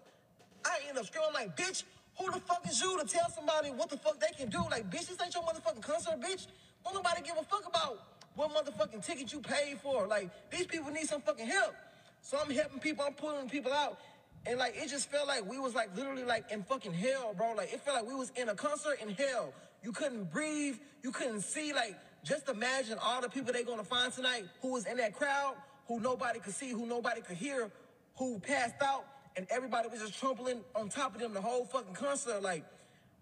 I 0.64 0.78
end 0.88 0.96
up 0.96 1.04
screaming 1.04 1.34
like, 1.34 1.54
bitch, 1.54 1.84
who 2.18 2.30
the 2.32 2.40
fuck 2.40 2.66
is 2.66 2.80
you 2.80 2.98
to 2.98 3.06
tell 3.06 3.28
somebody 3.28 3.68
what 3.68 3.90
the 3.90 3.98
fuck 3.98 4.18
they 4.18 4.32
can 4.34 4.48
do? 4.48 4.62
Like, 4.70 4.90
bitch, 4.90 5.08
this 5.08 5.18
ain't 5.22 5.34
your 5.34 5.42
motherfucking 5.42 5.82
concert, 5.82 6.18
bitch. 6.18 6.46
Don't 6.82 6.94
nobody 6.94 7.20
give 7.20 7.36
a 7.38 7.44
fuck 7.44 7.68
about 7.68 8.06
what 8.36 8.50
motherfucking 8.54 9.04
ticket 9.04 9.34
you 9.34 9.40
paid 9.40 9.78
for. 9.82 10.06
Like, 10.06 10.30
these 10.50 10.66
people 10.66 10.90
need 10.90 11.06
some 11.06 11.20
fucking 11.20 11.46
help. 11.46 11.74
So 12.22 12.38
I'm 12.42 12.50
helping 12.50 12.78
people, 12.80 13.04
I'm 13.06 13.12
pulling 13.12 13.50
people 13.50 13.74
out. 13.74 13.98
And 14.46 14.58
like 14.58 14.76
it 14.76 14.88
just 14.88 15.10
felt 15.10 15.26
like 15.26 15.48
we 15.48 15.58
was 15.58 15.74
like 15.74 15.94
literally 15.96 16.24
like 16.24 16.50
in 16.52 16.62
fucking 16.62 16.94
hell, 16.94 17.34
bro. 17.36 17.54
Like 17.54 17.72
it 17.72 17.80
felt 17.80 17.96
like 17.96 18.06
we 18.06 18.14
was 18.14 18.30
in 18.36 18.48
a 18.48 18.54
concert 18.54 18.98
in 19.02 19.10
hell. 19.10 19.52
You 19.82 19.92
couldn't 19.92 20.32
breathe, 20.32 20.76
you 21.02 21.10
couldn't 21.12 21.42
see. 21.42 21.72
Like, 21.72 21.96
just 22.24 22.48
imagine 22.48 22.98
all 23.00 23.20
the 23.20 23.28
people 23.28 23.52
they 23.52 23.62
gonna 23.62 23.84
find 23.84 24.12
tonight 24.12 24.44
who 24.62 24.72
was 24.72 24.86
in 24.86 24.96
that 24.96 25.14
crowd, 25.14 25.54
who 25.86 26.00
nobody 26.00 26.38
could 26.40 26.54
see, 26.54 26.70
who 26.70 26.86
nobody 26.86 27.20
could 27.20 27.36
hear, 27.36 27.70
who 28.16 28.38
passed 28.40 28.82
out, 28.82 29.04
and 29.36 29.46
everybody 29.50 29.88
was 29.88 30.00
just 30.00 30.18
trampling 30.18 30.60
on 30.74 30.88
top 30.88 31.14
of 31.14 31.20
them 31.20 31.34
the 31.34 31.40
whole 31.40 31.64
fucking 31.64 31.94
concert. 31.94 32.42
Like, 32.42 32.64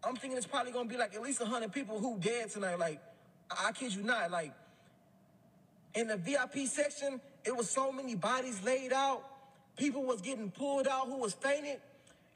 I'm 0.02 0.16
thinking 0.16 0.36
it's 0.36 0.46
probably 0.46 0.72
gonna 0.72 0.88
be 0.88 0.96
like 0.96 1.14
at 1.14 1.22
least 1.22 1.42
hundred 1.42 1.72
people 1.72 1.98
who 1.98 2.18
dead 2.18 2.50
tonight. 2.50 2.78
Like, 2.78 3.00
I, 3.50 3.68
I 3.68 3.72
kid 3.72 3.94
you 3.94 4.02
not. 4.02 4.30
Like, 4.30 4.52
in 5.94 6.08
the 6.08 6.16
VIP 6.16 6.66
section, 6.66 7.20
it 7.44 7.56
was 7.56 7.70
so 7.70 7.92
many 7.92 8.14
bodies 8.14 8.62
laid 8.64 8.92
out. 8.92 9.22
People 9.76 10.04
was 10.04 10.20
getting 10.20 10.50
pulled 10.50 10.86
out 10.86 11.06
who 11.06 11.18
was 11.18 11.34
fainted, 11.34 11.80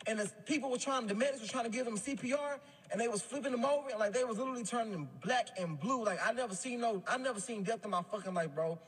and 0.07 0.19
the 0.19 0.31
people 0.47 0.71
were 0.71 0.79
trying. 0.79 1.07
The 1.07 1.15
medics 1.15 1.41
were 1.41 1.49
trying 1.49 1.65
to 1.65 1.71
give 1.71 1.85
them 1.85 1.97
CPR, 1.97 2.59
and 2.91 3.01
they 3.01 3.09
was 3.09 3.23
flipping 3.23 3.53
them 3.53 3.65
over, 3.65 3.89
like 3.99 4.13
they 4.13 4.25
was 4.25 4.39
literally 4.39 4.65
turning 4.65 5.09
black 5.25 5.49
and 5.59 5.79
blue. 5.79 6.05
Like 6.05 6.21
I 6.25 6.33
never 6.33 6.55
seen 6.55 6.81
no, 6.81 7.03
I 7.07 7.17
never 7.19 7.41
seen 7.41 7.63
death 7.63 7.85
in 7.85 7.91
my 7.91 8.03
fucking 8.11 8.35
life, 8.35 8.55
bro. 8.55 8.79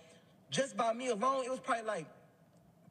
just 0.51 0.76
by 0.76 0.92
me 0.92 1.09
alone, 1.09 1.44
it 1.44 1.51
was 1.51 1.61
probably 1.61 1.84
like 1.86 2.07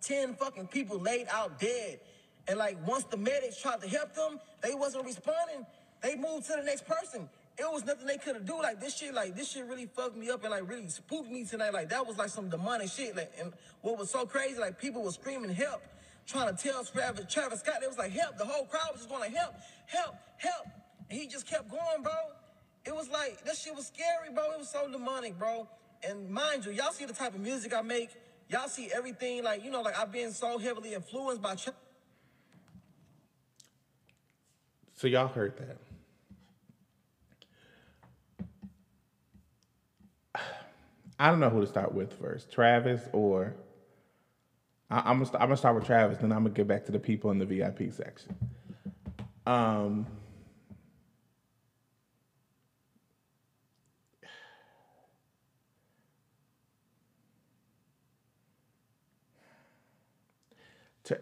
10 0.01 0.36
fucking 0.36 0.68
people 0.68 0.99
laid 0.99 1.28
out 1.32 1.60
dead. 1.60 1.99
And 2.47 2.57
like 2.57 2.78
once 2.88 3.03
the 3.05 3.18
medics 3.18 3.62
tried 3.62 3.82
to 3.82 3.88
help 3.88 4.14
them, 4.14 4.39
they 4.62 4.74
wasn't 4.74 5.05
responding. 5.05 5.66
They 6.01 6.16
moved 6.16 6.47
to 6.47 6.53
the 6.57 6.64
next 6.64 6.86
person. 6.88 7.30
It 7.60 7.70
was 7.70 7.84
nothing 7.84 8.07
they 8.07 8.18
could 8.18 8.36
have 8.36 8.45
do. 8.45 8.57
Like 8.62 8.80
this 8.80 8.95
shit, 8.95 9.14
like 9.14 9.36
this 9.36 9.51
shit 9.51 9.66
really 9.66 9.86
fucked 9.86 10.16
me 10.16 10.30
up 10.30 10.43
and 10.43 10.51
like 10.51 10.68
really 10.68 10.88
spooked 10.88 11.30
me 11.30 11.43
tonight. 11.43 11.74
Like 11.74 11.89
that 11.89 12.07
was 12.07 12.18
like 12.18 12.30
some 12.30 12.49
demonic 12.49 12.89
shit. 12.89 13.16
Like 13.18 13.34
and 13.39 13.51
what 13.82 13.97
was 13.97 14.10
so 14.10 14.26
crazy, 14.26 14.57
like 14.57 14.80
people 14.80 15.03
were 15.03 15.12
screaming 15.12 15.49
help, 15.49 15.82
trying 16.26 16.55
to 16.55 16.64
tell 16.64 16.86
Travis, 16.86 17.26
Travis 17.32 17.60
Scott, 17.60 17.76
they 17.82 17.88
was 17.88 17.97
like 17.97 18.12
help. 18.12 18.38
The 18.38 18.45
whole 18.45 18.66
crowd 18.66 18.88
was 18.93 19.01
just 19.01 19.10
going 19.10 19.30
to 19.30 19.38
help, 19.38 19.55
help, 19.88 20.16
help. 20.38 20.66
And 21.10 21.20
he 21.20 21.28
just 21.28 21.47
kept 21.47 21.70
going, 21.70 22.01
bro. 22.01 22.14
It 22.86 22.95
was 22.95 23.10
like 23.10 23.43
that 23.43 23.57
shit 23.57 23.76
was 23.76 23.88
scary, 23.88 24.34
bro. 24.34 24.53
It 24.53 24.60
was 24.60 24.70
so 24.70 24.89
demonic, 24.89 25.38
bro. 25.38 25.68
And 26.07 26.30
mind 26.30 26.66
you, 26.66 26.72
y'all 26.72 26.93
see 26.93 27.03
the 27.05 27.14
type 27.14 27.36
of 27.36 27.41
music 27.41 27.74
I 27.76 27.82
make. 27.82 28.10
Y'all 28.47 28.70
see 28.70 28.89
everything, 28.95 29.43
like 29.43 29.66
you 29.66 29.70
know, 29.70 29.82
like 29.82 29.99
I've 29.99 30.14
been 30.14 30.32
so 30.32 30.57
heavily 30.57 30.93
influenced 30.93 31.41
by. 31.41 31.55
Tra- 31.55 31.74
So 34.95 35.07
y'all 35.07 35.28
heard 35.28 35.57
that. 35.57 35.78
I 41.20 41.30
don't 41.30 41.42
know 41.42 41.50
who 41.50 41.60
to 41.60 41.68
start 41.68 41.94
with 41.94 42.14
first, 42.14 42.50
Travis 42.50 43.02
or 43.12 43.56
I, 44.90 45.00
I'm 45.06 45.24
gonna 45.24 45.30
I'm 45.34 45.48
gonna 45.48 45.58
start 45.58 45.76
with 45.76 45.86
Travis, 45.86 46.18
then 46.20 46.32
I'm 46.32 46.44
gonna 46.44 46.56
get 46.56 46.68
back 46.68 46.86
to 46.86 46.92
the 46.92 47.00
people 47.00 47.32
in 47.32 47.40
the 47.40 47.46
VIP 47.46 47.92
section. 47.92 48.36
Um, 49.46 50.08
to, 61.04 61.20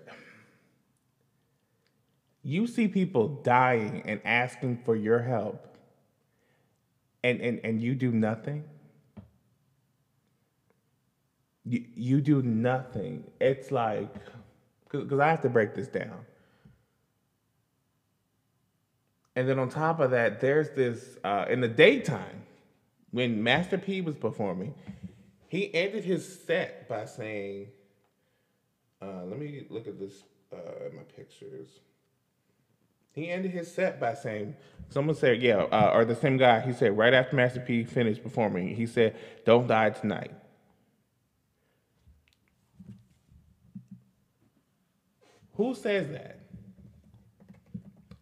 you 2.44 2.68
see 2.68 2.88
people 2.88 3.28
dying 3.44 4.04
and 4.06 4.22
asking 4.24 4.78
for 4.86 4.96
your 4.96 5.20
help, 5.20 5.76
and 7.24 7.42
and 7.42 7.60
and 7.64 7.82
you 7.82 7.96
do 7.96 8.12
nothing. 8.12 8.64
You 11.68 11.84
you 11.96 12.22
do 12.22 12.42
nothing. 12.42 13.26
It's 13.42 13.72
like 13.72 14.14
because 14.90 15.20
I 15.20 15.30
have 15.30 15.42
to 15.42 15.50
break 15.50 15.76
this 15.76 15.88
down. 15.88 16.26
And 19.36 19.48
then 19.48 19.60
on 19.60 19.70
top 19.70 20.00
of 20.00 20.12
that, 20.12 20.40
there's 20.40 20.70
this 20.72 21.18
uh, 21.24 21.46
in 21.50 21.60
the 21.62 21.68
daytime 21.68 22.44
when 23.12 23.44
Master 23.44 23.78
P 23.78 24.02
was 24.02 24.16
performing, 24.16 24.74
he 25.48 25.74
ended 25.74 26.04
his 26.04 26.42
set 26.46 26.88
by 26.88 27.06
saying, 27.06 27.68
uh, 29.02 29.24
"Let 29.26 29.38
me 29.38 29.66
look 29.70 29.88
at 29.88 30.00
this 30.00 30.24
uh, 30.54 30.90
my 30.96 31.04
pictures." 31.16 31.68
He 33.12 33.30
ended 33.30 33.52
his 33.52 33.74
set 33.74 34.00
by 34.00 34.14
saying, 34.14 34.56
"Someone 34.90 35.16
said, 35.16 35.42
yeah, 35.42 35.64
uh, 35.64 35.92
or 35.94 36.06
the 36.06 36.16
same 36.16 36.38
guy." 36.38 36.62
He 36.62 36.72
said 36.72 36.98
right 36.98 37.14
after 37.14 37.36
Master 37.36 37.60
P 37.60 37.84
finished 37.84 38.24
performing, 38.24 38.74
he 38.76 38.86
said, 38.86 39.16
"Don't 39.46 39.68
die 39.68 39.90
tonight." 39.90 40.32
Who 45.58 45.74
says 45.74 46.08
that? 46.10 46.40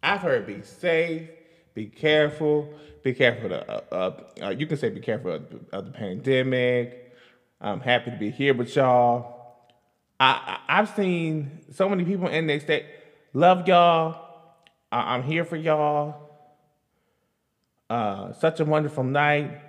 I've 0.02 0.20
heard 0.20 0.46
be 0.46 0.62
safe, 0.62 1.28
be 1.74 1.86
careful, 1.86 2.72
be 3.02 3.12
careful. 3.12 3.52
Of, 3.52 3.84
uh, 3.92 4.44
uh, 4.46 4.50
you 4.50 4.66
can 4.66 4.78
say 4.78 4.88
be 4.88 5.00
careful 5.00 5.32
of, 5.72 5.84
the 5.84 5.92
pandemic. 5.92 7.14
I'm 7.60 7.80
happy 7.80 8.10
to 8.10 8.16
be 8.16 8.30
here 8.30 8.54
with 8.54 8.74
y'all. 8.74 9.34
I, 10.18 10.60
I, 10.66 10.76
have 10.76 10.94
seen 10.96 11.60
so 11.72 11.88
many 11.88 12.04
people 12.04 12.28
in 12.28 12.46
there 12.46 12.60
say, 12.60 12.86
love 13.34 13.68
y'all. 13.68 14.16
I, 14.90 15.14
I'm 15.14 15.22
here 15.22 15.44
for 15.44 15.56
y'all. 15.56 16.30
Uh, 17.90 18.32
such 18.32 18.60
a 18.60 18.64
wonderful 18.64 19.04
night. 19.04 19.60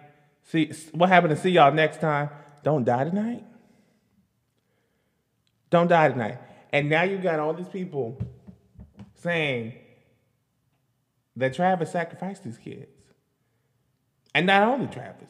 See 0.44 0.72
what 0.94 1.10
happened 1.10 1.36
to 1.36 1.42
see 1.42 1.50
y'all 1.50 1.74
next 1.74 2.00
time. 2.00 2.30
Don't 2.64 2.86
die 2.86 3.04
tonight. 3.04 3.44
Don't 5.70 5.88
die 5.88 6.08
tonight. 6.08 6.38
And 6.72 6.90
now 6.90 7.04
you 7.04 7.18
got 7.18 7.40
all 7.40 7.54
these 7.54 7.68
people 7.68 8.20
saying 9.16 9.74
that 11.36 11.54
Travis 11.54 11.92
sacrificed 11.92 12.44
his 12.44 12.58
kids. 12.58 12.88
And 14.34 14.46
not 14.46 14.64
only 14.64 14.88
Travis, 14.88 15.30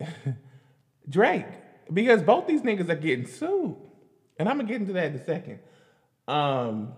Drake, 1.08 1.46
because 1.92 2.22
both 2.22 2.46
these 2.46 2.62
niggas 2.62 2.88
are 2.88 2.96
getting 2.96 3.26
sued. 3.26 3.76
And 4.38 4.48
I'm 4.48 4.56
gonna 4.56 4.68
get 4.68 4.80
into 4.80 4.92
that 4.94 5.06
in 5.06 5.14
a 5.14 5.24
second. 5.24 5.58
Um, 6.26 6.92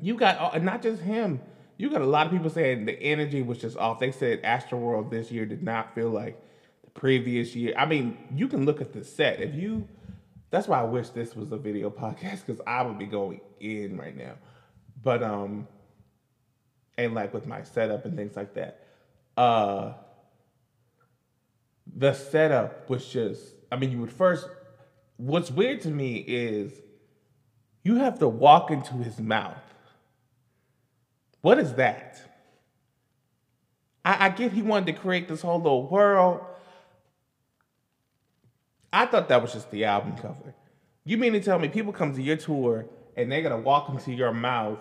you 0.00 0.16
got 0.16 0.62
not 0.62 0.82
just 0.82 1.02
him, 1.02 1.40
you 1.78 1.90
got 1.90 2.00
a 2.00 2.06
lot 2.06 2.26
of 2.26 2.32
people 2.32 2.50
saying 2.50 2.86
the 2.86 3.00
energy 3.00 3.42
was 3.42 3.58
just 3.58 3.76
off. 3.76 3.98
They 3.98 4.10
said 4.12 4.42
Astroworld 4.42 5.10
this 5.10 5.30
year 5.30 5.46
did 5.46 5.62
not 5.62 5.94
feel 5.94 6.08
like 6.08 6.40
the 6.84 6.90
previous 6.90 7.54
year. 7.54 7.74
I 7.76 7.86
mean, 7.86 8.16
you 8.34 8.48
can 8.48 8.64
look 8.64 8.80
at 8.80 8.92
the 8.92 9.04
set. 9.04 9.40
If 9.40 9.54
you 9.54 9.86
that's 10.50 10.68
why 10.68 10.80
I 10.80 10.84
wish 10.84 11.10
this 11.10 11.34
was 11.34 11.52
a 11.52 11.56
video 11.56 11.90
podcast 12.02 12.46
because 12.46 12.60
I 12.66 12.82
would 12.82 12.98
be 12.98 13.06
going 13.06 13.40
in 13.60 13.96
right 13.96 14.16
now. 14.16 14.34
But 15.02 15.22
um, 15.22 15.68
and 16.96 17.14
like 17.14 17.34
with 17.34 17.46
my 17.46 17.62
setup 17.62 18.04
and 18.04 18.16
things 18.16 18.36
like 18.36 18.54
that, 18.54 18.86
uh, 19.36 19.92
the 21.94 22.12
setup 22.12 22.88
was 22.88 23.06
just. 23.06 23.42
I 23.70 23.76
mean, 23.76 23.90
you 23.90 24.00
would 24.00 24.12
first. 24.12 24.48
What's 25.16 25.50
weird 25.50 25.80
to 25.82 25.88
me 25.88 26.16
is 26.16 26.72
you 27.82 27.96
have 27.96 28.18
to 28.18 28.28
walk 28.28 28.70
into 28.70 28.94
his 28.94 29.18
mouth. 29.18 29.56
What 31.40 31.58
is 31.58 31.74
that? 31.74 32.20
I, 34.04 34.26
I 34.26 34.28
get 34.30 34.52
he 34.52 34.62
wanted 34.62 34.86
to 34.86 35.00
create 35.00 35.28
this 35.28 35.42
whole 35.42 35.58
little 35.58 35.88
world 35.88 36.44
I 38.96 39.04
thought 39.04 39.28
that 39.28 39.42
was 39.42 39.52
just 39.52 39.70
the 39.70 39.84
album 39.84 40.16
cover. 40.16 40.54
You 41.04 41.18
mean 41.18 41.34
to 41.34 41.40
tell 41.40 41.58
me 41.58 41.68
people 41.68 41.92
come 41.92 42.14
to 42.14 42.22
your 42.22 42.38
tour 42.38 42.86
and 43.14 43.30
they're 43.30 43.42
gonna 43.42 43.58
walk 43.58 43.90
into 43.90 44.10
your 44.10 44.32
mouth 44.32 44.78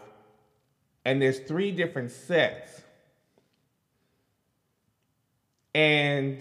and 1.04 1.22
there's 1.22 1.40
three 1.40 1.74
different 1.74 2.12
sets. 2.12 2.82
And 5.74 6.40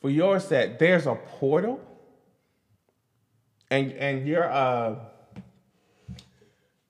for 0.00 0.10
your 0.10 0.40
set, 0.40 0.80
there's 0.80 1.06
a 1.06 1.14
portal. 1.14 1.80
And 3.70 3.92
and 3.92 4.26
your 4.26 4.50
uh 4.50 4.96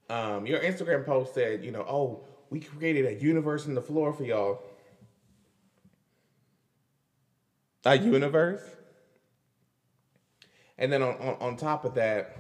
um 0.09 0.47
your 0.47 0.61
Instagram 0.61 1.05
post 1.05 1.35
said, 1.35 1.63
you 1.63 1.73
know, 1.73 1.85
oh, 1.87 2.25
we 2.49 2.61
created 2.61 3.05
a 3.05 3.23
universe 3.23 3.67
in 3.67 3.75
the 3.75 3.83
floor 3.83 4.15
for 4.15 4.25
y'all. 4.25 4.63
A 7.85 7.99
universe? 7.99 8.63
And 10.79 10.93
then 10.93 11.03
on, 11.03 11.17
on, 11.17 11.37
on 11.41 11.57
top 11.57 11.85
of 11.85 11.95
that, 11.95 12.37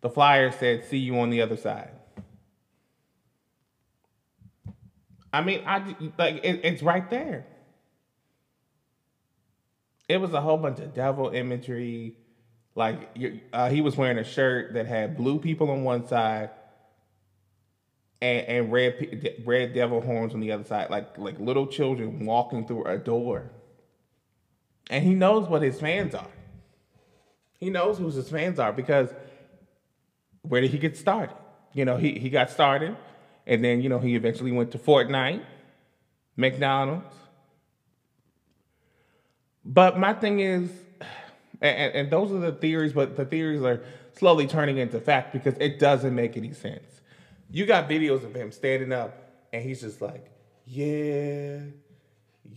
the 0.00 0.08
flyer 0.08 0.50
said, 0.50 0.84
see 0.86 0.98
you 0.98 1.18
on 1.18 1.30
the 1.30 1.42
other 1.42 1.56
side. 1.56 1.90
I 5.32 5.42
mean, 5.42 5.62
I 5.66 5.96
like 6.18 6.44
it, 6.44 6.60
it's 6.64 6.82
right 6.82 7.08
there. 7.08 7.46
It 10.08 10.18
was 10.18 10.32
a 10.34 10.40
whole 10.40 10.58
bunch 10.58 10.78
of 10.80 10.92
devil 10.92 11.30
imagery. 11.30 12.16
Like 12.74 13.16
uh, 13.52 13.70
he 13.70 13.80
was 13.80 13.96
wearing 13.96 14.18
a 14.18 14.24
shirt 14.24 14.74
that 14.74 14.86
had 14.86 15.16
blue 15.16 15.38
people 15.38 15.70
on 15.70 15.84
one 15.84 16.06
side 16.06 16.50
and, 18.20 18.46
and 18.46 18.72
red 18.72 19.42
red 19.44 19.74
devil 19.74 20.00
horns 20.02 20.34
on 20.34 20.40
the 20.40 20.52
other 20.52 20.64
side, 20.64 20.90
like 20.90 21.16
like 21.16 21.38
little 21.38 21.66
children 21.66 22.26
walking 22.26 22.66
through 22.66 22.84
a 22.84 22.98
door. 22.98 23.50
And 24.90 25.02
he 25.02 25.14
knows 25.14 25.48
what 25.48 25.62
his 25.62 25.80
fans 25.80 26.14
are. 26.14 26.26
He 27.62 27.70
knows 27.70 27.96
who 27.96 28.10
his 28.10 28.28
fans 28.28 28.58
are 28.58 28.72
because 28.72 29.08
where 30.40 30.60
did 30.60 30.72
he 30.72 30.78
get 30.78 30.96
started? 30.96 31.36
You 31.72 31.84
know, 31.84 31.96
he, 31.96 32.18
he 32.18 32.28
got 32.28 32.50
started 32.50 32.96
and 33.46 33.62
then, 33.62 33.80
you 33.80 33.88
know, 33.88 34.00
he 34.00 34.16
eventually 34.16 34.50
went 34.50 34.72
to 34.72 34.78
Fortnite, 34.78 35.44
McDonald's. 36.36 37.14
But 39.64 39.96
my 39.96 40.12
thing 40.12 40.40
is, 40.40 40.72
and, 41.60 41.94
and 41.94 42.10
those 42.10 42.32
are 42.32 42.40
the 42.40 42.50
theories, 42.50 42.94
but 42.94 43.16
the 43.16 43.24
theories 43.24 43.62
are 43.62 43.80
slowly 44.18 44.48
turning 44.48 44.78
into 44.78 44.98
fact 44.98 45.32
because 45.32 45.54
it 45.60 45.78
doesn't 45.78 46.16
make 46.16 46.36
any 46.36 46.52
sense. 46.54 47.00
You 47.48 47.64
got 47.64 47.88
videos 47.88 48.24
of 48.24 48.34
him 48.34 48.50
standing 48.50 48.92
up 48.92 49.16
and 49.52 49.62
he's 49.62 49.82
just 49.82 50.02
like, 50.02 50.32
yeah, 50.66 51.60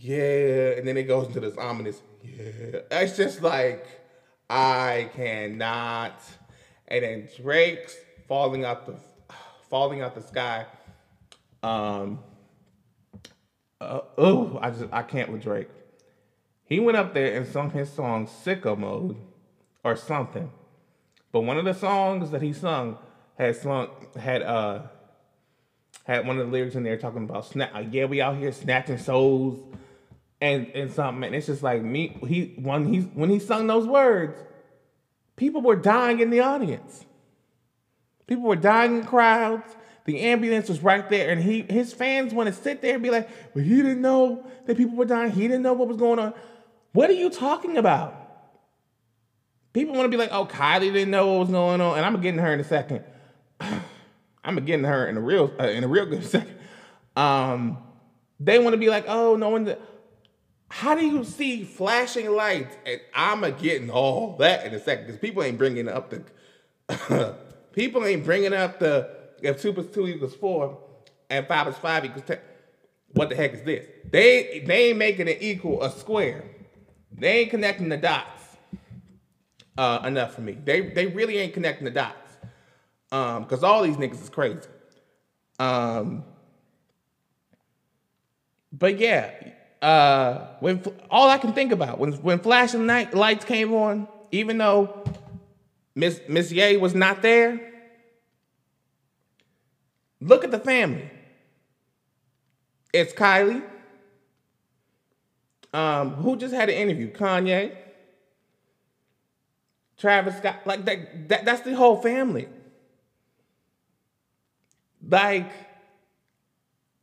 yeah. 0.00 0.70
And 0.76 0.88
then 0.88 0.96
it 0.96 1.04
goes 1.04 1.28
into 1.28 1.38
this 1.38 1.56
ominous, 1.56 2.02
yeah. 2.24 2.80
It's 2.90 3.16
just 3.16 3.40
like, 3.40 3.86
I 4.48 5.10
cannot. 5.14 6.20
And 6.88 7.04
then 7.04 7.28
Drake's 7.36 7.96
falling 8.28 8.64
out 8.64 8.86
the 8.86 8.96
falling 9.68 10.02
out 10.02 10.14
the 10.14 10.22
sky. 10.22 10.66
Um. 11.62 12.20
Uh, 13.80 14.00
oh, 14.16 14.58
I 14.62 14.70
just 14.70 14.84
I 14.92 15.02
can't 15.02 15.30
with 15.30 15.42
Drake. 15.42 15.68
He 16.64 16.80
went 16.80 16.96
up 16.96 17.14
there 17.14 17.36
and 17.36 17.46
sung 17.46 17.70
his 17.70 17.92
song 17.92 18.26
Sicko 18.26 18.76
Mode 18.76 19.16
or 19.84 19.96
something. 19.96 20.50
But 21.30 21.40
one 21.40 21.58
of 21.58 21.64
the 21.64 21.74
songs 21.74 22.30
that 22.30 22.42
he 22.42 22.52
sung 22.52 22.98
had 23.38 23.56
sung 23.56 23.88
had 24.18 24.42
uh 24.42 24.82
had 26.04 26.26
one 26.26 26.38
of 26.38 26.46
the 26.46 26.52
lyrics 26.52 26.74
in 26.74 26.84
there 26.84 26.96
talking 26.96 27.24
about 27.24 27.44
snap 27.44 27.74
uh, 27.74 27.80
yeah, 27.90 28.06
we 28.06 28.20
out 28.20 28.36
here 28.36 28.52
snatching 28.52 28.98
souls 28.98 29.58
and 30.40 30.68
and 30.74 30.92
something. 30.92 31.24
And 31.24 31.34
it's 31.34 31.46
just 31.46 31.62
like 31.62 31.82
me 31.82 32.18
he 32.26 32.54
when 32.58 32.92
he 32.92 33.00
when 33.00 33.30
he 33.30 33.38
sung 33.38 33.66
those 33.66 33.86
words, 33.86 34.38
people 35.36 35.60
were 35.60 35.76
dying 35.76 36.20
in 36.20 36.30
the 36.30 36.40
audience. 36.40 37.04
People 38.26 38.44
were 38.44 38.56
dying 38.56 38.98
in 38.98 39.04
crowds. 39.04 39.76
The 40.04 40.20
ambulance 40.20 40.68
was 40.68 40.82
right 40.82 41.08
there, 41.08 41.30
and 41.30 41.42
he 41.42 41.62
his 41.62 41.92
fans 41.92 42.32
want 42.32 42.48
to 42.48 42.52
sit 42.52 42.80
there 42.80 42.94
and 42.94 43.02
be 43.02 43.10
like, 43.10 43.28
"Well, 43.54 43.64
he 43.64 43.76
didn't 43.76 44.00
know 44.00 44.46
that 44.66 44.76
people 44.76 44.96
were 44.96 45.04
dying. 45.04 45.32
He 45.32 45.42
didn't 45.42 45.62
know 45.62 45.72
what 45.72 45.88
was 45.88 45.96
going 45.96 46.18
on." 46.18 46.32
What 46.92 47.10
are 47.10 47.14
you 47.14 47.28
talking 47.28 47.76
about? 47.76 48.14
People 49.72 49.94
want 49.94 50.06
to 50.06 50.08
be 50.08 50.16
like, 50.16 50.30
"Oh, 50.32 50.46
Kylie 50.46 50.92
didn't 50.92 51.10
know 51.10 51.26
what 51.26 51.40
was 51.40 51.50
going 51.50 51.80
on," 51.80 51.96
and 51.96 52.06
I'm 52.06 52.20
getting 52.20 52.38
her 52.38 52.52
in 52.52 52.60
a 52.60 52.64
second. 52.64 53.04
I'm 54.44 54.64
getting 54.64 54.84
her 54.84 55.08
in 55.08 55.16
a 55.16 55.20
real 55.20 55.52
uh, 55.58 55.64
in 55.64 55.82
a 55.82 55.88
real 55.88 56.06
good 56.06 56.24
second. 56.36 56.56
Um, 57.16 57.78
they 58.38 58.60
want 58.60 58.74
to 58.74 58.78
be 58.78 58.88
like, 58.88 59.06
"Oh, 59.08 59.34
no 59.34 59.48
one." 59.48 59.76
How 60.76 60.94
do 60.94 61.06
you 61.06 61.24
see 61.24 61.64
flashing 61.64 62.30
lights? 62.30 62.76
And 62.84 63.00
I'm 63.14 63.44
a 63.44 63.50
getting 63.50 63.88
all 63.88 64.36
that 64.40 64.66
in 64.66 64.74
a 64.74 64.78
second 64.78 65.06
because 65.06 65.18
people 65.18 65.42
ain't 65.42 65.56
bringing 65.56 65.88
up 65.88 66.10
the 66.10 67.34
people 67.72 68.04
ain't 68.04 68.26
bringing 68.26 68.52
up 68.52 68.78
the 68.78 69.08
if 69.40 69.62
two 69.62 69.72
plus 69.72 69.86
two 69.86 70.06
equals 70.06 70.34
four 70.34 70.78
and 71.30 71.46
five 71.46 71.64
plus 71.64 71.78
five 71.78 72.04
equals 72.04 72.24
ten. 72.26 72.40
What 73.12 73.30
the 73.30 73.36
heck 73.36 73.54
is 73.54 73.62
this? 73.62 73.86
They 74.12 74.64
they 74.66 74.90
ain't 74.90 74.98
making 74.98 75.28
it 75.28 75.38
equal 75.40 75.82
a 75.82 75.90
square. 75.90 76.44
They 77.10 77.38
ain't 77.38 77.50
connecting 77.50 77.88
the 77.88 77.96
dots 77.96 78.42
uh, 79.78 80.00
enough 80.04 80.34
for 80.34 80.42
me. 80.42 80.58
They 80.62 80.90
they 80.90 81.06
really 81.06 81.38
ain't 81.38 81.54
connecting 81.54 81.86
the 81.86 81.90
dots. 81.90 82.36
Um, 83.10 83.44
because 83.44 83.64
all 83.64 83.82
these 83.82 83.96
niggas 83.96 84.20
is 84.20 84.28
crazy. 84.28 84.60
Um, 85.58 86.22
but 88.70 88.98
yeah, 88.98 89.30
uh, 89.82 90.46
when 90.60 90.82
all 91.10 91.28
I 91.28 91.38
can 91.38 91.52
think 91.52 91.72
about 91.72 91.98
when 91.98 92.12
when 92.14 92.38
flashing 92.38 92.86
night 92.86 93.14
lights 93.14 93.44
came 93.44 93.72
on, 93.74 94.08
even 94.30 94.58
though 94.58 95.04
Miss 95.94 96.20
Miss 96.28 96.50
Ye 96.52 96.76
was 96.76 96.94
not 96.94 97.22
there, 97.22 97.60
Look 100.20 100.44
at 100.44 100.50
the 100.50 100.58
family. 100.58 101.10
It's 102.92 103.12
Kylie, 103.12 103.62
um, 105.72 106.14
who 106.14 106.36
just 106.36 106.54
had 106.54 106.70
an 106.70 106.76
interview, 106.76 107.12
Kanye, 107.12 107.76
Travis 109.98 110.38
Scott, 110.38 110.60
like 110.64 110.84
that, 110.86 111.28
that 111.28 111.44
that's 111.44 111.60
the 111.62 111.74
whole 111.76 112.00
family. 112.00 112.48
Like, 115.06 115.52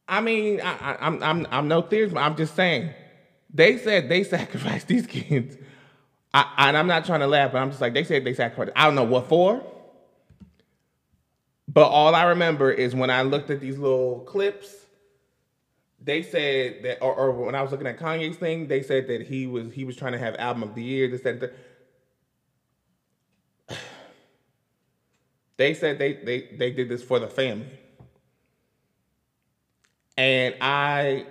I 0.08 0.22
mean, 0.22 0.62
I, 0.62 0.74
I, 0.74 0.98
I'm 1.00 1.24
I'm 1.24 1.48
I'm 1.50 1.68
no 1.68 1.82
theorist, 1.82 2.16
I'm 2.16 2.36
just 2.36 2.56
saying. 2.56 2.92
They 3.54 3.78
said 3.78 4.10
they 4.10 4.24
sacrificed 4.36 4.88
these 4.88 5.08
kids. 5.08 5.58
I, 6.34 6.52
and 6.58 6.78
I'm 6.78 6.88
not 6.88 7.06
trying 7.06 7.20
to 7.20 7.28
laugh, 7.28 7.52
but 7.52 7.60
I'm 7.60 7.70
just 7.70 7.82
like 7.82 7.94
they 7.94 8.04
said 8.04 8.24
they 8.24 8.34
sacrificed. 8.34 8.72
I 8.76 8.86
don't 8.86 8.96
know 8.96 9.04
what 9.04 9.30
for. 9.30 9.64
But 11.68 11.88
all 11.88 12.14
I 12.14 12.24
remember 12.24 12.72
is 12.72 12.94
when 12.94 13.10
I 13.10 13.22
looked 13.22 13.50
at 13.50 13.60
these 13.60 13.78
little 13.78 14.20
clips, 14.22 14.76
they 16.00 16.22
said 16.22 16.84
that, 16.84 17.02
or, 17.02 17.14
or, 17.16 17.32
when 17.32 17.56
I 17.56 17.62
was 17.62 17.72
looking 17.72 17.88
at 17.88 17.98
Kanye's 17.98 18.36
thing, 18.36 18.68
they 18.68 18.84
said 18.84 19.08
that 19.08 19.22
he 19.22 19.48
was 19.48 19.72
he 19.74 19.86
was 19.86 19.96
trying 19.96 20.12
to 20.12 20.20
have 20.20 20.36
album 20.36 20.64
of 20.64 20.76
the 20.76 20.84
year. 20.84 21.08
This 21.08 21.22
that. 21.22 21.54
They 25.56 25.76
said 25.76 26.00
they 26.00 26.14
they 26.14 26.50
they 26.58 26.72
did 26.72 26.90
this 26.90 27.04
for 27.04 27.20
the 27.20 27.28
family, 27.28 27.68
and 30.18 30.56
I. 30.62 31.26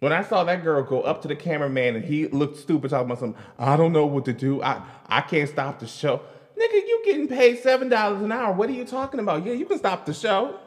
When 0.00 0.12
I 0.12 0.24
saw 0.24 0.42
that 0.42 0.64
girl 0.64 0.82
go 0.82 1.02
up 1.02 1.22
to 1.22 1.28
the 1.28 1.36
cameraman 1.36 1.94
and 1.94 2.04
he 2.04 2.26
looked 2.26 2.56
stupid 2.58 2.90
talking 2.90 3.06
about 3.06 3.20
something, 3.20 3.40
I 3.56 3.76
don't 3.76 3.92
know 3.92 4.04
what 4.04 4.24
to 4.24 4.32
do. 4.32 4.60
I, 4.60 4.82
I 5.06 5.20
can't 5.20 5.48
stop 5.48 5.78
the 5.78 5.86
show. 5.86 6.20
Nigga, 6.58 6.72
you 6.72 7.02
getting 7.04 7.28
paid 7.28 7.60
seven 7.60 7.88
dollars 7.88 8.20
an 8.20 8.32
hour. 8.32 8.52
What 8.52 8.68
are 8.68 8.72
you 8.72 8.84
talking 8.84 9.20
about? 9.20 9.46
Yeah, 9.46 9.52
you 9.52 9.64
can 9.64 9.78
stop 9.78 10.04
the 10.04 10.12
show. 10.12 10.58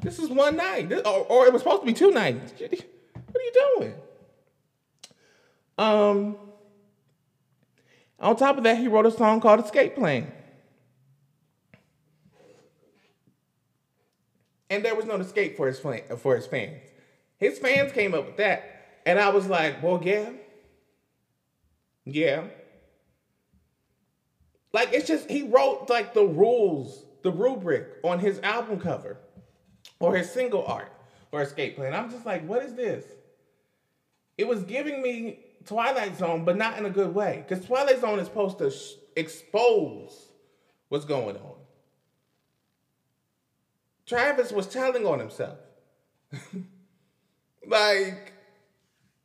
This 0.00 0.18
is 0.18 0.30
one 0.30 0.56
night. 0.56 0.88
This, 0.88 1.02
or, 1.02 1.26
or, 1.26 1.46
it 1.46 1.52
was 1.52 1.60
supposed 1.60 1.82
to 1.82 1.86
be 1.86 1.92
two 1.92 2.10
nights. 2.10 2.52
What 2.58 3.36
are 3.36 3.42
you 3.42 3.52
doing? 3.76 3.94
Um 5.76 6.36
on 8.20 8.36
top 8.36 8.58
of 8.58 8.64
that, 8.64 8.78
he 8.78 8.88
wrote 8.88 9.06
a 9.06 9.10
song 9.10 9.40
called 9.40 9.64
Escape 9.64 9.94
Plan. 9.94 10.30
And 14.68 14.84
there 14.84 14.94
was 14.94 15.04
no 15.04 15.16
escape 15.16 15.56
for 15.56 15.66
his 15.66 15.80
plan, 15.80 16.02
for 16.18 16.36
his 16.36 16.46
fans. 16.46 16.82
His 17.38 17.58
fans 17.58 17.92
came 17.92 18.14
up 18.14 18.26
with 18.26 18.36
that. 18.36 19.02
And 19.04 19.18
I 19.18 19.30
was 19.30 19.48
like, 19.48 19.82
well, 19.82 20.00
yeah. 20.02 20.30
Yeah. 22.04 22.44
Like, 24.72 24.92
it's 24.92 25.08
just, 25.08 25.28
he 25.28 25.42
wrote 25.42 25.90
like 25.90 26.14
the 26.14 26.24
rules, 26.24 27.04
the 27.22 27.32
rubric 27.32 27.88
on 28.04 28.20
his 28.20 28.38
album 28.40 28.78
cover 28.78 29.18
or 29.98 30.14
his 30.14 30.30
single 30.30 30.64
art 30.64 30.92
or 31.32 31.42
escape 31.42 31.76
plan. 31.76 31.94
I'm 31.94 32.10
just 32.10 32.24
like, 32.24 32.46
what 32.46 32.62
is 32.62 32.74
this? 32.74 33.04
It 34.38 34.46
was 34.46 34.62
giving 34.62 35.02
me 35.02 35.40
Twilight 35.66 36.16
Zone, 36.16 36.44
but 36.44 36.56
not 36.56 36.78
in 36.78 36.86
a 36.86 36.90
good 36.90 37.14
way. 37.14 37.44
Because 37.46 37.64
Twilight 37.64 38.00
Zone 38.00 38.18
is 38.18 38.26
supposed 38.26 38.58
to 38.58 38.70
sh- 38.70 38.94
expose 39.16 40.28
what's 40.88 41.04
going 41.04 41.36
on. 41.36 41.54
Travis 44.06 44.52
was 44.52 44.66
telling 44.66 45.06
on 45.06 45.18
himself. 45.18 45.58
Like, 47.66 48.32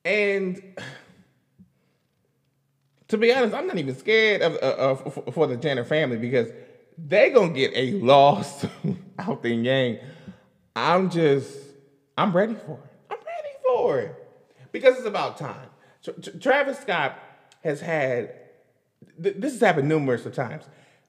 and 0.03 0.61
to 3.07 3.17
be 3.17 3.33
honest, 3.33 3.53
I'm 3.53 3.67
not 3.67 3.77
even 3.77 3.95
scared 3.95 4.41
of, 4.41 4.53
uh, 4.55 4.57
uh, 4.57 4.97
of, 5.05 5.33
for 5.33 5.47
the 5.47 5.57
Jenner 5.57 5.85
family 5.85 6.17
because 6.17 6.49
they 6.97 7.29
gonna 7.31 7.53
get 7.53 7.71
a 7.73 7.91
loss 8.01 8.65
out 9.19 9.41
the 9.41 9.53
yang. 9.53 9.99
I'm 10.75 11.09
just, 11.09 11.57
I'm 12.17 12.35
ready 12.35 12.53
for 12.53 12.73
it. 12.73 12.91
I'm 13.09 13.17
ready 13.17 13.55
for 13.65 13.99
it 13.99 14.15
because 14.71 14.97
it's 14.97 15.07
about 15.07 15.37
time. 15.37 15.69
Travis 16.39 16.79
Scott 16.79 17.19
has 17.63 17.81
had 17.81 18.33
this 19.17 19.53
has 19.53 19.61
happened 19.61 19.89
numerous 19.89 20.25
of 20.25 20.33
times. 20.33 20.63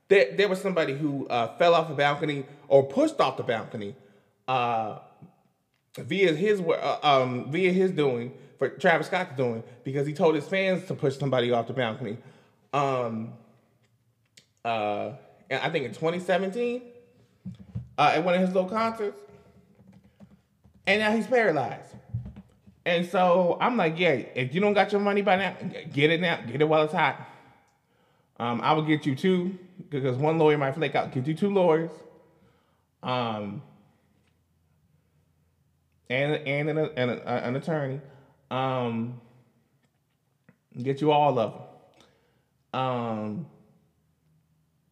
There, 0.09 0.33
there 0.37 0.49
was 0.49 0.61
somebody 0.61 0.95
who 0.95 1.27
uh, 1.29 1.57
fell 1.57 1.75
off 1.75 1.89
the 1.89 1.95
balcony 1.95 2.47
or 2.69 2.85
pushed 2.85 3.21
off 3.21 3.37
the 3.37 3.43
balcony 3.43 3.97
uh, 4.47 5.01
via 5.99 6.33
his 6.33 6.61
uh, 6.61 6.99
um, 7.03 7.51
via 7.51 7.73
his 7.73 7.91
doing 7.91 8.33
for 8.59 8.69
Travis 8.69 9.09
Scott's 9.09 9.37
doing 9.37 9.63
because 9.85 10.07
he 10.07 10.13
told 10.13 10.35
his 10.35 10.47
fans 10.47 10.87
to 10.87 10.95
push 10.95 11.19
somebody 11.19 11.51
off 11.51 11.67
the 11.67 11.73
balcony. 11.73 12.19
Um, 12.73 13.33
uh, 14.65 15.13
I 15.51 15.71
think 15.71 15.85
in 15.85 15.93
2017 15.93 16.83
uh, 17.99 18.13
at 18.15 18.25
one 18.25 18.35
of 18.35 18.41
his 18.41 18.53
little 18.53 18.69
concerts, 18.69 19.21
and 20.87 21.01
now 21.01 21.13
he's 21.13 21.27
paralyzed. 21.27 21.95
And 22.87 23.05
so 23.05 23.59
I'm 23.61 23.77
like, 23.77 23.99
yeah, 23.99 24.13
if 24.13 24.55
you 24.55 24.61
don't 24.61 24.73
got 24.73 24.93
your 24.93 25.01
money 25.01 25.21
by 25.21 25.35
now, 25.35 25.57
get 25.93 26.13
it 26.13 26.21
now, 26.21 26.41
get 26.47 26.61
it 26.61 26.69
while 26.69 26.85
it's 26.85 26.93
hot. 26.93 27.21
Um, 28.39 28.61
I 28.63 28.75
will 28.75 28.83
get 28.83 29.05
you 29.05 29.17
two 29.17 29.59
because 29.91 30.17
one 30.17 30.39
lawyer 30.39 30.57
might 30.57 30.77
flake 30.77 30.95
out. 30.95 31.11
Get 31.11 31.27
you 31.27 31.35
two 31.35 31.51
lawyers. 31.51 31.91
Um, 33.03 33.61
and 36.09 36.35
and 36.47 36.69
an, 36.69 36.91
and 36.97 37.11
a, 37.11 37.29
an 37.29 37.57
attorney. 37.57 38.01
Um, 38.53 39.21
get 40.81 41.01
you 41.01 41.11
all 41.11 41.37
of 41.41 41.53
them. 42.73 42.81
Um, 42.81 43.47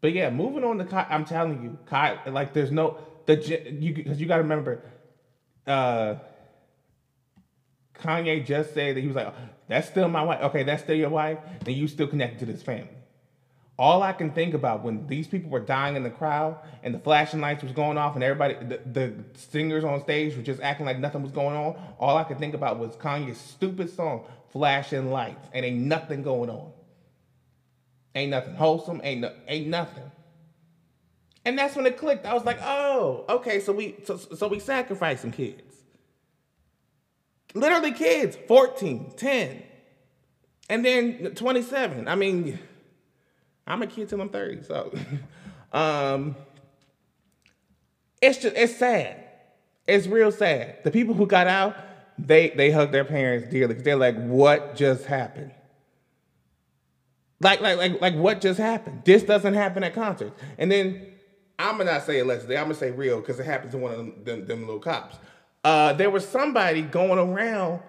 but 0.01 0.12
yeah, 0.12 0.30
moving 0.30 0.64
on 0.64 0.78
to 0.78 1.12
I'm 1.12 1.24
telling 1.24 1.62
you, 1.62 1.78
like 2.26 2.53
there's 2.55 2.72
no 2.72 2.99
the 3.26 3.36
you 3.70 3.95
because 3.95 4.20
you 4.20 4.26
got 4.26 4.38
to 4.38 4.42
remember, 4.42 4.82
uh, 5.68 6.16
Kanye 8.05 8.44
just 8.44 8.74
said 8.74 8.96
that 8.96 9.00
he 9.00 9.07
was 9.07 9.16
like, 9.16 9.32
"That's 9.68 9.88
still 9.88 10.09
my 10.09 10.22
wife." 10.22 10.42
Okay, 10.42 10.62
that's 10.62 10.82
still 10.82 10.96
your 10.96 11.11
wife. 11.11 11.38
Then 11.64 11.74
you 11.74 11.88
still 11.88 12.07
connected 12.07 12.38
to 12.40 12.46
this 12.46 12.62
family 12.62 12.88
all 13.78 14.02
I 14.02 14.12
can 14.12 14.30
think 14.30 14.55
about 14.55 14.84
when 14.84 15.07
these 15.09 15.26
people 15.26 15.50
were 15.50 15.61
dying 15.61 15.96
in 15.96 16.05
the 16.05 16.11
crowd 16.11 16.59
and 16.82 16.94
the 16.94 16.98
flashing 16.98 17.40
lights 17.40 17.62
was 17.62 17.72
going 17.72 17.98
off 17.98 18.14
and 18.14 18.22
everybody, 18.22 18.55
the, 18.55 18.80
the, 18.86 19.14
singers 19.34 19.82
on 19.82 20.00
stage 20.00 20.36
were 20.36 20.42
just 20.42 20.61
acting 20.61 20.86
like 20.86 20.98
nothing 20.98 21.22
was 21.22 21.32
going 21.32 21.57
on. 21.57 21.76
All 21.98 22.16
I 22.16 22.24
could 22.24 22.38
think 22.38 22.55
about 22.55 22.78
was 22.78 22.94
Kanye's 22.96 23.38
stupid 23.38 23.90
song, 23.90 24.24
"Flashing 24.52 25.11
Lights," 25.11 25.48
and 25.52 25.64
ain't 25.64 25.80
nothing 25.80 26.22
going 26.22 26.50
on. 26.50 26.70
Ain't 28.14 28.30
nothing 28.30 28.55
wholesome. 28.55 29.00
Ain't 29.02 29.22
no, 29.22 29.32
ain't 29.48 29.66
nothing. 29.66 30.09
And 31.44 31.59
that's 31.59 31.74
when 31.74 31.84
it 31.84 31.98
clicked. 31.98 32.26
I 32.26 32.32
was 32.32 32.44
like, 32.44 32.59
oh, 32.62 33.24
okay, 33.28 33.59
so 33.61 33.72
we 33.72 33.96
so, 34.05 34.16
so 34.16 34.46
we 34.46 34.61
sacrificing 34.61 35.32
kids. 35.32 35.73
Literally 37.55 37.92
kids, 37.92 38.36
14, 38.48 39.12
10, 39.16 39.62
and 40.68 40.84
then 40.84 41.34
27. 41.34 42.09
I 42.09 42.14
mean, 42.14 42.59
I'm 43.66 43.82
a 43.82 43.86
kid 43.86 44.09
till 44.09 44.20
I'm 44.20 44.28
30, 44.28 44.64
so 44.64 44.92
um 45.72 46.36
it's 48.20 48.38
just 48.38 48.57
it's 48.57 48.76
sad. 48.76 49.22
It's 49.86 50.07
real 50.07 50.32
sad. 50.32 50.78
The 50.82 50.90
people 50.90 51.14
who 51.14 51.26
got 51.26 51.46
out, 51.46 51.76
they 52.18 52.50
they 52.50 52.70
hug 52.70 52.90
their 52.90 53.05
parents 53.05 53.48
dearly 53.50 53.68
because 53.68 53.84
they're 53.84 53.96
like, 53.96 54.16
what 54.16 54.76
just 54.76 55.05
happened? 55.05 55.52
Like, 57.40 57.61
like, 57.61 57.76
like, 57.76 58.00
like 58.00 58.14
what 58.14 58.40
just 58.40 58.59
happened? 58.59 59.02
This 59.05 59.22
doesn't 59.22 59.55
happen 59.55 59.84
at 59.84 59.94
concerts. 59.94 60.40
And 60.57 60.72
then 60.72 61.07
I'm 61.59 61.76
gonna 61.76 61.92
not 61.92 62.05
say 62.05 62.20
allegedly, 62.20 62.57
I'm 62.57 62.64
gonna 62.64 62.74
say 62.74 62.90
real 62.90 63.20
because 63.20 63.38
it 63.38 63.44
happened 63.44 63.72
to 63.72 63.78
one 63.78 63.92
of 63.92 63.98
them, 63.98 64.24
them, 64.24 64.46
them 64.46 64.61
little 64.61 64.80
cops. 64.80 65.16
Uh, 65.64 65.94
there 65.94 66.10
was 66.10 66.28
somebody 66.28 66.82
going 66.82 67.18
around 67.18 67.80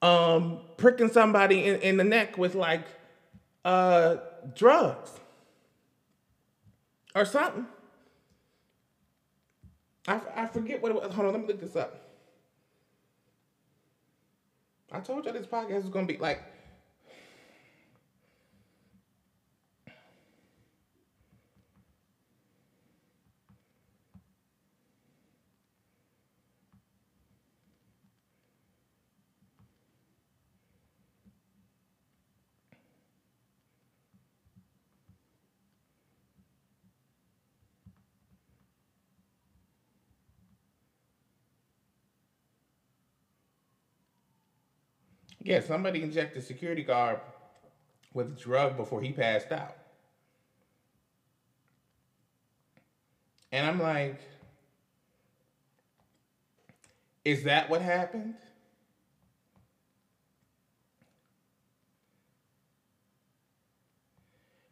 um, 0.00 0.60
pricking 0.78 1.10
somebody 1.10 1.64
in, 1.66 1.80
in 1.82 1.96
the 1.98 2.04
neck 2.04 2.38
with 2.38 2.54
like 2.54 2.86
uh, 3.64 4.16
drugs 4.56 5.12
or 7.14 7.26
something. 7.26 7.66
I, 10.08 10.20
I 10.34 10.46
forget 10.46 10.82
what 10.82 10.90
it 10.90 10.94
was. 10.94 11.12
Hold 11.14 11.26
on, 11.28 11.32
let 11.34 11.42
me 11.42 11.46
look 11.48 11.60
this 11.60 11.76
up. 11.76 11.98
I 14.90 15.00
told 15.00 15.24
you 15.24 15.32
this 15.32 15.46
podcast 15.46 15.82
was 15.82 15.90
gonna 15.90 16.06
be 16.06 16.16
like 16.16 16.42
Yeah, 45.52 45.60
somebody 45.60 46.02
injected 46.02 46.42
security 46.44 46.82
guard 46.82 47.20
with 48.14 48.28
a 48.28 48.30
drug 48.30 48.74
before 48.78 49.02
he 49.02 49.12
passed 49.12 49.52
out. 49.52 49.76
And 53.52 53.66
I'm 53.66 53.78
like, 53.78 54.18
is 57.22 57.42
that 57.42 57.68
what 57.68 57.82
happened? 57.82 58.32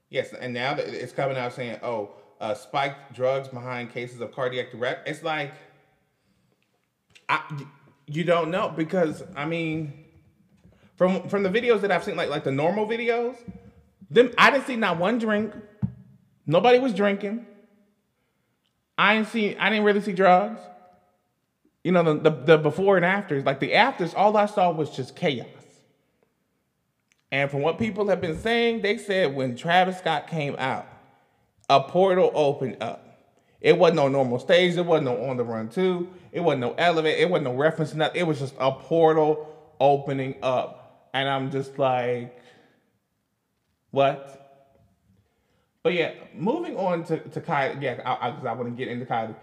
Yes, 0.09 0.33
and 0.33 0.55
now 0.55 0.76
it's 0.78 1.12
coming 1.12 1.37
out 1.37 1.53
saying, 1.53 1.78
oh, 1.83 2.09
uh, 2.41 2.55
spiked 2.55 3.12
drugs 3.12 3.49
behind 3.49 3.93
cases 3.93 4.22
of 4.22 4.33
cardiac 4.33 4.74
arrest. 4.74 5.01
It's 5.05 5.22
like, 5.22 5.53
I, 7.28 7.66
you 8.07 8.24
don't 8.24 8.51
know 8.51 8.72
because, 8.74 9.22
I 9.37 9.45
mean, 9.45 9.99
from 11.01 11.30
from 11.30 11.42
the 11.42 11.48
videos 11.48 11.80
that 11.80 11.90
I've 11.90 12.05
seen, 12.05 12.14
like 12.14 12.28
like 12.28 12.44
the 12.44 12.53
normal 12.53 12.86
videos, 12.86 13.34
them 14.11 14.32
I 14.36 14.51
didn't 14.51 14.66
see 14.66 14.76
not 14.76 14.98
one 14.98 15.16
drink. 15.18 15.55
Nobody 16.44 16.78
was 16.78 16.92
drinking. 16.92 17.46
I 18.98 19.14
didn't 19.14 19.28
see. 19.28 19.57
I 19.57 19.70
didn't 19.70 19.86
really 19.86 20.03
see 20.03 20.12
drugs. 20.12 20.61
You 21.84 21.92
know 21.92 22.03
the 22.03 22.30
the, 22.30 22.30
the 22.30 22.59
before 22.59 22.96
and 22.96 23.07
afters. 23.07 23.46
Like 23.46 23.61
the 23.61 23.72
afters, 23.72 24.12
all 24.12 24.36
I 24.36 24.44
saw 24.44 24.72
was 24.72 24.90
just 24.90 25.16
chaos. 25.16 25.46
And 27.32 27.51
from 27.51 27.62
what 27.62 27.78
people 27.78 28.07
have 28.09 28.20
been 28.20 28.36
saying, 28.36 28.82
they 28.82 28.98
said 28.98 29.34
when 29.34 29.57
Travis 29.57 29.96
Scott 29.96 30.26
came 30.26 30.55
out, 30.59 30.86
a 31.70 31.80
portal 31.82 32.30
opened 32.34 32.76
up. 32.82 33.07
It 33.62 33.78
wasn't 33.78 33.96
no 33.96 34.09
normal 34.09 34.38
stage. 34.38 34.76
It 34.76 34.84
wasn't 34.84 35.07
no 35.07 35.30
on 35.30 35.38
the 35.38 35.44
run 35.44 35.70
two. 35.70 36.11
It 36.30 36.40
wasn't 36.40 36.61
no 36.61 36.74
elevator. 36.74 37.22
It 37.22 37.30
wasn't 37.30 37.46
no 37.46 37.55
reference. 37.55 37.94
Nothing. 37.94 38.20
It 38.20 38.26
was 38.26 38.38
just 38.38 38.55
a 38.59 38.70
portal 38.70 39.48
opening 39.80 40.34
up 40.42 40.76
and 41.13 41.29
I'm 41.29 41.51
just 41.51 41.79
like, 41.79 42.43
what? 43.91 44.37
But 45.83 45.95
yeah, 45.95 46.13
moving 46.35 46.77
on 46.77 47.05
to, 47.05 47.19
to 47.19 47.41
Kylie, 47.41 47.83
yeah, 47.83 47.95
because 47.95 48.19
I, 48.21 48.29
I, 48.29 48.51
I 48.51 48.53
want 48.53 48.69
to 48.69 48.71
get 48.71 48.89
into 48.89 49.07
Kylie. 49.07 49.35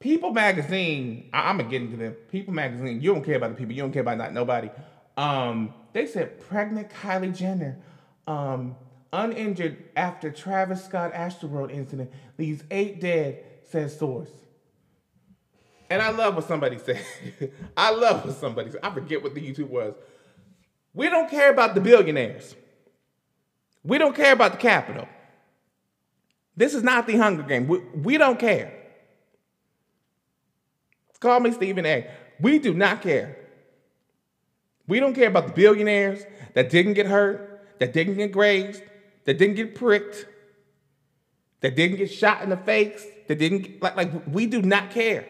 People 0.00 0.32
Magazine, 0.32 1.30
I, 1.32 1.50
am 1.50 1.58
gonna 1.58 1.70
get 1.70 1.82
into 1.82 1.96
them. 1.96 2.12
People 2.30 2.52
Magazine, 2.52 3.00
you 3.00 3.12
don't 3.12 3.24
care 3.24 3.36
about 3.36 3.50
the 3.50 3.56
people, 3.56 3.74
you 3.74 3.82
don't 3.82 3.92
care 3.92 4.02
about 4.02 4.18
not 4.18 4.32
nobody. 4.32 4.70
Um, 5.16 5.72
they 5.92 6.06
said 6.06 6.40
pregnant 6.40 6.90
Kylie 6.90 7.34
Jenner, 7.34 7.78
um, 8.26 8.76
uninjured 9.12 9.84
after 9.96 10.30
Travis 10.30 10.84
Scott 10.84 11.12
Astroworld 11.12 11.70
incident, 11.70 12.10
leaves 12.38 12.64
eight 12.70 13.00
dead, 13.00 13.44
says 13.70 13.96
source. 13.96 14.30
And 15.90 16.02
I 16.02 16.10
love 16.10 16.34
what 16.34 16.48
somebody 16.48 16.78
said. 16.78 17.00
I 17.76 17.90
love 17.90 18.24
what 18.24 18.36
somebody 18.36 18.70
said. 18.70 18.80
I 18.82 18.90
forget 18.90 19.22
what 19.22 19.34
the 19.34 19.40
YouTube 19.40 19.68
was. 19.68 19.94
We 20.94 21.08
don't 21.08 21.28
care 21.28 21.50
about 21.50 21.74
the 21.74 21.80
billionaires. 21.80 22.54
We 23.82 23.98
don't 23.98 24.14
care 24.14 24.32
about 24.32 24.52
the 24.52 24.58
capital. 24.58 25.06
This 26.56 26.72
is 26.72 26.82
not 26.82 27.06
the 27.06 27.16
Hunger 27.16 27.42
Game. 27.42 27.66
We, 27.66 27.78
we 27.78 28.16
don't 28.16 28.38
care. 28.38 28.72
Call 31.24 31.40
me 31.40 31.52
Stephen 31.52 31.86
A. 31.86 32.06
We 32.38 32.58
do 32.58 32.74
not 32.74 33.00
care. 33.00 33.38
We 34.86 35.00
don't 35.00 35.14
care 35.14 35.28
about 35.28 35.46
the 35.46 35.52
billionaires 35.54 36.22
that 36.52 36.68
didn't 36.68 36.92
get 36.92 37.06
hurt, 37.06 37.66
that 37.78 37.94
didn't 37.94 38.16
get 38.16 38.30
grazed, 38.30 38.82
that 39.24 39.38
didn't 39.38 39.56
get 39.56 39.74
pricked, 39.74 40.26
that 41.60 41.74
didn't 41.74 41.96
get 41.96 42.12
shot 42.12 42.42
in 42.42 42.50
the 42.50 42.58
face, 42.58 43.06
that 43.26 43.38
didn't 43.38 43.82
like 43.82 43.96
like 43.96 44.26
we 44.26 44.44
do 44.44 44.60
not 44.60 44.90
care. 44.90 45.26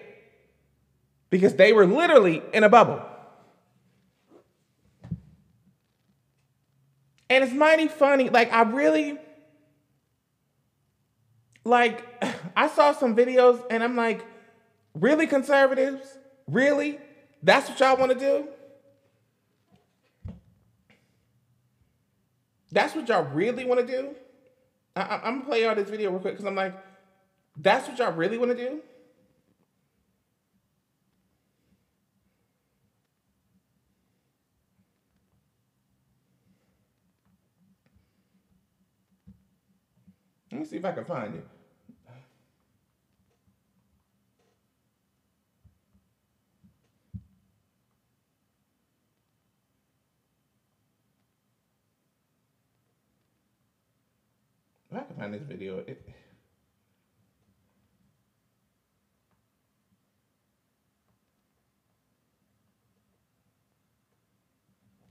Because 1.31 1.55
they 1.55 1.73
were 1.73 1.87
literally 1.87 2.43
in 2.53 2.65
a 2.65 2.69
bubble. 2.69 3.01
And 7.31 7.45
it's 7.45 7.53
mighty 7.53 7.89
funny. 7.89 8.29
Like, 8.29 8.53
I 8.53 8.63
really, 8.63 9.19
like, 11.65 12.05
I 12.57 12.69
saw 12.69 12.93
some 12.93 13.17
videos 13.17 13.65
and 13.71 13.83
I'm 13.83 13.97
like, 13.97 14.25
really, 14.95 15.27
conservatives? 15.27 16.19
Really? 16.47 16.99
That's 17.43 17.69
what 17.69 17.81
y'all 17.81 17.97
want 17.97 18.13
to 18.13 18.19
do? 18.19 18.49
That's 22.73 22.95
what 22.95 23.09
y'all 23.09 23.25
really 23.25 23.65
want 23.65 23.87
to 23.87 23.87
do? 23.87 24.15
I, 24.97 25.21
am 25.25 25.39
gonna 25.39 25.45
play 25.45 25.63
y'all 25.63 25.75
this 25.75 25.89
video 25.89 26.11
real 26.11 26.21
quick 26.21 26.35
because 26.35 26.47
I'm 26.47 26.55
like, 26.55 26.75
that's 27.57 27.89
what 27.89 27.99
y'all 27.99 28.13
really 28.13 28.39
want 28.39 28.57
to 28.57 28.57
do? 28.57 28.81
Let 40.55 40.61
me 40.61 40.67
see 40.67 40.77
if 40.77 40.85
I 40.85 40.93
can 40.93 41.05
find 41.05 41.35
it. 41.35 41.45
If 54.93 54.97
I 54.97 55.01
can 55.01 55.17
find 55.17 55.35
this 55.35 55.43
video, 55.43 55.79
it, 55.79 56.09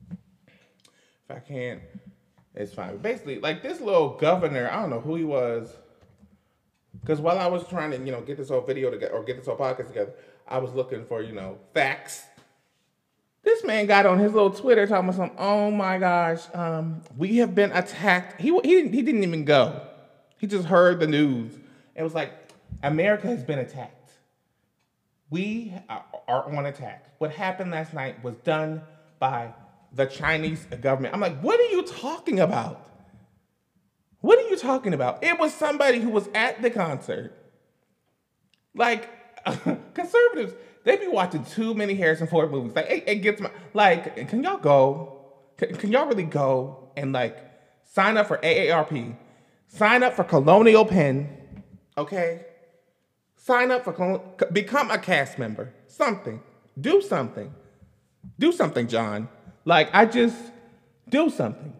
if 0.10 1.30
I 1.30 1.40
can't 1.40 1.82
it's 2.56 2.74
fine. 2.74 2.98
Basically, 2.98 3.40
like 3.40 3.64
this 3.64 3.82
little 3.82 4.10
governor, 4.10 4.70
I 4.72 4.82
don't 4.82 4.90
know 4.90 5.00
who 5.00 5.16
he 5.16 5.24
was. 5.24 5.76
Because 7.02 7.20
while 7.20 7.40
I 7.40 7.48
was 7.48 7.68
trying 7.68 7.92
to, 7.92 7.98
you 7.98 8.12
know, 8.12 8.22
get 8.22 8.38
this 8.38 8.50
whole 8.50 8.62
video 8.62 8.92
together 8.92 9.14
or 9.14 9.24
get 9.24 9.38
this 9.38 9.48
whole 9.48 9.58
podcast 9.58 9.88
together, 9.88 10.14
I 10.48 10.60
was 10.60 10.72
looking 10.74 11.06
for, 11.06 11.22
you 11.22 11.34
know, 11.34 11.58
facts. 11.74 12.24
This 13.44 13.64
man 13.64 13.88
got 13.88 14.06
on 14.06 14.20
his 14.20 14.32
little 14.32 14.52
Twitter 14.52 14.88
talking 14.88 15.10
about 15.10 15.18
something. 15.18 15.38
Oh 15.38 15.70
my 15.70 15.98
gosh, 15.98 16.44
um, 16.54 17.02
we 17.18 17.38
have 17.38 17.54
been 17.54 17.72
attacked. 17.72 18.40
He 18.40 18.58
he 18.64 18.88
he 18.88 19.02
didn't 19.02 19.24
even 19.24 19.44
go. 19.44 19.82
He 20.38 20.48
just 20.48 20.68
heard 20.68 21.00
the 21.00 21.08
news. 21.08 21.52
It 21.96 22.04
was 22.04 22.14
like 22.14 22.32
America 22.84 23.28
has 23.28 23.44
been 23.44 23.60
attacked. 23.60 24.12
We 25.30 25.74
are 25.90 26.56
on 26.56 26.68
attack. 26.68 27.16
What 27.18 27.32
happened 27.32 27.72
last 27.72 27.94
night 27.94 28.24
was 28.24 28.36
done 28.46 28.82
by 29.20 29.54
the 29.94 30.06
Chinese 30.08 30.66
government. 30.82 31.14
I'm 31.14 31.22
like, 31.22 31.40
what 31.42 31.60
are 31.60 31.70
you 31.72 31.84
talking 31.84 32.40
about? 32.40 32.82
What 34.22 34.40
are 34.40 34.50
you 34.50 34.58
talking 34.58 34.94
about? 34.94 35.24
It 35.24 35.40
was 35.40 35.54
somebody 35.54 36.00
who 36.00 36.10
was 36.10 36.30
at 36.36 36.62
the 36.62 36.72
concert 36.72 37.34
Like 38.76 39.10
conservatives, 39.94 40.54
they 40.86 40.98
be 40.98 41.08
watching 41.08 41.46
too 41.46 41.74
many 41.76 41.96
Harrison 41.96 42.28
Ford 42.28 42.52
movies. 42.52 42.76
Like 42.76 42.90
it, 42.90 43.04
it 43.08 43.16
gets 43.18 43.42
my 43.42 43.52
like. 43.74 44.30
Can 44.30 44.44
y'all 44.44 44.58
go? 44.58 45.22
Can, 45.58 45.76
can 45.76 45.92
y'all 45.92 46.08
really 46.08 46.24
go 46.24 46.92
and 46.98 47.14
like 47.14 47.38
sign 47.84 48.18
up 48.18 48.28
for 48.28 48.38
AARP? 48.40 49.16
Sign 49.68 50.04
up 50.04 50.14
for 50.16 50.24
Colonial 50.24 50.86
Penn, 50.86 51.30
Okay. 51.98 52.46
Sign 53.38 53.72
up 53.72 53.86
for 53.86 54.22
become 54.54 54.92
a 54.92 54.98
cast 55.00 55.40
member. 55.40 55.74
Something. 55.88 56.42
Do 56.80 57.02
something. 57.02 57.54
Do 58.40 58.52
something, 58.52 58.88
John. 58.88 59.30
Like 59.66 59.90
I 59.94 60.06
just 60.06 60.38
do 61.10 61.30
something. 61.30 61.74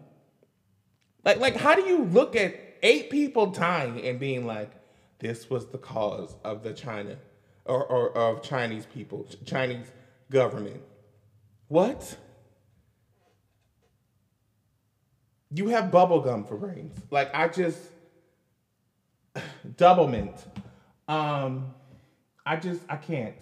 Like 1.24 1.38
like 1.38 1.56
how 1.56 1.74
do 1.74 1.82
you 1.82 2.04
look 2.04 2.36
at 2.36 2.54
eight 2.82 3.10
people 3.10 3.46
dying 3.46 4.00
and 4.06 4.18
being 4.18 4.46
like, 4.46 4.70
this 5.18 5.48
was 5.48 5.66
the 5.66 5.78
cause 5.78 6.36
of 6.44 6.62
the 6.62 6.72
China 6.72 7.16
or, 7.64 7.84
or 7.84 8.16
of 8.16 8.42
Chinese 8.42 8.86
people, 8.86 9.26
Chinese 9.46 9.90
government. 10.30 10.82
What? 11.68 12.16
You 15.50 15.68
have 15.68 15.90
bubble 15.90 16.20
gum 16.20 16.44
for 16.44 16.56
brains. 16.56 16.98
Like 17.10 17.34
I 17.34 17.48
just 17.48 17.80
double 19.76 20.08
mint. 20.08 20.34
Um, 21.08 21.74
I 22.44 22.56
just 22.56 22.82
I 22.88 22.96
can't. 22.96 23.34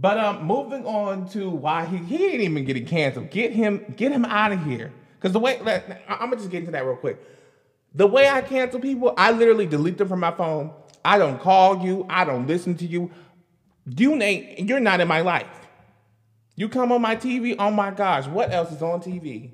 But 0.00 0.18
um, 0.18 0.44
moving 0.46 0.86
on 0.86 1.28
to 1.30 1.50
why 1.50 1.84
he 1.84 1.98
he 1.98 2.28
ain't 2.28 2.40
even 2.40 2.64
getting 2.64 2.86
canceled. 2.86 3.30
Get 3.30 3.52
him 3.52 3.94
get 3.96 4.12
him 4.12 4.24
out 4.24 4.50
of 4.52 4.64
here. 4.64 4.92
Cause 5.20 5.32
the 5.32 5.38
way 5.38 5.60
like, 5.60 5.86
I'm 6.08 6.30
gonna 6.30 6.36
just 6.36 6.50
get 6.50 6.60
into 6.60 6.72
that 6.72 6.86
real 6.86 6.96
quick. 6.96 7.22
The 7.94 8.06
way 8.06 8.26
I 8.28 8.40
cancel 8.40 8.80
people, 8.80 9.12
I 9.18 9.32
literally 9.32 9.66
delete 9.66 9.98
them 9.98 10.08
from 10.08 10.20
my 10.20 10.30
phone. 10.30 10.72
I 11.04 11.18
don't 11.18 11.38
call 11.38 11.84
you. 11.84 12.06
I 12.08 12.24
don't 12.24 12.46
listen 12.46 12.76
to 12.76 12.86
you. 12.86 13.10
You 13.84 14.14
ain't. 14.22 14.66
You're 14.66 14.80
not 14.80 15.00
in 15.00 15.08
my 15.08 15.20
life. 15.20 15.46
You 16.56 16.70
come 16.70 16.92
on 16.92 17.02
my 17.02 17.16
TV. 17.16 17.56
Oh 17.58 17.70
my 17.70 17.90
gosh, 17.90 18.26
what 18.26 18.52
else 18.52 18.72
is 18.72 18.80
on 18.80 19.00
TV? 19.00 19.50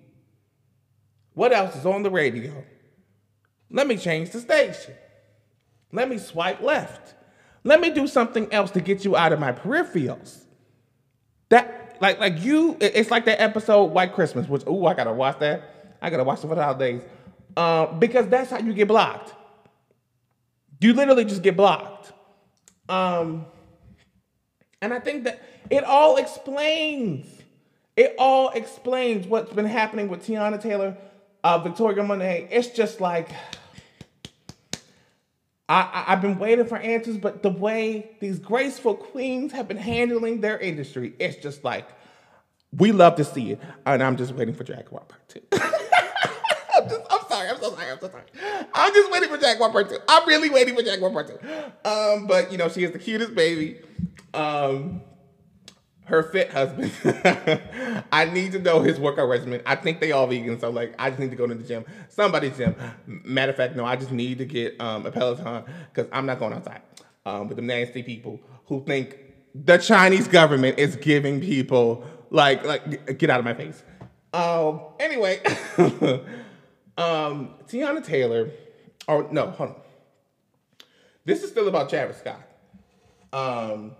What 1.34 1.52
else 1.52 1.74
is 1.74 1.86
on 1.86 2.04
the 2.04 2.10
radio? 2.10 2.64
Let 3.68 3.88
me 3.88 3.96
change 3.96 4.30
the 4.30 4.40
station. 4.40 4.94
Let 5.90 6.08
me 6.08 6.18
swipe 6.18 6.60
left. 6.62 7.14
Let 7.66 7.80
me 7.80 7.90
do 7.90 8.06
something 8.06 8.52
else 8.52 8.70
to 8.70 8.80
get 8.80 9.04
you 9.04 9.16
out 9.16 9.32
of 9.32 9.40
my 9.40 9.50
peripherals. 9.50 10.44
That 11.48 11.96
like 12.00 12.20
like 12.20 12.44
you, 12.44 12.76
it's 12.80 13.10
like 13.10 13.24
that 13.24 13.40
episode 13.40 13.86
White 13.86 14.14
Christmas, 14.14 14.48
which 14.48 14.62
oh 14.68 14.86
I 14.86 14.94
gotta 14.94 15.12
watch 15.12 15.40
that. 15.40 15.98
I 16.00 16.08
gotta 16.08 16.22
watch 16.22 16.44
it 16.44 16.46
for 16.46 16.54
the 16.54 16.62
holidays. 16.62 17.02
Uh, 17.56 17.86
because 17.86 18.28
that's 18.28 18.50
how 18.50 18.58
you 18.58 18.72
get 18.72 18.86
blocked. 18.86 19.34
You 20.80 20.92
literally 20.92 21.24
just 21.24 21.42
get 21.42 21.56
blocked. 21.56 22.12
Um, 22.88 23.46
and 24.80 24.94
I 24.94 25.00
think 25.00 25.24
that 25.24 25.42
it 25.68 25.82
all 25.82 26.18
explains. 26.18 27.26
It 27.96 28.14
all 28.16 28.50
explains 28.50 29.26
what's 29.26 29.52
been 29.52 29.66
happening 29.66 30.06
with 30.06 30.24
Teyana 30.24 30.62
Taylor, 30.62 30.96
uh, 31.42 31.58
Victoria 31.58 32.04
Monet. 32.04 32.46
It's 32.52 32.68
just 32.68 33.00
like 33.00 33.30
I, 35.68 36.04
I, 36.06 36.10
have 36.10 36.22
been 36.22 36.38
waiting 36.38 36.66
for 36.66 36.76
answers, 36.78 37.16
but 37.16 37.42
the 37.42 37.50
way 37.50 38.10
these 38.20 38.38
graceful 38.38 38.94
queens 38.94 39.52
have 39.52 39.66
been 39.66 39.76
handling 39.76 40.40
their 40.40 40.58
industry, 40.58 41.14
it's 41.18 41.36
just 41.36 41.64
like 41.64 41.88
we 42.76 42.92
love 42.92 43.16
to 43.16 43.24
see 43.24 43.52
it. 43.52 43.60
And 43.84 44.02
I'm 44.02 44.16
just 44.16 44.32
waiting 44.34 44.54
for 44.54 44.62
Jaguar 44.64 45.02
Part 45.02 45.28
Two. 45.28 45.40
I'm, 45.52 46.88
just, 46.88 47.00
I'm 47.10 47.20
sorry. 47.28 47.48
I'm 47.48 47.58
so 47.58 47.74
sorry. 47.74 47.90
I'm 47.90 48.00
so 48.00 48.10
sorry. 48.10 48.24
I'm 48.74 48.94
just 48.94 49.10
waiting 49.10 49.28
for 49.28 49.38
Jaguar 49.38 49.72
Part 49.72 49.88
Two. 49.88 49.98
I'm 50.08 50.28
really 50.28 50.50
waiting 50.50 50.76
for 50.76 50.82
Jaguar 50.82 51.10
Part 51.10 51.28
Two. 51.28 51.38
Um, 51.88 52.26
but 52.26 52.52
you 52.52 52.58
know, 52.58 52.68
she 52.68 52.84
is 52.84 52.92
the 52.92 52.98
cutest 52.98 53.34
baby. 53.34 53.80
Um, 54.34 55.00
her 56.06 56.22
fit 56.22 56.50
husband. 56.52 56.92
I 58.12 58.26
need 58.26 58.52
to 58.52 58.58
know 58.58 58.80
his 58.80 58.98
workout 58.98 59.28
regimen. 59.28 59.60
I 59.66 59.74
think 59.74 60.00
they 60.00 60.12
all 60.12 60.26
vegan, 60.26 60.58
so 60.58 60.70
like 60.70 60.94
I 60.98 61.10
just 61.10 61.20
need 61.20 61.30
to 61.30 61.36
go 61.36 61.46
to 61.46 61.54
the 61.54 61.64
gym. 61.64 61.84
Somebody's 62.08 62.56
gym. 62.56 62.74
Matter 63.06 63.50
of 63.50 63.56
fact, 63.56 63.76
no, 63.76 63.84
I 63.84 63.96
just 63.96 64.12
need 64.12 64.38
to 64.38 64.44
get 64.44 64.80
um, 64.80 65.04
a 65.04 65.10
Peloton 65.10 65.64
because 65.92 66.08
I'm 66.12 66.26
not 66.26 66.38
going 66.38 66.52
outside 66.52 66.82
um, 67.24 67.48
with 67.48 67.56
the 67.56 67.62
nasty 67.62 68.02
people 68.02 68.40
who 68.66 68.84
think 68.84 69.18
the 69.54 69.78
Chinese 69.78 70.28
government 70.28 70.78
is 70.78 70.96
giving 70.96 71.40
people 71.40 72.04
like 72.30 72.64
like 72.64 73.18
get 73.18 73.28
out 73.28 73.40
of 73.40 73.44
my 73.44 73.54
face. 73.54 73.82
Um. 74.32 74.80
Anyway, 75.00 75.40
um, 76.96 77.54
Teyana 77.68 78.04
Taylor. 78.04 78.50
Oh 79.08 79.26
no, 79.32 79.50
hold 79.50 79.70
on. 79.70 79.76
This 81.24 81.42
is 81.42 81.50
still 81.50 81.66
about 81.66 81.90
Travis 81.90 82.18
Scott. 82.18 82.42
Um 83.32 83.96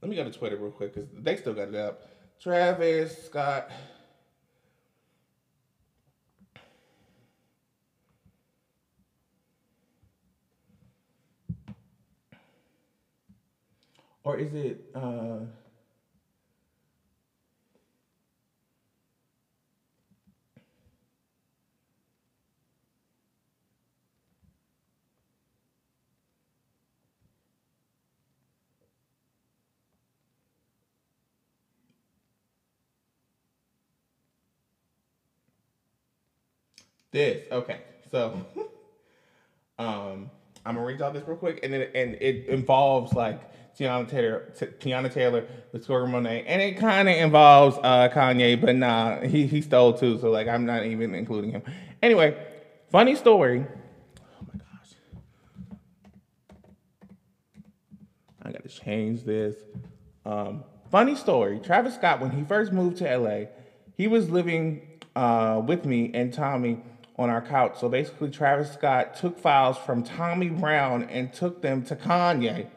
let 0.00 0.08
me 0.08 0.16
go 0.16 0.24
to 0.24 0.30
Twitter 0.30 0.56
real 0.56 0.70
quick 0.70 0.94
because 0.94 1.08
they 1.12 1.36
still 1.36 1.54
got 1.54 1.68
it 1.68 1.74
up. 1.74 2.02
Travis 2.40 3.26
Scott. 3.26 3.70
Or 14.24 14.36
is 14.36 14.54
it 14.54 14.84
uh 14.94 15.38
This 37.12 37.44
okay. 37.50 37.80
So, 38.10 38.44
um, 39.78 40.30
I'm 40.64 40.74
gonna 40.74 40.84
read 40.84 41.00
all 41.00 41.10
this 41.10 41.26
real 41.26 41.36
quick, 41.36 41.60
and 41.62 41.72
then 41.72 41.88
and 41.94 42.14
it 42.14 42.46
involves 42.46 43.12
like 43.12 43.40
Teyana 43.78 44.08
Taylor, 44.08 44.52
Teyana 44.56 45.12
Taylor, 45.12 45.46
Victoria 45.72 46.06
Monet, 46.08 46.44
and 46.46 46.60
it 46.60 46.78
kind 46.78 47.08
of 47.08 47.16
involves 47.16 47.78
uh, 47.78 48.08
Kanye, 48.12 48.60
but 48.60 48.74
nah, 48.76 49.20
he 49.20 49.46
he 49.46 49.62
stole 49.62 49.92
too, 49.94 50.18
so 50.18 50.30
like 50.30 50.48
I'm 50.48 50.66
not 50.66 50.84
even 50.84 51.14
including 51.14 51.52
him. 51.52 51.62
Anyway, 52.02 52.36
funny 52.90 53.14
story. 53.14 53.64
Oh 54.20 54.46
my 54.52 54.58
gosh, 54.58 55.78
I 58.42 58.52
gotta 58.52 58.68
change 58.68 59.24
this. 59.24 59.56
Um, 60.26 60.64
funny 60.90 61.14
story. 61.14 61.60
Travis 61.60 61.94
Scott, 61.94 62.20
when 62.20 62.32
he 62.32 62.42
first 62.44 62.72
moved 62.72 62.98
to 62.98 63.16
LA, 63.16 63.46
he 63.96 64.08
was 64.08 64.28
living 64.28 64.82
uh, 65.16 65.62
with 65.64 65.84
me 65.86 66.10
and 66.14 66.34
Tommy 66.34 66.82
on 67.18 67.30
our 67.30 67.42
couch. 67.42 67.78
So 67.80 67.88
basically, 67.88 68.30
Travis 68.30 68.72
Scott 68.72 69.16
took 69.16 69.38
files 69.38 69.76
from 69.78 70.02
Tommy 70.02 70.48
Brown 70.48 71.04
and 71.04 71.32
took 71.32 71.62
them 71.62 71.82
to 71.86 71.96
Kanye 71.96 72.68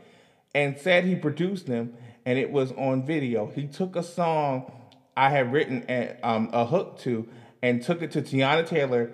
and 0.55 0.77
said 0.77 1.05
he 1.05 1.15
produced 1.15 1.67
them 1.67 1.93
and 2.25 2.37
it 2.37 2.51
was 2.51 2.71
on 2.73 3.05
video. 3.05 3.47
He 3.47 3.67
took 3.67 3.95
a 3.95 4.03
song 4.03 4.71
I 5.15 5.29
had 5.29 5.51
written 5.51 5.85
a, 5.89 6.17
um, 6.23 6.49
a 6.53 6.65
hook 6.65 6.99
to 7.01 7.27
and 7.61 7.81
took 7.81 8.01
it 8.01 8.11
to 8.11 8.21
Teyana 8.21 8.65
Taylor 8.65 9.11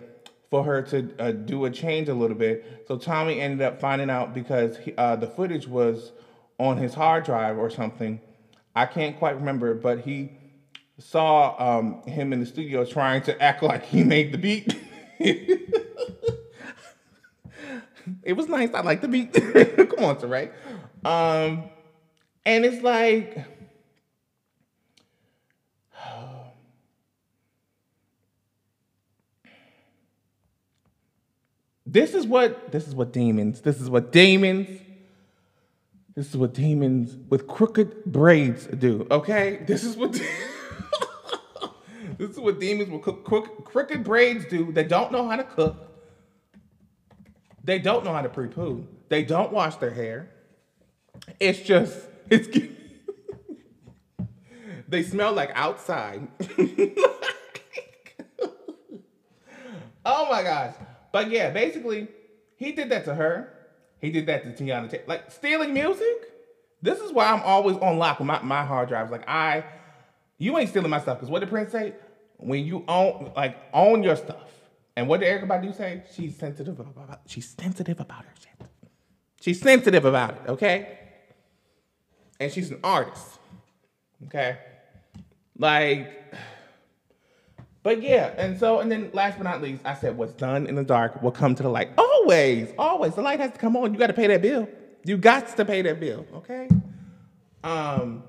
for 0.50 0.64
her 0.64 0.82
to 0.84 1.14
uh, 1.20 1.32
do 1.32 1.66
a 1.66 1.72
change 1.72 2.08
a 2.08 2.14
little 2.14 2.38
bit. 2.38 2.86
So 2.88 2.98
Tommy 2.98 3.42
ended 3.42 3.62
up 3.62 3.82
finding 3.82 4.10
out 4.10 4.34
because 4.34 4.78
he, 4.78 4.94
uh, 4.98 5.16
the 5.18 5.28
footage 5.28 5.68
was 5.68 6.12
on 6.58 6.78
his 6.78 6.94
hard 6.94 7.26
drive 7.26 7.58
or 7.58 7.70
something. 7.70 8.22
I 8.76 8.86
can't 8.86 9.18
quite 9.18 9.36
remember, 9.36 9.74
but 9.74 10.02
he 10.02 10.32
saw 11.00 11.56
um, 11.60 12.04
him 12.04 12.32
in 12.32 12.40
the 12.40 12.46
studio 12.46 12.86
trying 12.86 13.24
to 13.24 13.42
act 13.42 13.64
like 13.64 13.84
he 13.86 14.04
made 14.04 14.32
the 14.32 14.38
beat. 14.38 14.78
it 15.20 15.94
was 18.36 18.48
nice. 18.48 18.74
I 18.74 18.82
like 18.82 19.02
the 19.02 19.08
beat. 19.08 19.34
Come 19.90 20.06
on, 20.06 20.20
sir, 20.20 20.28
right? 20.28 20.52
Um, 21.04 21.64
and 22.46 22.66
it's 22.66 22.84
like, 22.84 23.46
this 31.86 32.14
is 32.14 32.26
what 32.26 32.72
this 32.72 32.88
is 32.88 32.96
what 32.96 33.12
demons. 33.14 33.62
This 33.62 33.82
is 33.82 33.90
what 33.90 34.12
demons. 34.12 34.82
This 36.16 36.30
is 36.30 36.38
what 36.38 36.54
demons 36.54 37.16
with 37.30 37.48
crooked 37.48 38.06
braids 38.06 38.66
do. 38.68 39.08
Okay, 39.12 39.64
this 39.68 39.84
is 39.84 39.96
what. 39.96 40.20
This 42.18 42.32
is 42.32 42.40
what 42.40 42.60
demons 42.60 42.90
with 42.90 43.24
crook, 43.24 43.66
crooked 43.66 44.04
braids 44.04 44.46
do. 44.46 44.72
They 44.72 44.84
don't 44.84 45.12
know 45.12 45.28
how 45.28 45.36
to 45.36 45.44
cook. 45.44 45.76
They 47.64 47.80
don't 47.80 48.04
know 48.04 48.14
how 48.14 48.22
to 48.22 48.30
pre-poo. 48.30 48.88
They 49.10 49.24
don't 49.24 49.52
wash 49.52 49.76
their 49.76 49.92
hair. 49.92 50.30
It's 51.40 51.60
just 51.60 51.98
it's. 52.30 52.48
they 54.88 55.04
smell 55.04 55.34
like 55.34 55.52
outside. 55.54 56.28
oh 60.06 60.30
my 60.30 60.44
gosh! 60.44 60.76
But 61.12 61.30
yeah, 61.30 61.52
basically, 61.52 62.08
he 62.56 62.72
did 62.72 62.90
that 62.90 63.06
to 63.06 63.16
her. 63.16 63.54
He 64.00 64.12
did 64.12 64.28
that 64.28 64.44
to 64.44 64.64
Teyana. 64.64 64.90
Taylor. 64.90 65.04
Like 65.08 65.32
stealing 65.32 65.74
music. 65.74 66.32
This 66.82 67.00
is 67.00 67.12
why 67.12 67.32
I'm 67.32 67.42
always 67.42 67.78
on 67.78 67.98
lock 67.98 68.20
with 68.20 68.28
my, 68.28 68.42
my 68.44 68.64
hard 68.64 68.90
drives. 68.90 69.12
Like 69.12 69.28
I, 69.28 69.64
you 70.38 70.58
ain't 70.58 70.70
stealing 70.70 70.92
my 70.92 71.02
stuff. 71.02 71.20
Cause 71.20 71.30
what 71.30 71.40
did 71.40 71.50
Prince 71.50 71.72
say? 71.72 71.94
When 72.38 72.66
you 72.66 72.84
own, 72.88 73.32
like 73.36 73.58
own 73.74 74.04
your 74.04 74.16
stuff. 74.16 74.52
And 74.96 75.08
what 75.08 75.20
did 75.20 75.28
Erykah 75.28 75.48
Badu 75.48 75.76
say? 75.76 76.04
She's 76.14 76.36
sensitive 76.36 76.80
about. 76.80 77.22
She's 77.28 77.50
sensitive 77.50 78.00
about 78.00 78.26
her 78.26 78.34
shit. 78.40 78.68
She's 79.42 79.62
sensitive 79.62 80.06
about 80.06 80.32
it. 80.32 80.50
Okay. 80.50 81.00
And 82.40 82.52
she's 82.52 82.72
an 82.72 82.80
artist. 82.84 83.40
Okay. 84.26 84.58
Like. 85.58 86.14
But 87.84 88.02
yeah, 88.02 88.34
and 88.38 88.60
so 88.60 88.80
and 88.80 88.92
then 88.92 89.12
last 89.14 89.38
but 89.38 89.46
not 89.46 89.62
least, 89.62 89.82
I 89.86 89.94
said 89.94 90.18
what's 90.18 90.34
done 90.34 90.68
in 90.68 90.76
the 90.76 90.84
dark 90.84 91.24
will 91.24 91.32
come 91.32 91.56
to 91.56 91.64
the 91.64 91.70
light. 91.70 91.90
Always, 91.98 92.70
always. 92.78 93.16
The 93.16 93.22
light 93.22 93.40
has 93.40 93.52
to 93.52 93.58
come 93.58 93.78
on. 93.78 93.94
You 93.94 94.00
got 94.00 94.08
to 94.08 94.14
pay 94.14 94.28
that 94.28 94.42
bill. 94.42 94.68
You 95.06 95.16
got 95.16 95.56
to 95.56 95.64
pay 95.64 95.82
that 95.84 95.98
bill, 95.98 96.26
okay? 96.34 96.68
Um 97.64 98.24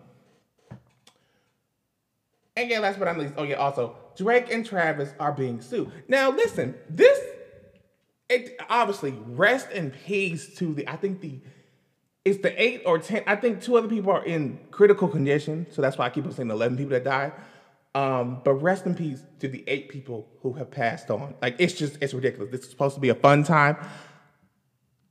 and 2.58 2.68
yeah, 2.68 2.80
last 2.80 2.98
but 2.98 3.04
not 3.04 3.18
least, 3.18 3.34
oh 3.36 3.44
yeah, 3.44 3.56
also 3.56 3.96
Drake 4.16 4.52
and 4.52 4.66
Travis 4.66 5.10
are 5.20 5.32
being 5.32 5.60
sued. 5.60 5.90
Now 6.08 6.30
listen, 6.30 6.74
this 6.90 7.18
it 8.28 8.60
obviously 8.68 9.14
rest 9.26 9.70
in 9.70 9.90
peace 9.90 10.54
to 10.56 10.74
the 10.74 10.86
I 10.88 10.96
think 10.96 11.20
the 11.20 11.40
it's 12.24 12.42
the 12.42 12.60
eight 12.62 12.82
or 12.84 12.98
ten. 12.98 13.22
I 13.26 13.36
think 13.36 13.62
two 13.62 13.78
other 13.78 13.88
people 13.88 14.12
are 14.12 14.24
in 14.24 14.58
critical 14.70 15.08
condition, 15.08 15.66
so 15.70 15.80
that's 15.80 15.96
why 15.96 16.06
I 16.06 16.10
keep 16.10 16.26
on 16.26 16.32
saying 16.32 16.50
eleven 16.50 16.76
people 16.76 16.90
that 16.90 17.04
died. 17.04 17.32
Um, 17.94 18.42
but 18.44 18.54
rest 18.54 18.86
in 18.86 18.94
peace 18.94 19.22
to 19.40 19.48
the 19.48 19.64
eight 19.66 19.88
people 19.88 20.28
who 20.42 20.52
have 20.54 20.70
passed 20.70 21.10
on. 21.10 21.34
Like 21.40 21.56
it's 21.58 21.72
just 21.72 21.96
it's 22.02 22.12
ridiculous. 22.12 22.50
This 22.50 22.62
is 22.62 22.70
supposed 22.70 22.96
to 22.96 23.00
be 23.00 23.08
a 23.08 23.14
fun 23.14 23.44
time. 23.44 23.76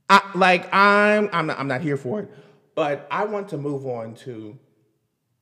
I 0.09 0.21
like 0.35 0.71
I'm 0.73 1.29
I'm 1.31 1.47
not, 1.47 1.59
I'm 1.59 1.67
not 1.67 1.81
here 1.81 1.97
for 1.97 2.19
it, 2.19 2.31
but 2.75 3.07
I 3.09 3.25
want 3.25 3.49
to 3.49 3.57
move 3.57 3.85
on 3.85 4.15
to 4.15 4.59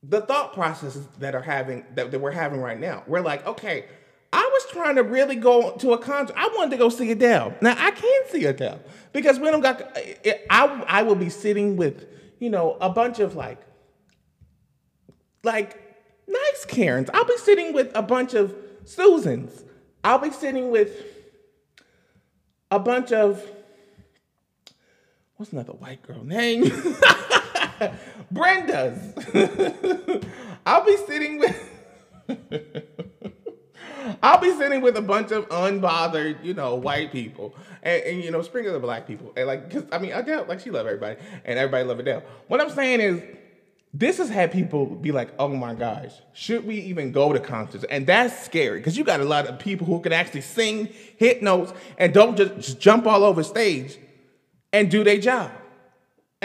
the 0.08 0.20
thought 0.20 0.52
processes 0.52 1.06
that 1.18 1.34
are 1.34 1.42
having 1.42 1.84
that, 1.94 2.10
that 2.10 2.20
we're 2.20 2.30
having 2.30 2.60
right 2.60 2.78
now. 2.78 3.02
We're 3.06 3.20
like, 3.20 3.46
okay, 3.46 3.86
I 4.32 4.50
was 4.52 4.66
trying 4.70 4.96
to 4.96 5.02
really 5.02 5.36
go 5.36 5.72
to 5.76 5.92
a 5.92 5.98
concert. 5.98 6.34
I 6.36 6.48
wanted 6.56 6.72
to 6.72 6.76
go 6.76 6.88
see 6.88 7.10
Adele. 7.10 7.54
Now 7.60 7.74
I 7.78 7.90
can 7.90 8.22
see 8.28 8.44
Adele 8.44 8.80
because 9.12 9.38
we 9.38 9.50
don't 9.50 9.60
got. 9.60 9.96
I 10.50 10.84
I 10.86 11.02
will 11.02 11.14
be 11.14 11.30
sitting 11.30 11.76
with 11.76 12.06
you 12.38 12.50
know 12.50 12.76
a 12.80 12.90
bunch 12.90 13.18
of 13.18 13.34
like 13.34 13.60
like 15.42 15.80
nice 16.28 16.64
Karens. 16.66 17.08
I'll 17.12 17.24
be 17.24 17.38
sitting 17.38 17.72
with 17.72 17.90
a 17.94 18.02
bunch 18.02 18.34
of 18.34 18.54
Susans. 18.84 19.64
I'll 20.04 20.18
be 20.18 20.30
sitting 20.30 20.70
with 20.70 21.04
a 22.70 22.78
bunch 22.78 23.12
of 23.12 23.42
what's 25.36 25.52
another 25.52 25.72
white 25.72 26.02
girl 26.02 26.24
name? 26.24 26.64
Brenda's. 28.30 29.14
I'll 30.66 30.84
be 30.84 30.96
sitting 30.96 31.38
with 31.38 31.70
I'll 34.22 34.40
be 34.40 34.52
sitting 34.52 34.80
with 34.80 34.96
a 34.96 35.02
bunch 35.02 35.32
of 35.32 35.48
unbothered, 35.48 36.44
you 36.44 36.54
know, 36.54 36.74
white 36.74 37.12
people, 37.12 37.54
and, 37.82 38.02
and 38.02 38.24
you 38.24 38.30
know, 38.30 38.42
sprinkle 38.42 38.72
the 38.72 38.78
black 38.78 39.06
people, 39.06 39.32
and 39.36 39.46
like, 39.46 39.70
cause 39.70 39.84
I 39.92 39.98
mean, 39.98 40.12
Adele, 40.12 40.46
like 40.48 40.60
she 40.60 40.70
love 40.70 40.86
everybody, 40.86 41.16
and 41.44 41.58
everybody 41.58 41.84
love 41.84 41.98
Adele. 41.98 42.22
What 42.48 42.60
I'm 42.60 42.70
saying 42.70 43.00
is, 43.00 43.22
this 43.92 44.18
has 44.18 44.28
had 44.28 44.52
people 44.52 44.86
be 44.86 45.10
like, 45.10 45.30
oh 45.38 45.48
my 45.48 45.74
gosh, 45.74 46.12
should 46.32 46.66
we 46.66 46.76
even 46.80 47.12
go 47.12 47.32
to 47.32 47.40
concerts? 47.40 47.84
And 47.88 48.06
that's 48.06 48.44
scary 48.44 48.78
because 48.78 48.96
you 48.98 49.04
got 49.04 49.20
a 49.20 49.24
lot 49.24 49.46
of 49.46 49.58
people 49.58 49.86
who 49.86 50.00
can 50.00 50.12
actually 50.12 50.42
sing, 50.42 50.88
hit 51.16 51.42
notes, 51.42 51.72
and 51.96 52.12
don't 52.12 52.36
just, 52.36 52.54
just 52.56 52.80
jump 52.80 53.06
all 53.06 53.24
over 53.24 53.42
stage 53.42 53.96
and 54.72 54.90
do 54.90 55.02
their 55.02 55.18
job. 55.18 55.50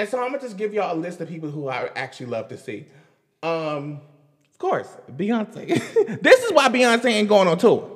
And 0.01 0.09
so 0.09 0.19
I'm 0.19 0.31
gonna 0.31 0.41
just 0.41 0.57
give 0.57 0.73
y'all 0.73 0.95
a 0.95 0.99
list 0.99 1.21
of 1.21 1.29
people 1.29 1.51
who 1.51 1.69
I 1.69 1.91
actually 1.95 2.25
love 2.25 2.47
to 2.47 2.57
see. 2.57 2.87
Um, 3.43 4.01
of 4.51 4.57
course, 4.57 4.87
Beyonce. 5.15 5.67
this 6.23 6.43
is 6.43 6.51
why 6.51 6.69
Beyonce 6.69 7.05
ain't 7.05 7.29
going 7.29 7.47
on 7.47 7.59
tour. 7.59 7.87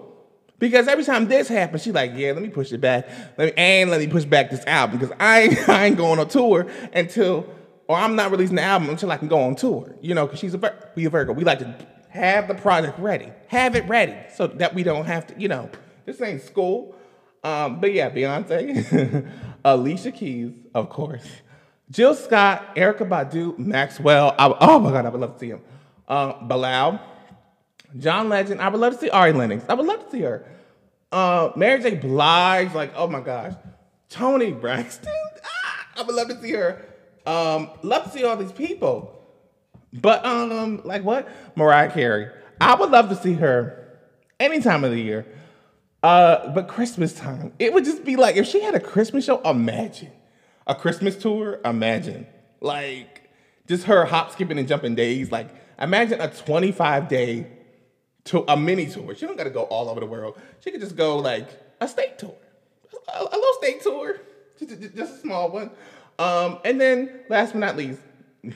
Because 0.59 0.87
every 0.87 1.03
time 1.03 1.27
this 1.27 1.47
happens, 1.47 1.81
she's 1.81 1.95
like, 1.95 2.11
yeah, 2.13 2.33
let 2.33 2.43
me 2.43 2.49
push 2.49 2.71
it 2.71 2.79
back. 2.79 3.09
Let 3.39 3.47
me, 3.47 3.53
and 3.57 3.89
let 3.89 3.99
me 3.99 4.07
push 4.07 4.23
back 4.23 4.51
this 4.51 4.63
album 4.67 4.99
because 4.99 5.15
I, 5.19 5.57
I 5.67 5.87
ain't 5.87 5.97
going 5.97 6.19
on 6.19 6.27
tour 6.27 6.67
until 6.93 7.49
or 7.87 7.97
I'm 7.97 8.15
not 8.15 8.29
releasing 8.29 8.57
the 8.57 8.61
album 8.61 8.89
until 8.89 9.11
I 9.11 9.17
can 9.17 9.27
go 9.27 9.39
on 9.39 9.55
tour. 9.55 9.95
You 9.99 10.13
know, 10.13 10.27
because 10.27 10.39
she's 10.39 10.53
a 10.53 10.91
we 10.93 11.05
a 11.05 11.09
Virgo. 11.09 11.33
We 11.33 11.43
like 11.43 11.57
to 11.57 11.75
have 12.09 12.47
the 12.47 12.53
project 12.53 12.99
ready, 12.99 13.31
have 13.47 13.75
it 13.75 13.87
ready, 13.87 14.15
so 14.35 14.45
that 14.45 14.75
we 14.75 14.83
don't 14.83 15.05
have 15.05 15.25
to. 15.25 15.41
You 15.41 15.47
know, 15.47 15.71
this 16.05 16.21
ain't 16.21 16.43
school. 16.43 16.95
Um, 17.43 17.79
but 17.79 17.93
yeah, 17.93 18.11
Beyonce, 18.11 19.27
Alicia 19.65 20.11
Keys, 20.11 20.53
of 20.75 20.89
course, 20.89 21.25
Jill 21.91 22.15
Scott, 22.15 22.75
Erykah 22.75 23.07
Badu, 23.07 23.57
Maxwell. 23.57 24.35
I, 24.37 24.55
oh 24.59 24.79
my 24.79 24.91
God, 24.91 25.05
I 25.05 25.09
would 25.09 25.21
love 25.21 25.33
to 25.33 25.39
see 25.39 25.49
him. 25.49 25.61
Uh, 26.07 26.33
Bilal, 26.43 26.99
John 27.97 28.29
Legend. 28.29 28.61
I 28.61 28.69
would 28.69 28.81
love 28.81 28.93
to 28.93 28.99
see 28.99 29.09
Ari 29.09 29.33
Lennox. 29.33 29.63
I 29.69 29.73
would 29.75 29.85
love 29.85 30.05
to 30.05 30.11
see 30.11 30.21
her. 30.21 30.45
Uh, 31.11 31.51
Mary 31.55 31.81
J. 31.81 31.95
Blige, 31.95 32.73
like 32.73 32.93
oh 32.95 33.07
my 33.07 33.21
gosh, 33.21 33.53
Toni 34.09 34.51
Braxton. 34.51 35.11
Ah, 35.67 35.87
I 35.97 36.01
would 36.03 36.15
love 36.15 36.27
to 36.29 36.41
see 36.41 36.51
her. 36.53 36.85
Um, 37.25 37.69
love 37.83 38.05
to 38.05 38.09
see 38.09 38.23
all 38.23 38.35
these 38.35 38.51
people. 38.51 39.11
But 39.93 40.25
um, 40.25 40.81
like 40.83 41.03
what? 41.03 41.27
Mariah 41.55 41.91
Carey. 41.91 42.29
I 42.59 42.75
would 42.75 42.89
love 42.89 43.09
to 43.09 43.15
see 43.15 43.33
her 43.33 43.97
any 44.39 44.59
time 44.61 44.83
of 44.83 44.91
the 44.91 44.99
year. 44.99 45.25
Uh, 46.03 46.49
but 46.49 46.67
Christmas 46.67 47.13
time, 47.13 47.53
it 47.57 47.73
would 47.73 47.85
just 47.85 48.03
be 48.03 48.15
like 48.15 48.35
if 48.35 48.47
she 48.47 48.61
had 48.61 48.75
a 48.75 48.79
Christmas 48.79 49.25
show. 49.25 49.41
Imagine 49.41 50.11
a 50.67 50.75
Christmas 50.75 51.15
tour. 51.15 51.59
Imagine 51.65 52.27
like 52.61 53.29
just 53.67 53.85
her 53.85 54.05
hop, 54.05 54.31
skipping, 54.31 54.57
and 54.59 54.67
jumping 54.67 54.95
days. 54.95 55.31
Like 55.31 55.49
imagine 55.79 56.21
a 56.21 56.29
25 56.29 57.07
day 57.07 57.47
to 58.25 58.43
a 58.51 58.57
mini 58.57 58.87
tour. 58.87 59.15
She 59.15 59.25
don't 59.25 59.37
got 59.37 59.45
to 59.45 59.49
go 59.49 59.63
all 59.63 59.89
over 59.89 59.99
the 59.99 60.05
world. 60.05 60.37
She 60.59 60.71
could 60.71 60.81
just 60.81 60.95
go 60.95 61.17
like 61.17 61.47
a 61.79 61.87
state 61.87 62.17
tour, 62.17 62.35
a, 63.13 63.21
a 63.21 63.23
little 63.23 63.53
state 63.61 63.81
tour, 63.81 64.19
just, 64.59 64.95
just 64.95 65.15
a 65.15 65.17
small 65.19 65.49
one. 65.49 65.71
Um, 66.17 66.59
and 66.65 66.79
then 66.79 67.21
last 67.29 67.53
but 67.53 67.59
not 67.59 67.77
least, 67.77 67.99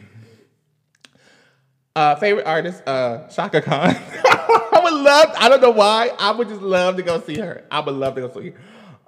uh, 1.95 2.15
favorite 2.15 2.45
artist, 2.45 2.81
uh, 2.87 3.27
Chaka 3.27 3.61
Khan. 3.61 3.95
I 4.25 4.81
would 4.83 4.93
love, 4.93 5.29
I 5.37 5.49
don't 5.49 5.61
know 5.61 5.71
why, 5.71 6.11
I 6.17 6.31
would 6.31 6.47
just 6.47 6.61
love 6.61 6.95
to 6.95 7.03
go 7.03 7.19
see 7.21 7.37
her. 7.39 7.65
I 7.69 7.81
would 7.81 7.95
love 7.95 8.15
to 8.15 8.21
go 8.21 8.33
see 8.33 8.53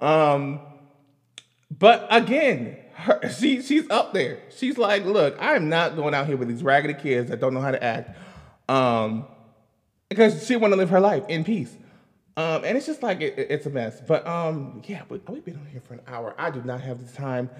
her. 0.00 0.06
Um, 0.06 0.60
but 1.76 2.06
again, 2.10 2.76
her, 3.02 3.28
she, 3.30 3.62
she's 3.62 3.88
up 3.90 4.12
there. 4.12 4.40
She's 4.56 4.78
like, 4.78 5.04
look, 5.04 5.36
I 5.40 5.54
am 5.56 5.68
not 5.68 5.96
going 5.96 6.14
out 6.14 6.26
here 6.26 6.36
with 6.36 6.48
these 6.48 6.62
raggedy 6.62 6.94
kids 6.94 7.30
that 7.30 7.40
don't 7.40 7.54
know 7.54 7.60
how 7.60 7.72
to 7.72 7.82
act. 7.82 8.16
Um, 8.68 9.26
because 10.08 10.46
she 10.46 10.56
want 10.56 10.72
to 10.72 10.76
live 10.76 10.90
her 10.90 11.00
life 11.00 11.24
in 11.28 11.44
peace. 11.44 11.74
Um, 12.36 12.64
and 12.64 12.76
it's 12.76 12.86
just 12.86 13.02
like, 13.02 13.20
it, 13.20 13.34
it's 13.38 13.66
a 13.66 13.70
mess. 13.70 14.00
But 14.00 14.26
um, 14.26 14.82
yeah, 14.86 15.02
we, 15.08 15.20
we've 15.28 15.44
been 15.44 15.56
on 15.56 15.66
here 15.66 15.82
for 15.86 15.94
an 15.94 16.00
hour. 16.06 16.34
I 16.38 16.50
do 16.50 16.62
not 16.62 16.80
have 16.80 17.04
the 17.04 17.12
time 17.12 17.50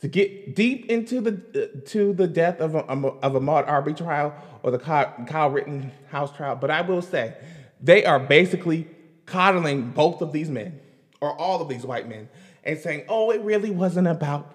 to 0.00 0.08
get 0.08 0.54
deep 0.54 0.86
into 0.86 1.20
the 1.20 1.30
uh, 1.32 1.88
to 1.90 2.12
the 2.12 2.26
death 2.26 2.60
of 2.60 2.74
a, 2.74 2.80
of 2.80 3.32
Ahmaud 3.32 3.66
Arbery 3.66 3.94
trial 3.94 4.34
or 4.62 4.70
the 4.70 4.78
Kyle, 4.78 5.50
Rittenhouse 5.50 6.36
trial, 6.36 6.56
but 6.56 6.70
I 6.70 6.82
will 6.82 7.02
say 7.02 7.34
they 7.80 8.04
are 8.04 8.18
basically 8.18 8.86
coddling 9.26 9.90
both 9.92 10.20
of 10.20 10.32
these 10.32 10.50
men 10.50 10.78
or 11.20 11.34
all 11.38 11.62
of 11.62 11.68
these 11.68 11.86
white 11.86 12.08
men 12.08 12.28
and 12.64 12.78
saying, 12.78 13.04
"Oh, 13.08 13.30
it 13.30 13.40
really 13.42 13.70
wasn't 13.70 14.08
about. 14.08 14.53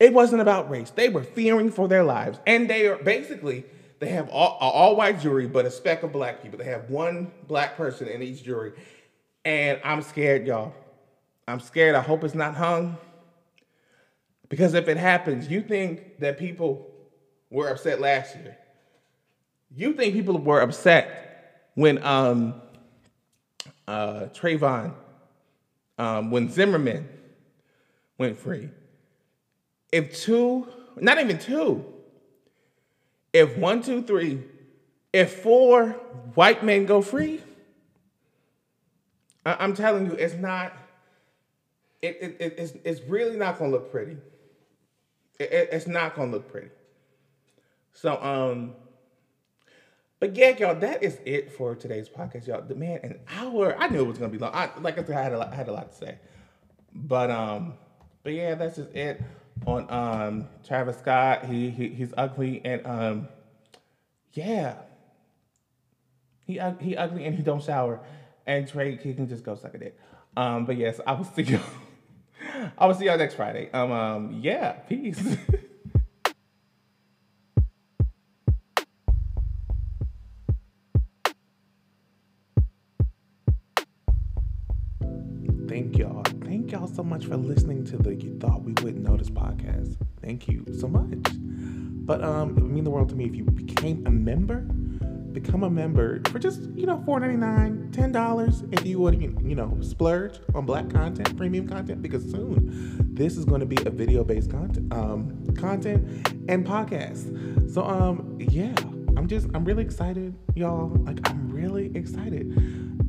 It 0.00 0.12
wasn't 0.12 0.42
about 0.42 0.70
race. 0.70 0.90
They 0.90 1.08
were 1.08 1.22
fearing 1.22 1.70
for 1.70 1.88
their 1.88 2.04
lives, 2.04 2.38
and 2.46 2.68
they 2.68 2.86
are 2.86 2.96
basically." 2.96 3.64
They 4.00 4.08
have 4.10 4.28
all, 4.28 4.58
all 4.60 4.96
white 4.96 5.20
jury, 5.20 5.46
but 5.46 5.64
a 5.64 5.70
speck 5.70 6.02
of 6.02 6.12
black 6.12 6.42
people. 6.42 6.58
They 6.58 6.66
have 6.66 6.90
one 6.90 7.30
black 7.46 7.76
person 7.76 8.06
in 8.06 8.22
each 8.22 8.42
jury. 8.42 8.72
And 9.46 9.80
I'm 9.82 10.02
scared, 10.02 10.46
y'all. 10.46 10.74
I'm 11.48 11.60
scared. 11.60 11.94
I 11.94 12.02
hope 12.02 12.22
it's 12.24 12.34
not 12.34 12.54
hung. 12.54 12.98
Because 14.50 14.74
if 14.74 14.88
it 14.88 14.96
happens, 14.96 15.48
you 15.48 15.62
think 15.62 16.18
that 16.20 16.38
people 16.38 16.90
were 17.50 17.68
upset 17.68 18.00
last 18.00 18.36
year. 18.36 18.58
You 19.74 19.94
think 19.94 20.12
people 20.12 20.38
were 20.38 20.60
upset 20.60 21.70
when 21.74 22.04
um, 22.04 22.60
uh, 23.88 24.26
Trayvon, 24.34 24.92
um, 25.98 26.30
when 26.30 26.50
Zimmerman 26.50 27.08
went 28.18 28.38
free. 28.38 28.68
If 29.94 30.20
two, 30.24 30.66
not 30.96 31.20
even 31.20 31.38
two, 31.38 31.84
if 33.32 33.56
one, 33.56 33.80
two, 33.80 34.02
three, 34.02 34.42
if 35.12 35.40
four 35.40 35.90
white 36.34 36.64
men 36.64 36.84
go 36.84 37.00
free, 37.00 37.40
I- 39.46 39.62
am 39.62 39.76
telling 39.76 40.06
you, 40.06 40.14
it's 40.14 40.34
not, 40.34 40.72
it, 42.02 42.36
it, 42.40 42.54
it's, 42.58 42.72
it's 42.82 43.02
really 43.08 43.36
not 43.36 43.56
gonna 43.56 43.70
look 43.70 43.92
pretty. 43.92 44.16
It, 45.38 45.68
it's 45.70 45.86
not 45.86 46.16
gonna 46.16 46.32
look 46.32 46.50
pretty. 46.50 46.70
So 47.92 48.20
um, 48.20 48.74
but 50.18 50.34
yeah, 50.34 50.56
y'all, 50.58 50.74
that 50.74 51.04
is 51.04 51.20
it 51.24 51.52
for 51.52 51.76
today's 51.76 52.08
podcast, 52.08 52.48
y'all. 52.48 52.62
The 52.62 52.74
man, 52.74 52.98
an 53.04 53.20
hour. 53.38 53.76
I 53.78 53.86
knew 53.86 54.00
it 54.00 54.08
was 54.08 54.18
gonna 54.18 54.32
be 54.32 54.38
long. 54.38 54.50
I, 54.52 54.70
like 54.80 54.98
I 54.98 55.04
said, 55.04 55.16
I 55.16 55.22
had 55.22 55.34
a 55.34 55.38
lot, 55.38 55.52
I 55.52 55.54
had 55.54 55.68
a 55.68 55.72
lot 55.72 55.92
to 55.92 55.96
say, 55.96 56.18
but 56.92 57.30
um, 57.30 57.74
but 58.24 58.32
yeah, 58.32 58.56
that's 58.56 58.74
just 58.74 58.92
it 58.92 59.22
on 59.66 59.90
um 59.90 60.48
Travis 60.66 60.98
Scott. 60.98 61.44
He, 61.46 61.70
he 61.70 61.88
he's 61.88 62.12
ugly 62.16 62.60
and 62.64 62.86
um 62.86 63.28
yeah. 64.32 64.76
He 66.46 66.60
he 66.80 66.96
ugly 66.96 67.24
and 67.24 67.34
he 67.34 67.42
don't 67.42 67.62
shower. 67.62 68.00
And 68.46 68.66
Drake 68.66 69.02
he 69.02 69.14
can 69.14 69.28
just 69.28 69.44
go 69.44 69.54
suck 69.54 69.74
a 69.74 69.78
dick. 69.78 69.98
Um 70.36 70.66
but 70.66 70.76
yes, 70.76 71.00
I 71.06 71.12
will 71.12 71.24
see 71.24 71.42
y'all. 71.42 71.60
I 72.78 72.86
will 72.86 72.94
see 72.94 73.06
y'all 73.06 73.18
next 73.18 73.34
Friday. 73.34 73.70
Um 73.72 73.92
um 73.92 74.40
yeah, 74.42 74.72
peace. 74.72 75.36
much 87.24 87.30
for 87.30 87.36
listening 87.36 87.84
to 87.84 87.96
the 87.96 88.14
You 88.14 88.38
Thought 88.38 88.62
We 88.62 88.72
Wouldn't 88.82 89.04
Notice 89.04 89.30
podcast. 89.30 89.96
Thank 90.22 90.48
you 90.48 90.64
so 90.78 90.88
much. 90.88 91.18
But 92.06 92.22
um, 92.22 92.50
it 92.50 92.62
would 92.62 92.70
mean 92.70 92.84
the 92.84 92.90
world 92.90 93.08
to 93.10 93.14
me 93.14 93.24
if 93.24 93.34
you 93.34 93.44
became 93.44 94.06
a 94.06 94.10
member. 94.10 94.60
Become 95.32 95.64
a 95.64 95.70
member 95.70 96.22
for 96.30 96.38
just 96.38 96.60
you 96.76 96.86
know 96.86 97.02
four 97.04 97.18
ninety 97.18 97.36
nine, 97.36 97.90
ten 97.90 98.12
dollars 98.12 98.62
if 98.70 98.86
you 98.86 99.00
would 99.00 99.20
you 99.20 99.56
know 99.56 99.76
splurge 99.80 100.38
on 100.54 100.64
black 100.64 100.88
content, 100.90 101.36
premium 101.36 101.68
content 101.68 102.02
because 102.02 102.22
soon 102.30 103.14
this 103.14 103.36
is 103.36 103.44
going 103.44 103.58
to 103.58 103.66
be 103.66 103.76
a 103.84 103.90
video 103.90 104.22
based 104.22 104.50
content, 104.50 104.92
um, 104.92 105.44
content 105.56 106.28
and 106.48 106.64
podcast. 106.64 107.72
So 107.72 107.82
um, 107.82 108.36
yeah, 108.38 108.74
I'm 109.16 109.26
just 109.26 109.48
I'm 109.54 109.64
really 109.64 109.82
excited, 109.82 110.36
y'all. 110.54 110.88
Like 111.04 111.18
I'm 111.28 111.50
really 111.50 111.90
excited. 111.96 112.52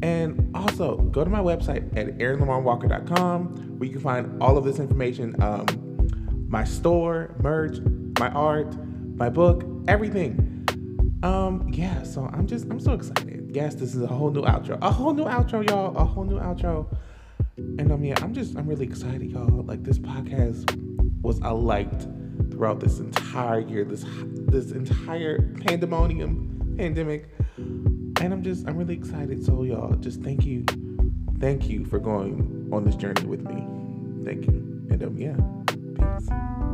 And 0.01 0.51
also 0.55 0.97
go 0.97 1.23
to 1.23 1.29
my 1.29 1.39
website 1.39 1.97
at 1.97 2.17
aaronlamarwalker.com 2.17 3.77
where 3.79 3.87
you 3.87 3.93
can 3.93 4.01
find 4.01 4.41
all 4.41 4.57
of 4.57 4.63
this 4.63 4.79
information. 4.79 5.41
Um, 5.41 6.07
my 6.47 6.63
store, 6.63 7.35
merch, 7.41 7.77
my 8.19 8.29
art, 8.29 8.75
my 9.15 9.29
book, 9.29 9.63
everything. 9.87 10.67
Um, 11.23 11.69
yeah, 11.73 12.03
so 12.03 12.29
I'm 12.31 12.45
just 12.45 12.65
I'm 12.65 12.79
so 12.79 12.93
excited. 12.93 13.51
Yes, 13.53 13.75
this 13.75 13.95
is 13.95 14.01
a 14.01 14.07
whole 14.07 14.31
new 14.31 14.43
outro. 14.43 14.77
A 14.81 14.91
whole 14.91 15.13
new 15.13 15.25
outro, 15.25 15.67
y'all. 15.67 15.95
A 15.97 16.03
whole 16.03 16.23
new 16.23 16.39
outro. 16.39 16.95
And 17.57 17.91
um 17.91 18.03
yeah, 18.03 18.15
I'm 18.21 18.33
just 18.33 18.55
I'm 18.57 18.67
really 18.67 18.85
excited, 18.85 19.31
y'all. 19.31 19.63
Like 19.63 19.83
this 19.83 19.97
podcast 19.97 20.69
was 21.21 21.39
a 21.39 21.53
light 21.53 22.05
throughout 22.51 22.79
this 22.79 22.99
entire 22.99 23.59
year, 23.59 23.85
this 23.85 24.05
this 24.47 24.71
entire 24.71 25.41
pandemonium 25.65 26.75
pandemic. 26.77 27.29
And 28.25 28.33
I'm 28.33 28.41
just 28.41 28.67
I'm 28.67 28.75
really 28.75 28.95
excited. 28.95 29.45
So 29.45 29.61
y'all, 29.61 29.93
just 29.97 30.23
thank 30.23 30.47
you. 30.47 30.65
Thank 31.39 31.69
you 31.69 31.85
for 31.85 31.99
going 31.99 32.67
on 32.73 32.83
this 32.83 32.95
journey 32.95 33.23
with 33.23 33.41
me. 33.41 33.63
Thank 34.25 34.47
you. 34.47 34.87
And 34.89 35.03
um 35.03 35.15
yeah, 35.15 35.35
peace. 35.93 36.64